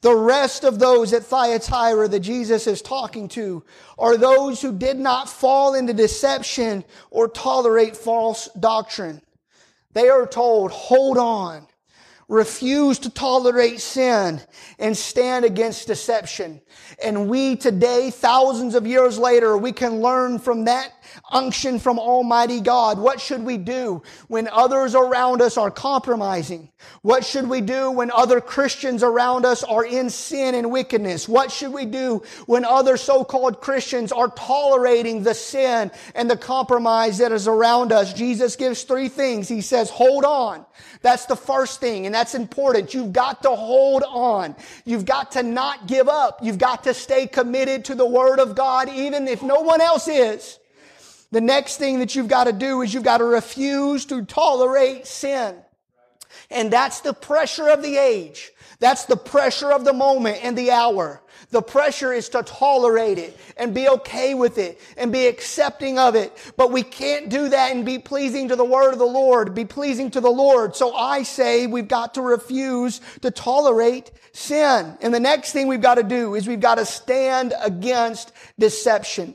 The 0.00 0.16
rest 0.16 0.64
of 0.64 0.78
those 0.78 1.12
at 1.12 1.22
Thyatira 1.22 2.08
that 2.08 2.20
Jesus 2.20 2.66
is 2.66 2.80
talking 2.80 3.28
to 3.28 3.62
are 3.98 4.16
those 4.16 4.62
who 4.62 4.72
did 4.72 4.96
not 4.96 5.28
fall 5.28 5.74
into 5.74 5.92
deception 5.92 6.82
or 7.10 7.28
tolerate 7.28 7.94
false 7.94 8.48
doctrine. 8.58 9.20
They 9.92 10.08
are 10.08 10.26
told, 10.26 10.70
hold 10.70 11.18
on, 11.18 11.66
refuse 12.26 12.98
to 13.00 13.10
tolerate 13.10 13.80
sin 13.80 14.40
and 14.78 14.96
stand 14.96 15.44
against 15.44 15.88
deception. 15.88 16.62
And 17.04 17.28
we 17.28 17.56
today, 17.56 18.10
thousands 18.10 18.74
of 18.74 18.86
years 18.86 19.18
later, 19.18 19.58
we 19.58 19.72
can 19.72 20.00
learn 20.00 20.38
from 20.38 20.64
that 20.64 20.90
unction 21.30 21.78
from 21.78 21.98
Almighty 21.98 22.60
God. 22.60 22.98
What 22.98 23.20
should 23.20 23.42
we 23.42 23.58
do 23.58 24.02
when 24.28 24.48
others 24.48 24.94
around 24.94 25.42
us 25.42 25.56
are 25.56 25.70
compromising? 25.70 26.70
What 27.02 27.24
should 27.24 27.48
we 27.48 27.60
do 27.60 27.90
when 27.90 28.10
other 28.10 28.40
Christians 28.40 29.02
around 29.02 29.44
us 29.44 29.64
are 29.64 29.84
in 29.84 30.10
sin 30.10 30.54
and 30.54 30.70
wickedness? 30.70 31.28
What 31.28 31.50
should 31.50 31.72
we 31.72 31.84
do 31.84 32.22
when 32.46 32.64
other 32.64 32.96
so-called 32.96 33.60
Christians 33.60 34.12
are 34.12 34.28
tolerating 34.28 35.22
the 35.22 35.34
sin 35.34 35.90
and 36.14 36.30
the 36.30 36.36
compromise 36.36 37.18
that 37.18 37.32
is 37.32 37.48
around 37.48 37.92
us? 37.92 38.12
Jesus 38.12 38.56
gives 38.56 38.82
three 38.82 39.08
things. 39.08 39.48
He 39.48 39.60
says, 39.60 39.90
hold 39.90 40.24
on. 40.24 40.64
That's 41.02 41.26
the 41.26 41.36
first 41.36 41.80
thing, 41.80 42.06
and 42.06 42.14
that's 42.14 42.34
important. 42.34 42.94
You've 42.94 43.12
got 43.12 43.42
to 43.42 43.50
hold 43.50 44.02
on. 44.02 44.56
You've 44.84 45.04
got 45.04 45.32
to 45.32 45.42
not 45.42 45.86
give 45.86 46.08
up. 46.08 46.40
You've 46.42 46.58
got 46.58 46.84
to 46.84 46.94
stay 46.94 47.26
committed 47.26 47.86
to 47.86 47.94
the 47.94 48.06
Word 48.06 48.40
of 48.40 48.54
God, 48.54 48.88
even 48.88 49.28
if 49.28 49.42
no 49.42 49.60
one 49.60 49.80
else 49.80 50.08
is. 50.08 50.58
The 51.36 51.42
next 51.42 51.76
thing 51.76 51.98
that 51.98 52.14
you've 52.14 52.28
got 52.28 52.44
to 52.44 52.52
do 52.54 52.80
is 52.80 52.94
you've 52.94 53.02
got 53.02 53.18
to 53.18 53.26
refuse 53.26 54.06
to 54.06 54.24
tolerate 54.24 55.06
sin. 55.06 55.54
And 56.50 56.72
that's 56.72 57.02
the 57.02 57.12
pressure 57.12 57.68
of 57.68 57.82
the 57.82 57.98
age. 57.98 58.52
That's 58.78 59.04
the 59.04 59.18
pressure 59.18 59.70
of 59.70 59.84
the 59.84 59.92
moment 59.92 60.42
and 60.42 60.56
the 60.56 60.70
hour. 60.70 61.20
The 61.50 61.60
pressure 61.60 62.10
is 62.10 62.30
to 62.30 62.42
tolerate 62.42 63.18
it 63.18 63.38
and 63.58 63.74
be 63.74 63.86
okay 63.86 64.32
with 64.32 64.56
it 64.56 64.80
and 64.96 65.12
be 65.12 65.26
accepting 65.26 65.98
of 65.98 66.14
it. 66.14 66.32
But 66.56 66.72
we 66.72 66.82
can't 66.82 67.28
do 67.28 67.50
that 67.50 67.76
and 67.76 67.84
be 67.84 67.98
pleasing 67.98 68.48
to 68.48 68.56
the 68.56 68.64
word 68.64 68.94
of 68.94 68.98
the 68.98 69.04
Lord, 69.04 69.54
be 69.54 69.66
pleasing 69.66 70.10
to 70.12 70.22
the 70.22 70.30
Lord. 70.30 70.74
So 70.74 70.94
I 70.94 71.22
say 71.22 71.66
we've 71.66 71.86
got 71.86 72.14
to 72.14 72.22
refuse 72.22 73.02
to 73.20 73.30
tolerate 73.30 74.10
sin. 74.32 74.96
And 75.02 75.12
the 75.12 75.20
next 75.20 75.52
thing 75.52 75.68
we've 75.68 75.82
got 75.82 75.96
to 75.96 76.02
do 76.02 76.34
is 76.34 76.48
we've 76.48 76.60
got 76.60 76.76
to 76.76 76.86
stand 76.86 77.52
against 77.62 78.32
deception. 78.58 79.34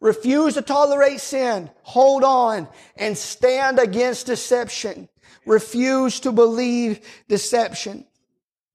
Refuse 0.00 0.54
to 0.54 0.62
tolerate 0.62 1.20
sin. 1.20 1.70
Hold 1.82 2.22
on 2.24 2.68
and 2.96 3.16
stand 3.18 3.78
against 3.78 4.26
deception. 4.26 5.08
Refuse 5.44 6.20
to 6.20 6.32
believe 6.32 7.00
deception. 7.28 8.06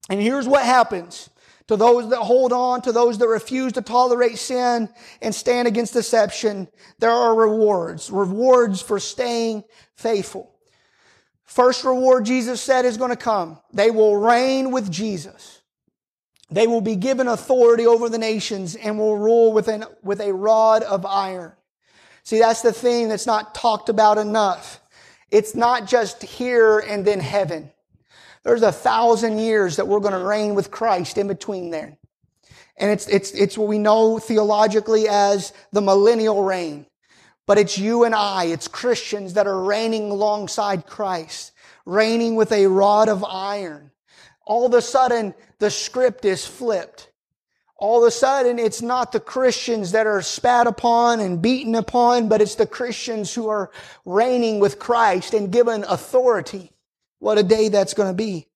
And 0.10 0.20
here's 0.20 0.48
what 0.48 0.66
happens 0.66 1.30
to 1.68 1.78
those 1.78 2.10
that 2.10 2.18
hold 2.20 2.52
on, 2.52 2.82
to 2.82 2.92
those 2.92 3.18
that 3.20 3.28
refuse 3.28 3.72
to 3.74 3.82
tolerate 3.82 4.38
sin 4.38 4.90
and 5.22 5.34
stand 5.34 5.68
against 5.68 5.94
deception. 5.94 6.68
There 7.00 7.10
are 7.10 7.34
rewards, 7.34 8.12
rewards 8.12 8.82
for 8.82 9.00
staying 9.00 9.64
faithful. 9.96 10.54
First 11.46 11.86
reward 11.86 12.26
Jesus 12.26 12.60
said 12.60 12.84
is 12.84 12.98
going 12.98 13.12
to 13.12 13.16
come. 13.16 13.60
They 13.72 13.92
will 13.92 14.18
reign 14.18 14.72
with 14.72 14.92
Jesus. 14.92 15.62
They 16.54 16.68
will 16.68 16.82
be 16.82 16.96
given 16.96 17.28
authority 17.28 17.88
over 17.88 18.10
the 18.10 18.20
nations 18.20 18.76
and 18.76 19.00
will 19.00 19.18
rule 19.18 19.54
with, 19.54 19.68
an, 19.68 19.86
with 20.04 20.22
a 20.22 20.32
rod 20.32 20.84
of 20.84 21.04
iron. 21.04 21.54
See, 22.22 22.38
that's 22.40 22.62
the 22.62 22.72
thing 22.72 23.10
that's 23.10 23.26
not 23.26 23.56
talked 23.56 23.90
about 23.90 24.18
enough 24.18 24.80
It's 25.32 25.56
not 25.56 25.88
just 25.88 26.22
here 26.22 26.78
and 26.78 27.04
then 27.04 27.20
heaven. 27.20 27.72
There's 28.44 28.62
a 28.62 28.72
thousand 28.72 29.40
years 29.40 29.78
that 29.78 29.88
we're 29.88 30.00
going 30.00 30.14
to 30.14 30.20
reign 30.20 30.54
with 30.54 30.70
Christ 30.70 31.18
in 31.18 31.28
between 31.28 31.72
there. 31.72 31.98
And 32.78 32.92
it's, 32.92 33.08
it's, 33.08 33.32
it's 33.32 33.58
what 33.58 33.68
we 33.68 33.80
know 33.80 34.20
theologically 34.20 35.08
as 35.10 35.54
the 35.72 35.82
millennial 35.82 36.44
reign. 36.44 36.86
But 37.48 37.58
it's 37.58 37.80
you 37.80 38.04
and 38.04 38.14
I, 38.14 38.46
it's 38.46 38.68
Christians 38.68 39.34
that 39.34 39.48
are 39.48 39.60
reigning 39.60 40.12
alongside 40.12 40.86
Christ, 40.86 41.52
reigning 41.86 42.36
with 42.36 42.52
a 42.52 42.68
rod 42.68 43.10
of 43.10 43.24
iron. 43.24 43.90
All 44.46 44.66
of 44.66 44.74
a 44.74 44.82
sudden, 44.82 45.34
the 45.60 45.70
script 45.70 46.26
is 46.26 46.46
flipped. 46.46 47.10
All 47.78 48.04
of 48.04 48.08
a 48.08 48.12
sudden, 48.12 48.60
it's 48.60 48.82
not 48.82 49.12
the 49.12 49.20
Christians 49.20 49.92
that 49.92 50.08
are 50.08 50.22
spat 50.22 50.68
upon 50.68 51.20
and 51.20 51.42
beaten 51.42 51.76
upon, 51.76 52.30
but 52.30 52.42
it's 52.42 52.56
the 52.56 52.68
Christians 52.68 53.34
who 53.34 53.50
are 53.50 53.72
reigning 54.06 54.60
with 54.60 54.80
Christ 54.80 55.34
and 55.34 55.52
given 55.52 55.84
authority. 55.84 56.72
What 57.20 57.38
a 57.38 57.44
day 57.44 57.70
that's 57.70 57.94
going 57.94 58.10
to 58.10 58.16
be. 58.16 58.48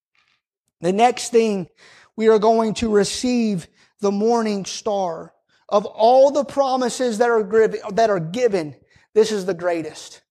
The 0.82 0.94
next 0.94 1.30
thing, 1.32 1.68
we 2.16 2.28
are 2.28 2.40
going 2.40 2.76
to 2.76 2.90
receive 2.90 3.68
the 4.00 4.12
morning 4.12 4.66
star. 4.66 5.34
Of 5.70 5.86
all 5.86 6.32
the 6.32 6.46
promises 6.46 7.18
that 7.18 7.30
are, 7.30 7.44
that 7.92 8.10
are 8.10 8.20
given, 8.20 8.76
this 9.14 9.32
is 9.32 9.46
the 9.46 9.54
greatest. 9.54 10.22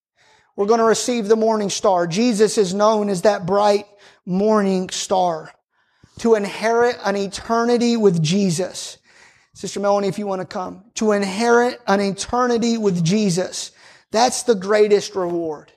We're 0.54 0.66
going 0.66 0.80
to 0.80 0.84
receive 0.84 1.28
the 1.28 1.36
morning 1.36 1.68
star. 1.68 2.06
Jesus 2.06 2.56
is 2.56 2.72
known 2.72 3.10
as 3.10 3.22
that 3.22 3.44
bright 3.44 3.86
morning 4.26 4.90
star. 4.90 5.52
To 6.18 6.34
inherit 6.34 6.96
an 7.04 7.16
eternity 7.16 7.96
with 7.96 8.22
Jesus. 8.22 8.98
Sister 9.54 9.80
Melanie, 9.80 10.08
if 10.08 10.18
you 10.18 10.26
want 10.26 10.40
to 10.40 10.46
come. 10.46 10.84
To 10.94 11.12
inherit 11.12 11.80
an 11.86 12.00
eternity 12.00 12.78
with 12.78 13.04
Jesus. 13.04 13.72
That's 14.10 14.42
the 14.42 14.54
greatest 14.54 15.14
reward. 15.14 15.72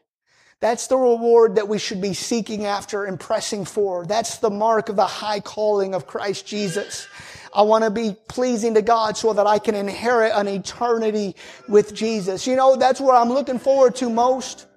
That's 0.62 0.88
the 0.88 0.98
reward 0.98 1.56
that 1.56 1.70
we 1.70 1.78
should 1.78 2.02
be 2.02 2.14
seeking 2.14 2.66
after 2.66 3.06
and 3.06 3.18
pressing 3.18 3.64
for. 3.64 4.06
That's 4.06 4.40
the 4.40 4.50
mark 4.50 4.90
of 4.90 4.98
the 4.98 5.06
high 5.06 5.40
calling 5.40 5.94
of 5.94 6.06
Christ 6.06 6.46
Jesus. 6.46 7.08
I 7.54 7.62
want 7.62 7.86
to 7.86 7.90
be 7.90 8.16
pleasing 8.28 8.74
to 8.74 8.82
God 8.82 9.16
so 9.16 9.34
that 9.34 9.48
I 9.48 9.58
can 9.60 9.74
inherit 9.74 10.34
an 10.36 10.48
eternity 10.48 11.36
with 11.68 11.94
Jesus. 11.94 12.46
You 12.46 12.56
know, 12.56 12.76
that's 12.76 13.00
what 13.00 13.16
I'm 13.16 13.30
looking 13.30 13.58
forward 13.58 13.96
to 13.96 14.10
most. 14.10 14.68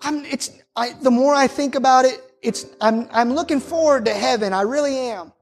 I'm, 0.00 0.24
it's, 0.24 0.50
I, 0.74 0.92
the 0.92 1.10
more 1.10 1.34
I 1.34 1.46
think 1.46 1.74
about 1.74 2.04
it, 2.04 2.20
it's, 2.40 2.66
I'm, 2.80 3.08
I'm 3.12 3.34
looking 3.34 3.60
forward 3.60 4.06
to 4.06 4.14
heaven. 4.14 4.52
I 4.52 4.62
really 4.62 4.96
am. 4.96 5.32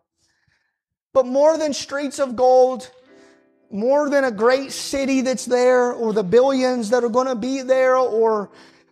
But 1.13 1.27
more 1.27 1.57
than 1.57 1.73
streets 1.73 2.19
of 2.19 2.37
gold, 2.37 2.91
more 3.71 4.11
than 4.11 4.25
a 4.25 4.31
great 4.31 4.73
city 4.73 5.21
that's 5.21 5.45
there, 5.45 5.93
or 5.93 6.13
the 6.13 6.25
billions 6.25 6.91
that 6.91 7.05
are 7.05 7.09
going 7.09 7.29
to 7.29 7.37
be 7.37 7.63
there, 7.63 7.97
or 7.97 8.51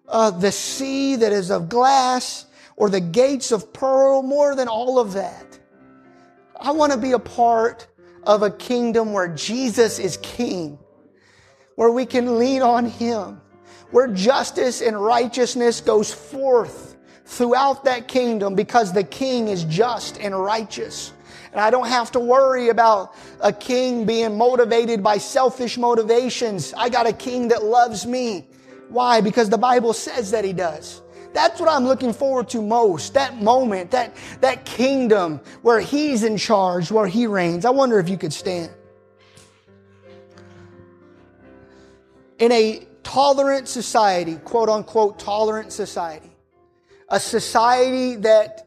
uh, 0.08 0.30
the 0.30 0.52
sea 0.52 1.16
that 1.16 1.32
is 1.32 1.50
of 1.50 1.68
glass, 1.68 2.46
or 2.76 2.88
the 2.88 3.00
gates 3.00 3.52
of 3.52 3.72
pearl, 3.72 4.22
more 4.22 4.54
than 4.54 4.68
all 4.68 4.98
of 4.98 5.12
that. 5.14 5.58
I 6.60 6.70
want 6.72 6.92
to 6.92 6.98
be 6.98 7.12
a 7.12 7.18
part 7.18 7.86
of 8.24 8.42
a 8.42 8.50
kingdom 8.50 9.12
where 9.12 9.28
Jesus 9.28 9.98
is 9.98 10.16
king, 10.18 10.78
where 11.74 11.90
we 11.90 12.06
can 12.06 12.38
lean 12.38 12.62
on 12.62 12.86
him, 12.86 13.40
where 13.90 14.08
justice 14.08 14.80
and 14.80 15.00
righteousness 15.00 15.80
goes 15.80 16.12
forth 16.12 16.96
throughout 17.24 17.84
that 17.84 18.08
kingdom 18.08 18.54
because 18.54 18.92
the 18.92 19.04
king 19.04 19.48
is 19.48 19.64
just 19.64 20.18
and 20.18 20.38
righteous. 20.38 21.12
And 21.52 21.60
I 21.60 21.70
don't 21.70 21.88
have 21.88 22.10
to 22.12 22.20
worry 22.20 22.68
about 22.68 23.14
a 23.40 23.52
king 23.52 24.04
being 24.04 24.36
motivated 24.36 25.02
by 25.02 25.18
selfish 25.18 25.78
motivations. 25.78 26.74
I 26.74 26.88
got 26.88 27.06
a 27.06 27.12
king 27.12 27.48
that 27.48 27.64
loves 27.64 28.06
me. 28.06 28.46
Why? 28.88 29.20
Because 29.20 29.48
the 29.48 29.58
Bible 29.58 29.92
says 29.92 30.30
that 30.30 30.44
he 30.44 30.52
does. 30.52 31.02
That's 31.32 31.60
what 31.60 31.68
I'm 31.68 31.84
looking 31.84 32.12
forward 32.12 32.48
to 32.50 32.62
most. 32.62 33.14
That 33.14 33.40
moment, 33.40 33.90
that, 33.92 34.16
that 34.40 34.64
kingdom 34.64 35.40
where 35.62 35.78
He's 35.78 36.24
in 36.24 36.36
charge, 36.36 36.90
where 36.90 37.06
He 37.06 37.26
reigns. 37.26 37.64
I 37.64 37.70
wonder 37.70 37.98
if 37.98 38.08
you 38.08 38.16
could 38.16 38.32
stand. 38.32 38.72
In 42.38 42.50
a 42.50 42.87
tolerant 43.02 43.68
society, 43.68 44.36
quote 44.44 44.68
unquote, 44.68 45.18
tolerant 45.18 45.72
society, 45.72 46.30
a 47.08 47.20
society 47.20 48.16
that 48.16 48.66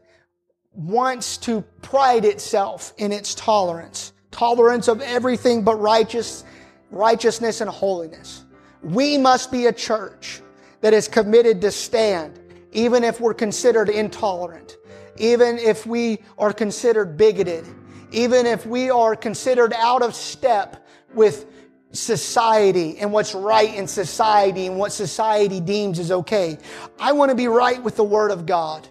wants 0.74 1.36
to 1.36 1.60
pride 1.82 2.24
itself 2.24 2.92
in 2.98 3.12
its 3.12 3.34
tolerance, 3.34 4.12
tolerance 4.30 4.88
of 4.88 5.00
everything 5.00 5.62
but 5.62 5.76
righteous, 5.76 6.44
righteousness 6.90 7.60
and 7.60 7.70
holiness. 7.70 8.44
We 8.82 9.18
must 9.18 9.52
be 9.52 9.66
a 9.66 9.72
church 9.72 10.40
that 10.80 10.92
is 10.92 11.08
committed 11.08 11.60
to 11.60 11.70
stand 11.70 12.38
even 12.72 13.04
if 13.04 13.20
we're 13.20 13.34
considered 13.34 13.88
intolerant, 13.88 14.78
even 15.18 15.58
if 15.58 15.86
we 15.86 16.18
are 16.38 16.52
considered 16.52 17.16
bigoted, 17.16 17.66
even 18.10 18.46
if 18.46 18.66
we 18.66 18.90
are 18.90 19.14
considered 19.14 19.72
out 19.74 20.02
of 20.02 20.14
step 20.14 20.86
with 21.14 21.46
society 21.92 22.98
and 22.98 23.12
what's 23.12 23.34
right 23.34 23.74
in 23.74 23.86
society 23.86 24.66
and 24.66 24.78
what 24.78 24.92
society 24.92 25.60
deems 25.60 25.98
is 25.98 26.10
okay. 26.10 26.58
I 26.98 27.12
want 27.12 27.30
to 27.30 27.34
be 27.34 27.48
right 27.48 27.82
with 27.82 27.96
the 27.96 28.04
Word 28.04 28.30
of 28.30 28.46
God. 28.46 28.88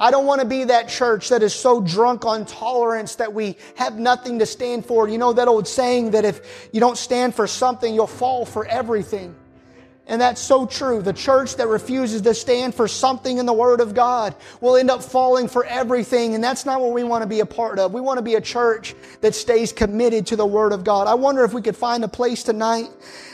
I 0.00 0.10
don't 0.12 0.26
want 0.26 0.40
to 0.40 0.46
be 0.46 0.64
that 0.64 0.88
church 0.88 1.28
that 1.30 1.42
is 1.42 1.52
so 1.52 1.80
drunk 1.80 2.24
on 2.24 2.46
tolerance 2.46 3.16
that 3.16 3.32
we 3.32 3.56
have 3.74 3.98
nothing 3.98 4.38
to 4.38 4.46
stand 4.46 4.86
for. 4.86 5.08
You 5.08 5.18
know 5.18 5.32
that 5.32 5.48
old 5.48 5.66
saying 5.66 6.12
that 6.12 6.24
if 6.24 6.68
you 6.72 6.78
don't 6.78 6.96
stand 6.96 7.34
for 7.34 7.48
something, 7.48 7.92
you'll 7.92 8.06
fall 8.06 8.44
for 8.44 8.64
everything. 8.66 9.34
And 10.08 10.18
that's 10.18 10.40
so 10.40 10.64
true. 10.64 11.02
The 11.02 11.12
church 11.12 11.56
that 11.56 11.68
refuses 11.68 12.22
to 12.22 12.32
stand 12.32 12.74
for 12.74 12.88
something 12.88 13.36
in 13.36 13.44
the 13.44 13.52
Word 13.52 13.82
of 13.82 13.94
God 13.94 14.34
will 14.62 14.76
end 14.76 14.90
up 14.90 15.02
falling 15.02 15.48
for 15.48 15.66
everything. 15.66 16.34
And 16.34 16.42
that's 16.42 16.64
not 16.64 16.80
what 16.80 16.92
we 16.92 17.04
want 17.04 17.22
to 17.22 17.28
be 17.28 17.40
a 17.40 17.46
part 17.46 17.78
of. 17.78 17.92
We 17.92 18.00
want 18.00 18.16
to 18.16 18.22
be 18.22 18.36
a 18.36 18.40
church 18.40 18.94
that 19.20 19.34
stays 19.34 19.70
committed 19.70 20.26
to 20.28 20.36
the 20.36 20.46
Word 20.46 20.72
of 20.72 20.82
God. 20.82 21.08
I 21.08 21.14
wonder 21.14 21.44
if 21.44 21.52
we 21.52 21.60
could 21.60 21.76
find 21.76 22.02
a 22.04 22.08
place 22.08 22.42
tonight 22.42 22.88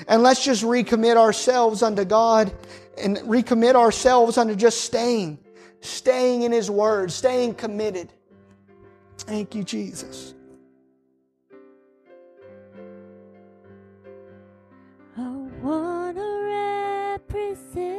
and 0.09 0.25
let's 0.25 0.45
just 0.45 0.65
recommit 0.65 1.17
ourselves 1.17 1.81
unto 1.81 2.05
God 2.05 2.53
and 2.99 3.19
recommit 3.19 3.77
ourselves 3.77 4.37
unto 4.37 4.57
just 4.57 4.81
staying, 4.81 5.39
staying 5.81 6.43
in 6.43 6.51
His 6.51 6.73
Word, 6.73 7.13
staying 7.13 7.55
committed. 7.55 8.13
Thank 9.19 9.55
you, 9.55 9.63
Jesus. 9.63 10.35
see 17.55 17.94